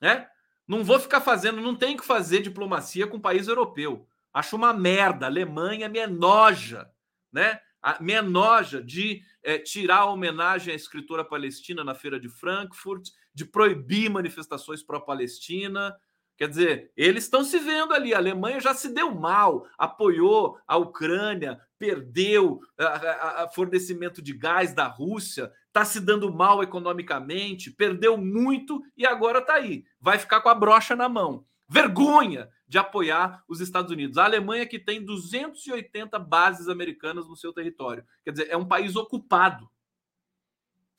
né? 0.00 0.28
Não 0.66 0.82
vou 0.82 0.98
ficar 0.98 1.20
fazendo, 1.20 1.60
não 1.60 1.74
tem 1.74 1.96
que 1.96 2.04
fazer 2.04 2.40
diplomacia 2.40 3.06
com 3.06 3.20
país 3.20 3.48
europeu. 3.48 4.06
Acho 4.32 4.56
uma 4.56 4.72
merda. 4.72 5.26
A 5.26 5.28
Alemanha 5.28 5.88
me 5.88 5.98
enoja, 5.98 6.90
né? 7.32 7.60
Me 8.00 8.14
enoja 8.14 8.82
de 8.82 9.20
é, 9.42 9.58
tirar 9.58 9.98
a 9.98 10.06
homenagem 10.06 10.72
à 10.72 10.76
escritora 10.76 11.22
palestina 11.22 11.84
na 11.84 11.94
Feira 11.94 12.18
de 12.18 12.30
Frankfurt, 12.30 13.10
de 13.34 13.44
proibir 13.44 14.10
manifestações 14.10 14.82
pró-Palestina. 14.82 15.94
Quer 16.36 16.48
dizer, 16.48 16.92
eles 16.96 17.24
estão 17.24 17.44
se 17.44 17.58
vendo 17.58 17.92
ali. 17.92 18.14
A 18.14 18.18
Alemanha 18.18 18.58
já 18.58 18.72
se 18.72 18.88
deu 18.88 19.14
mal, 19.14 19.66
apoiou 19.78 20.58
a 20.66 20.76
Ucrânia, 20.76 21.60
perdeu 21.78 22.60
a, 22.78 23.48
fornecimento 23.54 24.22
de 24.22 24.32
gás 24.32 24.74
da 24.74 24.86
Rússia, 24.86 25.52
está 25.74 25.84
se 25.84 25.98
dando 25.98 26.32
mal 26.32 26.62
economicamente, 26.62 27.68
perdeu 27.68 28.16
muito 28.16 28.80
e 28.96 29.04
agora 29.04 29.40
está 29.40 29.54
aí. 29.54 29.84
Vai 30.00 30.20
ficar 30.20 30.40
com 30.40 30.48
a 30.48 30.54
brocha 30.54 30.94
na 30.94 31.08
mão. 31.08 31.44
Vergonha 31.68 32.48
de 32.68 32.78
apoiar 32.78 33.42
os 33.48 33.60
Estados 33.60 33.90
Unidos. 33.90 34.16
A 34.16 34.24
Alemanha 34.24 34.68
que 34.68 34.78
tem 34.78 35.04
280 35.04 36.16
bases 36.20 36.68
americanas 36.68 37.26
no 37.26 37.34
seu 37.34 37.52
território. 37.52 38.06
Quer 38.22 38.30
dizer, 38.30 38.48
é 38.50 38.56
um 38.56 38.64
país 38.64 38.94
ocupado. 38.94 39.68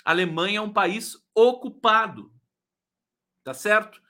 A 0.03 0.11
Alemanha 0.11 0.57
é 0.57 0.61
um 0.61 0.73
país 0.73 1.17
ocupado. 1.33 2.29
Tá 3.45 3.53
certo? 3.53 4.01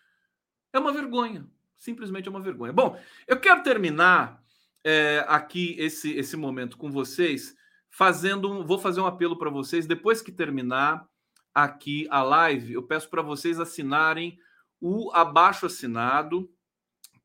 É 0.73 0.79
uma 0.79 0.91
vergonha. 0.91 1.47
Simplesmente 1.77 2.27
é 2.27 2.31
uma 2.31 2.41
vergonha. 2.41 2.73
Bom, 2.73 2.99
eu 3.27 3.39
quero 3.39 3.61
terminar 3.61 4.43
é, 4.83 5.23
aqui 5.27 5.75
esse, 5.77 6.11
esse 6.13 6.35
momento 6.35 6.75
com 6.75 6.91
vocês, 6.91 7.55
fazendo 7.95 8.51
um, 8.51 8.65
vou 8.65 8.77
fazer 8.77 8.99
um 8.99 9.05
apelo 9.05 9.37
para 9.37 9.49
vocês. 9.49 9.87
Depois 9.87 10.21
que 10.21 10.29
terminar 10.29 11.07
aqui 11.53 12.05
a 12.11 12.21
live, 12.21 12.73
eu 12.73 12.83
peço 12.83 13.09
para 13.09 13.21
vocês 13.21 13.57
assinarem 13.57 14.37
o 14.81 15.09
abaixo 15.13 15.65
assinado 15.65 16.51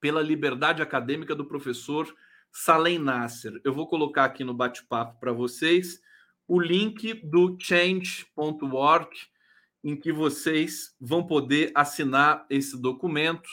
pela 0.00 0.22
liberdade 0.22 0.80
acadêmica 0.80 1.34
do 1.34 1.44
professor 1.44 2.14
Salem 2.52 3.00
Nasser. 3.00 3.60
Eu 3.64 3.74
vou 3.74 3.88
colocar 3.88 4.24
aqui 4.24 4.44
no 4.44 4.54
bate-papo 4.54 5.18
para 5.18 5.32
vocês 5.32 6.00
o 6.46 6.60
link 6.60 7.14
do 7.14 7.56
change.org, 7.58 9.10
em 9.82 9.96
que 9.96 10.12
vocês 10.12 10.94
vão 11.00 11.26
poder 11.26 11.72
assinar 11.74 12.46
esse 12.48 12.80
documento, 12.80 13.50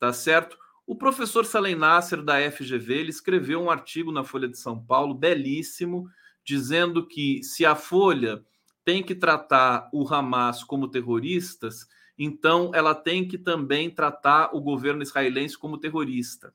tá 0.00 0.14
certo? 0.14 0.56
O 0.86 0.96
professor 0.96 1.44
Salem 1.44 1.74
Nasser, 1.74 2.22
da 2.22 2.40
FGV, 2.50 2.94
ele 2.94 3.10
escreveu 3.10 3.60
um 3.60 3.70
artigo 3.70 4.10
na 4.10 4.24
Folha 4.24 4.48
de 4.48 4.56
São 4.56 4.82
Paulo, 4.82 5.12
belíssimo, 5.12 6.08
dizendo 6.48 7.06
que 7.06 7.42
se 7.42 7.66
a 7.66 7.74
Folha 7.74 8.42
tem 8.82 9.02
que 9.02 9.14
tratar 9.14 9.90
o 9.92 10.08
Hamas 10.08 10.64
como 10.64 10.88
terroristas, 10.88 11.86
então 12.18 12.70
ela 12.74 12.94
tem 12.94 13.28
que 13.28 13.36
também 13.36 13.90
tratar 13.90 14.56
o 14.56 14.60
governo 14.62 15.02
israelense 15.02 15.58
como 15.58 15.76
terrorista. 15.76 16.54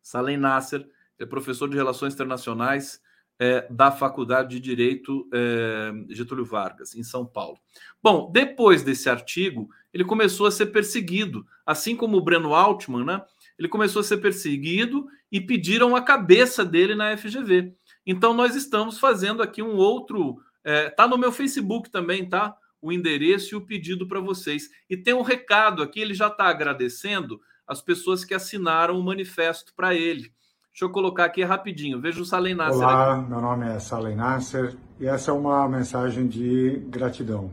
Salem 0.00 0.36
Nasser 0.36 0.88
é 1.18 1.26
professor 1.26 1.68
de 1.68 1.74
Relações 1.74 2.14
Internacionais 2.14 3.02
é, 3.40 3.66
da 3.68 3.90
Faculdade 3.90 4.50
de 4.50 4.60
Direito 4.60 5.28
é, 5.34 5.92
Getúlio 6.10 6.44
Vargas, 6.44 6.94
em 6.94 7.02
São 7.02 7.26
Paulo. 7.26 7.58
Bom, 8.00 8.30
depois 8.32 8.84
desse 8.84 9.10
artigo, 9.10 9.68
ele 9.92 10.04
começou 10.04 10.46
a 10.46 10.50
ser 10.52 10.66
perseguido, 10.66 11.44
assim 11.66 11.96
como 11.96 12.18
o 12.18 12.22
Breno 12.22 12.54
Altman, 12.54 13.04
né? 13.04 13.22
Ele 13.58 13.66
começou 13.68 13.98
a 13.98 14.04
ser 14.04 14.18
perseguido 14.18 15.08
e 15.30 15.40
pediram 15.40 15.96
a 15.96 16.02
cabeça 16.02 16.64
dele 16.64 16.94
na 16.94 17.16
FGV. 17.16 17.74
Então, 18.06 18.34
nós 18.34 18.54
estamos 18.56 18.98
fazendo 18.98 19.42
aqui 19.42 19.62
um 19.62 19.76
outro. 19.76 20.38
É, 20.64 20.90
tá 20.90 21.06
no 21.06 21.18
meu 21.18 21.32
Facebook 21.32 21.90
também, 21.90 22.28
tá? 22.28 22.56
o 22.82 22.90
endereço 22.92 23.54
e 23.54 23.56
o 23.56 23.60
pedido 23.64 24.08
para 24.08 24.20
vocês. 24.20 24.68
E 24.90 24.96
tem 24.96 25.14
um 25.14 25.22
recado 25.22 25.82
aqui, 25.82 26.00
ele 26.00 26.12
já 26.12 26.26
está 26.26 26.46
agradecendo 26.46 27.40
as 27.66 27.80
pessoas 27.80 28.24
que 28.24 28.34
assinaram 28.34 28.98
o 28.98 29.02
manifesto 29.02 29.72
para 29.74 29.94
ele. 29.94 30.32
Deixa 30.70 30.84
eu 30.84 30.90
colocar 30.90 31.26
aqui 31.26 31.44
rapidinho. 31.44 32.00
Veja 32.00 32.20
o 32.20 32.24
Salem 32.24 32.54
Nasser. 32.54 32.82
Olá, 32.82 33.18
aqui. 33.18 33.30
meu 33.30 33.40
nome 33.40 33.66
é 33.68 33.78
Salem 33.78 34.16
Nasser 34.16 34.74
e 34.98 35.06
essa 35.06 35.30
é 35.30 35.34
uma 35.34 35.68
mensagem 35.68 36.26
de 36.26 36.82
gratidão. 36.88 37.52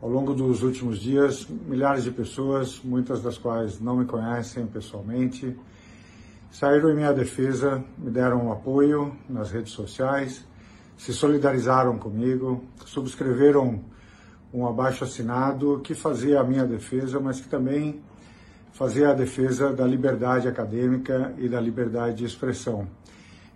Ao 0.00 0.08
longo 0.08 0.32
dos 0.32 0.62
últimos 0.62 1.00
dias, 1.00 1.48
milhares 1.48 2.04
de 2.04 2.12
pessoas, 2.12 2.80
muitas 2.84 3.20
das 3.20 3.36
quais 3.36 3.80
não 3.80 3.96
me 3.96 4.04
conhecem 4.04 4.64
pessoalmente, 4.66 5.56
saíram 6.50 6.90
em 6.90 6.94
minha 6.94 7.12
defesa, 7.12 7.82
me 7.96 8.10
deram 8.10 8.50
apoio 8.50 9.16
nas 9.28 9.50
redes 9.50 9.72
sociais, 9.72 10.46
se 10.96 11.12
solidarizaram 11.12 11.98
comigo, 11.98 12.64
subscreveram 12.84 13.84
um 14.52 14.66
abaixo 14.66 15.04
assinado 15.04 15.80
que 15.84 15.94
fazia 15.94 16.40
a 16.40 16.44
minha 16.44 16.64
defesa, 16.64 17.20
mas 17.20 17.40
que 17.40 17.48
também 17.48 18.00
fazia 18.72 19.10
a 19.10 19.14
defesa 19.14 19.72
da 19.72 19.86
liberdade 19.86 20.48
acadêmica 20.48 21.34
e 21.38 21.48
da 21.48 21.60
liberdade 21.60 22.16
de 22.16 22.24
expressão. 22.24 22.88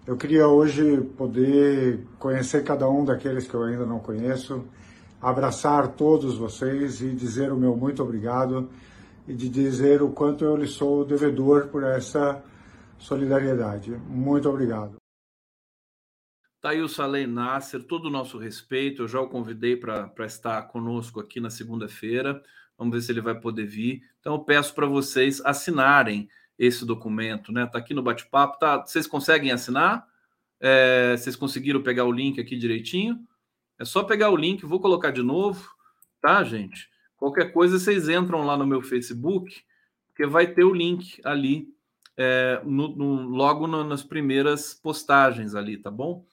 Eu 0.06 0.16
queria 0.16 0.48
hoje 0.48 1.00
poder 1.16 2.00
conhecer 2.18 2.64
cada 2.64 2.88
um 2.88 3.04
daqueles 3.04 3.46
que 3.46 3.54
eu 3.54 3.62
ainda 3.62 3.86
não 3.86 4.00
conheço, 4.00 4.64
abraçar 5.20 5.88
todos 5.88 6.36
vocês 6.36 7.00
e 7.00 7.10
dizer 7.10 7.52
o 7.52 7.56
meu 7.56 7.76
muito 7.76 8.02
obrigado 8.02 8.68
e 9.26 9.32
de 9.32 9.48
dizer 9.48 10.02
o 10.02 10.10
quanto 10.10 10.44
eu 10.44 10.56
lhe 10.56 10.66
sou 10.66 11.04
devedor 11.04 11.68
por 11.68 11.84
essa 11.84 12.42
solidariedade. 13.02 13.90
Muito 13.90 14.48
obrigado. 14.48 14.96
Está 16.56 16.70
aí 16.70 16.80
o 16.80 16.88
Salem 16.88 17.26
Nasser, 17.26 17.82
todo 17.82 18.06
o 18.06 18.10
nosso 18.10 18.38
respeito. 18.38 19.02
Eu 19.02 19.08
já 19.08 19.20
o 19.20 19.28
convidei 19.28 19.76
para 19.76 20.12
estar 20.24 20.62
conosco 20.68 21.18
aqui 21.18 21.40
na 21.40 21.50
segunda-feira. 21.50 22.40
Vamos 22.78 22.94
ver 22.94 23.02
se 23.02 23.10
ele 23.10 23.20
vai 23.20 23.38
poder 23.38 23.66
vir. 23.66 24.02
Então, 24.20 24.34
eu 24.34 24.40
peço 24.40 24.72
para 24.72 24.86
vocês 24.86 25.40
assinarem 25.44 26.28
esse 26.56 26.86
documento, 26.86 27.50
né? 27.50 27.64
Está 27.64 27.78
aqui 27.78 27.92
no 27.92 28.02
bate-papo. 28.02 28.58
Tá? 28.58 28.78
Vocês 28.78 29.06
conseguem 29.08 29.50
assinar? 29.50 30.06
É, 30.60 31.16
vocês 31.16 31.34
conseguiram 31.34 31.82
pegar 31.82 32.04
o 32.04 32.12
link 32.12 32.40
aqui 32.40 32.56
direitinho? 32.56 33.18
É 33.78 33.84
só 33.84 34.04
pegar 34.04 34.30
o 34.30 34.36
link, 34.36 34.64
vou 34.64 34.78
colocar 34.78 35.10
de 35.10 35.22
novo, 35.22 35.68
tá, 36.20 36.44
gente? 36.44 36.88
Qualquer 37.16 37.52
coisa, 37.52 37.80
vocês 37.80 38.08
entram 38.08 38.44
lá 38.44 38.56
no 38.56 38.64
meu 38.64 38.80
Facebook, 38.80 39.60
porque 40.06 40.24
vai 40.24 40.46
ter 40.46 40.62
o 40.62 40.72
link 40.72 41.20
ali, 41.24 41.66
é, 42.16 42.60
no, 42.64 42.88
no, 42.88 43.28
logo 43.28 43.66
no, 43.66 43.84
nas 43.84 44.02
primeiras 44.02 44.74
postagens 44.74 45.54
ali, 45.54 45.76
tá 45.76 45.90
bom? 45.90 46.24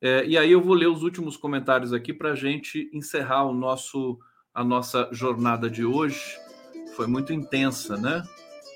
É, 0.00 0.24
e 0.26 0.36
aí 0.36 0.52
eu 0.52 0.60
vou 0.60 0.74
ler 0.74 0.88
os 0.88 1.02
últimos 1.02 1.36
comentários 1.36 1.92
aqui 1.92 2.12
para 2.12 2.32
a 2.32 2.34
gente 2.34 2.90
encerrar 2.92 3.44
o 3.44 3.54
nosso, 3.54 4.18
a 4.52 4.62
nossa 4.62 5.08
jornada 5.12 5.70
de 5.70 5.84
hoje. 5.84 6.38
Foi 6.94 7.06
muito 7.06 7.32
intensa, 7.32 7.96
né? 7.96 8.22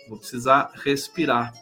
Vou 0.08 0.18
precisar 0.18 0.72
respirar. 0.74 1.52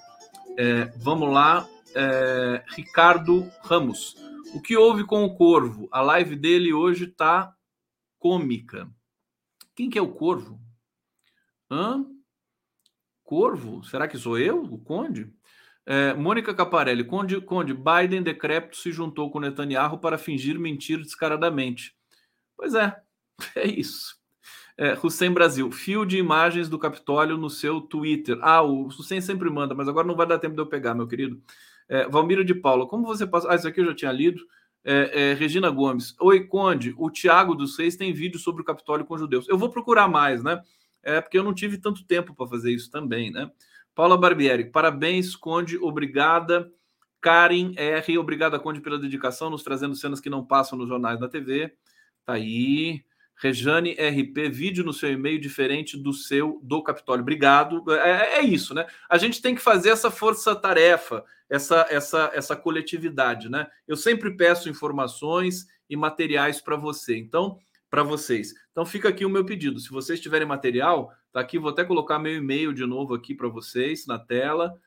É, 0.57 0.85
vamos 0.97 1.33
lá, 1.33 1.69
é, 1.95 2.65
Ricardo 2.69 3.51
Ramos. 3.63 4.17
O 4.55 4.61
que 4.63 4.77
houve 4.77 5.05
com 5.05 5.25
o 5.25 5.35
Corvo? 5.35 5.89
A 5.91 6.01
live 6.01 6.37
dele 6.37 6.73
hoje 6.73 7.05
está 7.05 7.53
cômica. 8.19 8.89
Quem 9.75 9.91
que 9.91 9.99
é 9.99 10.03
o 10.03 10.15
Corvo? 10.15 10.61
Hã? 11.71 12.07
Corvo? 13.27 13.83
Será 13.85 14.07
que 14.07 14.17
sou 14.17 14.39
eu, 14.39 14.63
o 14.63 14.79
Conde? 14.79 15.29
É, 15.85 16.15
Mônica 16.15 16.55
Caparelli, 16.55 17.05
Conde, 17.05 17.41
Conde, 17.41 17.75
Biden 17.75 18.23
decrépito 18.23 18.77
se 18.77 18.93
juntou 18.93 19.31
com 19.31 19.41
Netanyahu 19.41 19.99
para 19.99 20.17
fingir 20.17 20.59
mentir 20.59 20.99
descaradamente. 21.03 21.95
Pois 22.57 22.75
é, 22.75 22.97
é 23.57 23.67
isso. 23.67 24.17
É, 24.79 24.97
Hussein 25.03 25.33
Brasil, 25.33 25.71
fio 25.73 26.05
de 26.05 26.19
imagens 26.19 26.69
do 26.69 26.79
Capitólio 26.79 27.37
no 27.37 27.51
seu 27.51 27.81
Twitter. 27.81 28.39
Ah, 28.43 28.63
o 28.63 28.87
Hussein 28.87 29.21
sempre 29.21 29.51
manda, 29.51 29.75
mas 29.75 29.89
agora 29.89 30.07
não 30.07 30.15
vai 30.15 30.27
dar 30.27 30.39
tempo 30.39 30.55
de 30.55 30.61
eu 30.61 30.67
pegar, 30.67 30.95
meu 30.95 31.09
querido. 31.09 31.41
É, 31.89 32.09
Valmiro 32.09 32.45
de 32.45 32.55
Paula, 32.55 32.87
como 32.87 33.07
você 33.07 33.27
passa. 33.27 33.51
Ah, 33.51 33.57
isso 33.57 33.67
aqui 33.67 33.81
eu 33.81 33.87
já 33.87 33.95
tinha 33.95 34.13
lido. 34.13 34.41
É, 34.85 35.31
é, 35.31 35.35
Regina 35.35 35.69
Gomes, 35.69 36.15
oi, 36.21 36.47
Conde, 36.47 36.95
o 36.97 37.11
Tiago 37.11 37.57
dos 37.57 37.75
Seis 37.75 37.97
tem 37.97 38.13
vídeo 38.13 38.39
sobre 38.39 38.63
o 38.63 38.65
Capitólio 38.65 39.05
com 39.05 39.19
judeus. 39.19 39.49
Eu 39.49 39.59
vou 39.59 39.69
procurar 39.69 40.07
mais, 40.07 40.45
né? 40.45 40.63
É 41.07 41.21
porque 41.21 41.39
eu 41.39 41.45
não 41.45 41.55
tive 41.55 41.79
tanto 41.79 42.05
tempo 42.05 42.35
para 42.35 42.49
fazer 42.49 42.73
isso 42.73 42.91
também, 42.91 43.31
né? 43.31 43.49
Paula 43.95 44.19
Barbieri, 44.19 44.65
parabéns, 44.71 45.37
Conde, 45.37 45.79
obrigada. 45.79 46.71
Karen 47.21 47.73
R, 47.77 48.19
obrigada, 48.19 48.59
Conde, 48.59 48.81
pela 48.81 48.99
dedicação, 48.99 49.49
nos 49.49 49.63
trazendo 49.63 49.95
cenas 49.95 50.21
que 50.21 50.29
não 50.29 50.45
passam 50.45 50.77
nos 50.77 50.89
jornais 50.89 51.21
da 51.21 51.29
TV. 51.29 51.73
Tá 52.25 52.35
aí. 52.35 53.05
Rejane 53.39 53.93
RP, 53.93 54.49
vídeo 54.51 54.85
no 54.85 54.93
seu 54.93 55.13
e-mail 55.13 55.39
diferente 55.39 55.97
do 55.97 56.13
seu 56.13 56.59
do 56.63 56.83
Capitólio. 56.83 57.23
Obrigado. 57.23 57.85
É, 57.93 58.39
é, 58.39 58.43
isso, 58.43 58.75
né? 58.75 58.87
A 59.09 59.19
gente 59.19 59.43
tem 59.43 59.55
que 59.55 59.61
fazer 59.61 59.91
essa 59.91 60.11
força-tarefa, 60.11 61.23
essa, 61.49 61.87
essa, 61.91 62.31
essa 62.35 62.57
coletividade, 62.57 63.49
né? 63.49 63.67
Eu 63.87 63.97
sempre 63.97 64.37
peço 64.37 64.71
informações 64.71 65.67
e 65.89 65.97
materiais 65.97 66.61
para 66.61 66.77
você. 66.77 67.17
Então, 67.17 67.59
para 67.91 68.03
vocês. 68.03 68.53
Então 68.73 68.85
fica 68.85 69.09
aqui 69.09 69.25
o 69.25 69.31
meu 69.31 69.45
pedido. 69.45 69.81
Se 69.81 69.91
vocês 69.91 70.21
tiverem 70.21 70.47
material, 70.47 71.13
tá 71.33 71.41
aqui, 71.41 71.59
vou 71.59 71.71
até 71.71 71.85
colocar 71.85 72.19
meu 72.19 72.35
e-mail 72.35 72.73
de 72.73 72.85
novo 72.85 73.15
aqui 73.15 73.35
para 73.35 73.49
vocês 73.49 74.07
na 74.07 74.19
tela. 74.19 74.79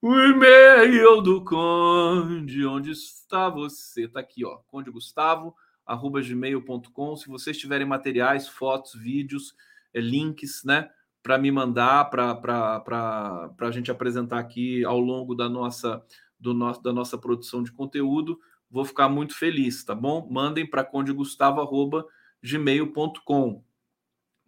O 0.00 0.12
e-mail 0.12 1.20
do 1.20 1.42
Conde, 1.44 2.66
onde 2.66 2.90
está 2.90 3.48
você? 3.48 4.06
Tá 4.06 4.20
aqui, 4.20 4.44
ó, 4.44 4.58
Conde 4.66 4.90
Gustavo, 4.90 5.54
arroba 5.86 6.20
gmail.com. 6.20 7.16
Se 7.16 7.28
vocês 7.28 7.56
tiverem 7.56 7.86
materiais, 7.86 8.48
fotos, 8.48 8.94
vídeos, 8.94 9.54
é, 9.94 10.00
links, 10.00 10.62
né, 10.64 10.90
para 11.22 11.38
me 11.38 11.50
mandar, 11.50 12.10
para 12.10 13.50
a 13.58 13.70
gente 13.70 13.90
apresentar 13.90 14.38
aqui 14.38 14.84
ao 14.84 15.00
longo 15.00 15.34
da 15.34 15.48
nossa, 15.48 16.02
do 16.38 16.52
nosso, 16.52 16.82
da 16.82 16.92
nossa 16.92 17.18
produção 17.18 17.62
de 17.62 17.72
conteúdo, 17.72 18.38
vou 18.70 18.84
ficar 18.84 19.08
muito 19.08 19.34
feliz, 19.34 19.82
tá 19.82 19.94
bom? 19.94 20.28
Mandem 20.30 20.68
para 20.68 20.84
condegustavo.com 20.84 22.15
gmail.com. 22.42 23.62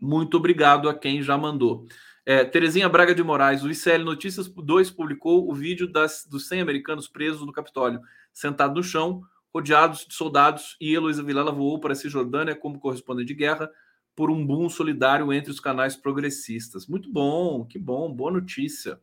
Muito 0.01 0.37
obrigado 0.37 0.89
a 0.89 0.95
quem 0.95 1.23
já 1.23 1.37
mandou. 1.37 1.87
É, 2.25 2.45
Terezinha 2.45 2.89
Braga 2.89 3.15
de 3.15 3.23
Moraes, 3.23 3.63
o 3.63 3.71
ICL 3.71 4.05
Notícias 4.05 4.49
2 4.49 4.91
publicou 4.91 5.51
o 5.51 5.55
vídeo 5.55 5.91
das, 5.91 6.27
dos 6.29 6.47
100 6.47 6.61
americanos 6.61 7.09
presos 7.09 7.45
no 7.45 7.53
Capitólio, 7.53 8.01
sentado 8.33 8.75
no 8.75 8.83
chão, 8.83 9.23
rodeados 9.53 10.07
de 10.07 10.15
soldados, 10.15 10.77
e 10.81 10.95
Heloísa 10.95 11.23
Vilela 11.23 11.51
voou 11.51 11.81
para 11.81 11.95
a 11.95 11.97
Cisjordânia 11.97 12.55
como 12.55 12.79
correspondente 12.79 13.29
de 13.29 13.35
guerra 13.35 13.71
por 14.15 14.31
um 14.31 14.45
boom 14.45 14.69
solidário 14.69 15.33
entre 15.33 15.51
os 15.51 15.59
canais 15.59 15.97
progressistas. 15.97 16.87
Muito 16.87 17.11
bom, 17.11 17.65
que 17.65 17.79
bom, 17.79 18.13
boa 18.13 18.31
notícia. 18.31 19.01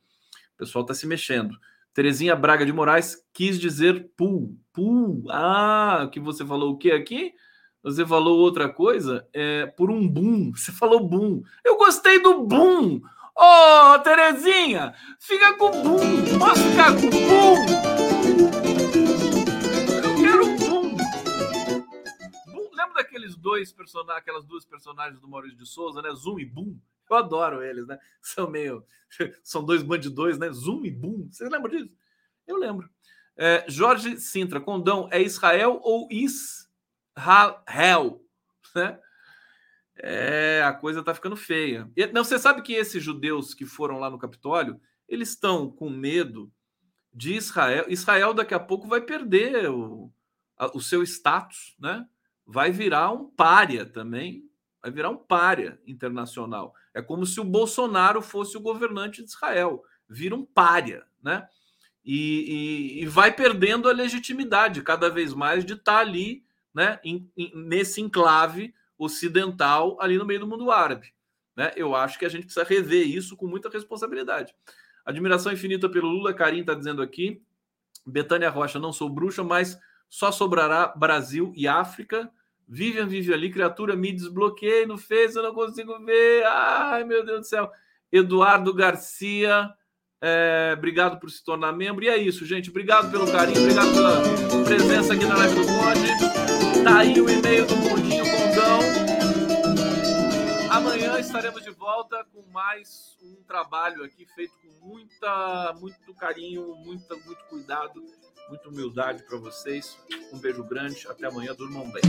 O 0.53 0.57
pessoal 0.57 0.83
está 0.83 0.93
se 0.93 1.07
mexendo. 1.07 1.57
Terezinha 1.95 2.36
Braga 2.36 2.65
de 2.65 2.73
Moraes 2.73 3.25
quis 3.33 3.59
dizer 3.59 4.11
pool. 4.17 4.55
Pool. 4.73 5.23
Ah, 5.31 6.09
que 6.11 6.19
você 6.19 6.45
falou 6.45 6.73
o 6.73 6.77
que 6.77 6.91
aqui? 6.91 7.33
Você 7.86 8.03
falou 8.03 8.39
outra 8.39 8.67
coisa 8.67 9.29
é, 9.31 9.67
por 9.67 9.91
um 9.91 10.07
boom. 10.07 10.51
Você 10.57 10.71
falou 10.71 11.07
boom. 11.07 11.43
Eu 11.63 11.77
gostei 11.77 12.19
do 12.19 12.41
boom. 12.41 12.99
Ô, 13.38 13.93
oh, 13.93 13.99
Terezinha, 13.99 14.95
fica 15.19 15.53
com 15.53 15.69
boom. 15.69 16.39
Posso 16.39 16.63
ficar 16.63 16.95
com 16.95 17.07
boom? 17.11 17.55
Eu 20.03 20.15
quero 20.15 20.45
boom. 20.57 20.95
boom. 22.47 22.69
Lembra 22.73 23.03
daqueles 23.03 23.36
dois 23.36 23.71
personagens, 23.71 24.17
aquelas 24.17 24.45
duas 24.45 24.65
personagens 24.65 25.19
do 25.21 25.27
Maurício 25.27 25.57
de 25.59 25.67
Souza, 25.67 26.01
né? 26.01 26.09
Zoom 26.15 26.39
e 26.39 26.45
Boom. 26.45 26.79
Eu 27.07 27.17
adoro 27.17 27.61
eles, 27.61 27.86
né? 27.86 27.99
São 28.19 28.49
meio. 28.49 28.83
São 29.43 29.63
dois 29.63 29.83
bandidões, 29.83 30.39
né? 30.39 30.51
Zoom 30.51 30.86
e 30.86 30.91
boom. 30.91 31.27
Vocês 31.31 31.51
lembram 31.51 31.69
disso? 31.69 31.93
Eu 32.47 32.57
lembro. 32.57 32.89
É, 33.38 33.63
Jorge 33.67 34.17
Sintra, 34.19 34.59
Condão, 34.59 35.07
é 35.11 35.21
Israel 35.21 35.79
ou 35.83 36.07
Israel? 37.18 38.22
Né? 38.76 38.99
É, 39.97 40.63
a 40.63 40.74
coisa 40.74 41.03
tá 41.03 41.13
ficando 41.13 41.36
feia. 41.36 41.89
E, 41.95 42.05
não, 42.07 42.24
você 42.24 42.38
sabe 42.38 42.61
que 42.61 42.74
esses 42.74 43.01
judeus 43.01 43.53
que 43.53 43.66
foram 43.66 43.99
lá 43.99 44.09
no 44.09 44.20
Capitólio, 44.20 44.80
eles 45.07 45.30
estão 45.30 45.70
com 45.70 45.89
medo 45.89 46.51
de 47.13 47.34
Israel. 47.34 47.86
Israel 47.88 48.34
daqui 48.34 48.53
a 48.53 48.59
pouco 48.59 48.88
vai 48.88 49.01
perder 49.01 49.70
o, 49.70 50.11
a, 50.57 50.76
o 50.76 50.82
seu 50.82 51.01
status, 51.03 51.76
né? 51.80 52.05
Vai 52.45 52.72
virar 52.72 53.11
um 53.11 53.30
pária 53.30 53.86
também, 53.86 54.43
vai 54.82 54.91
virar 54.91 55.09
um 55.09 55.18
pária 55.18 55.80
internacional. 55.88 56.76
É 56.93 57.01
como 57.01 57.26
se 57.26 57.39
o 57.39 57.45
Bolsonaro 57.45 58.22
fosse 58.22 58.57
o 58.57 58.61
governante 58.61 59.24
de 59.24 59.30
Israel, 59.30 59.84
vira 60.07 60.36
um 60.36 60.45
pária, 60.45 61.05
né? 61.24 61.47
E, 62.03 62.99
e, 62.99 63.03
e 63.03 63.05
vai 63.07 63.32
perdendo 63.34 63.89
a 63.89 63.93
legitimidade 63.93 64.84
cada 64.84 65.09
vez 65.09 65.34
mais 65.34 65.66
de 65.66 65.74
estar 65.74 65.93
tá 65.93 65.99
ali, 65.99 66.43
né? 66.76 66.99
Em, 67.03 67.32
em, 67.38 67.51
nesse 67.55 68.01
enclave 68.01 68.73
ocidental 68.97 69.97
ali 70.01 70.17
no 70.17 70.26
meio 70.26 70.41
do 70.41 70.47
mundo 70.47 70.69
árabe. 70.69 71.13
Né? 71.55 71.71
Eu 71.76 71.95
acho 71.95 72.19
que 72.19 72.26
a 72.26 72.30
gente 72.30 72.45
precisa 72.45 72.65
rever 72.65 73.07
isso 73.07 73.38
com 73.38 73.47
muita 73.47 73.69
responsabilidade. 73.69 74.53
Admiração 75.05 75.53
infinita 75.53 75.88
pelo 75.88 76.09
Lula, 76.09 76.34
Karim 76.34 76.59
está 76.59 76.73
dizendo 76.73 77.01
aqui. 77.01 77.41
Betânia 78.05 78.49
Rocha, 78.49 78.78
não 78.78 78.91
sou 78.91 79.09
bruxa, 79.09 79.43
mas 79.43 79.80
só 80.09 80.32
sobrará 80.32 80.88
Brasil 80.88 81.53
e 81.55 81.67
África. 81.67 82.30
Vivian 82.67 83.05
vive 83.05 83.34
ali, 83.34 83.51
criatura, 83.51 83.95
me 83.95 84.11
desbloqueei 84.11 84.86
no 84.86 84.97
Face, 84.97 85.36
eu 85.36 85.43
não 85.43 85.53
consigo 85.53 85.97
ver. 86.03 86.43
Ai, 86.45 87.03
meu 87.03 87.23
Deus 87.23 87.41
do 87.41 87.45
céu. 87.45 87.71
Eduardo 88.11 88.73
Garcia, 88.73 89.71
é, 90.21 90.73
obrigado 90.76 91.19
por 91.19 91.30
se 91.30 91.43
tornar 91.43 91.71
membro. 91.71 92.03
E 92.03 92.09
é 92.09 92.17
isso, 92.17 92.45
gente. 92.45 92.69
Obrigado 92.69 93.11
pelo 93.11 93.32
carinho, 93.32 93.61
obrigado 93.61 93.93
pela 93.93 94.63
presença 94.65 95.13
aqui 95.13 95.26
na 95.26 95.38
live 95.38 95.55
do 95.55 95.65
Conde. 95.67 96.24
Tá 96.86 96.99
aí 96.99 97.19
o 97.19 97.27
e-mail 97.27 97.65
do 97.65 97.75
Mundinho 97.77 98.23
Condão. 98.25 98.79
Amanhã 100.69 101.19
estaremos 101.19 101.63
de 101.63 101.71
volta 101.71 102.23
com 102.31 102.43
mais 102.51 103.17
um 103.23 103.41
trabalho 103.47 104.03
aqui 104.03 104.23
feito 104.36 104.53
com 104.61 104.88
muita, 104.88 105.73
muito 105.81 106.13
carinho, 106.13 106.75
muita, 106.75 107.15
muito 107.15 107.43
cuidado, 107.49 108.05
muita 108.49 108.69
humildade 108.69 109.23
para 109.23 109.39
vocês. 109.39 109.97
Um 110.31 110.38
beijo 110.38 110.63
grande, 110.63 111.07
até 111.07 111.25
amanhã, 111.25 111.55
durmam 111.55 111.89
bem. 111.89 112.03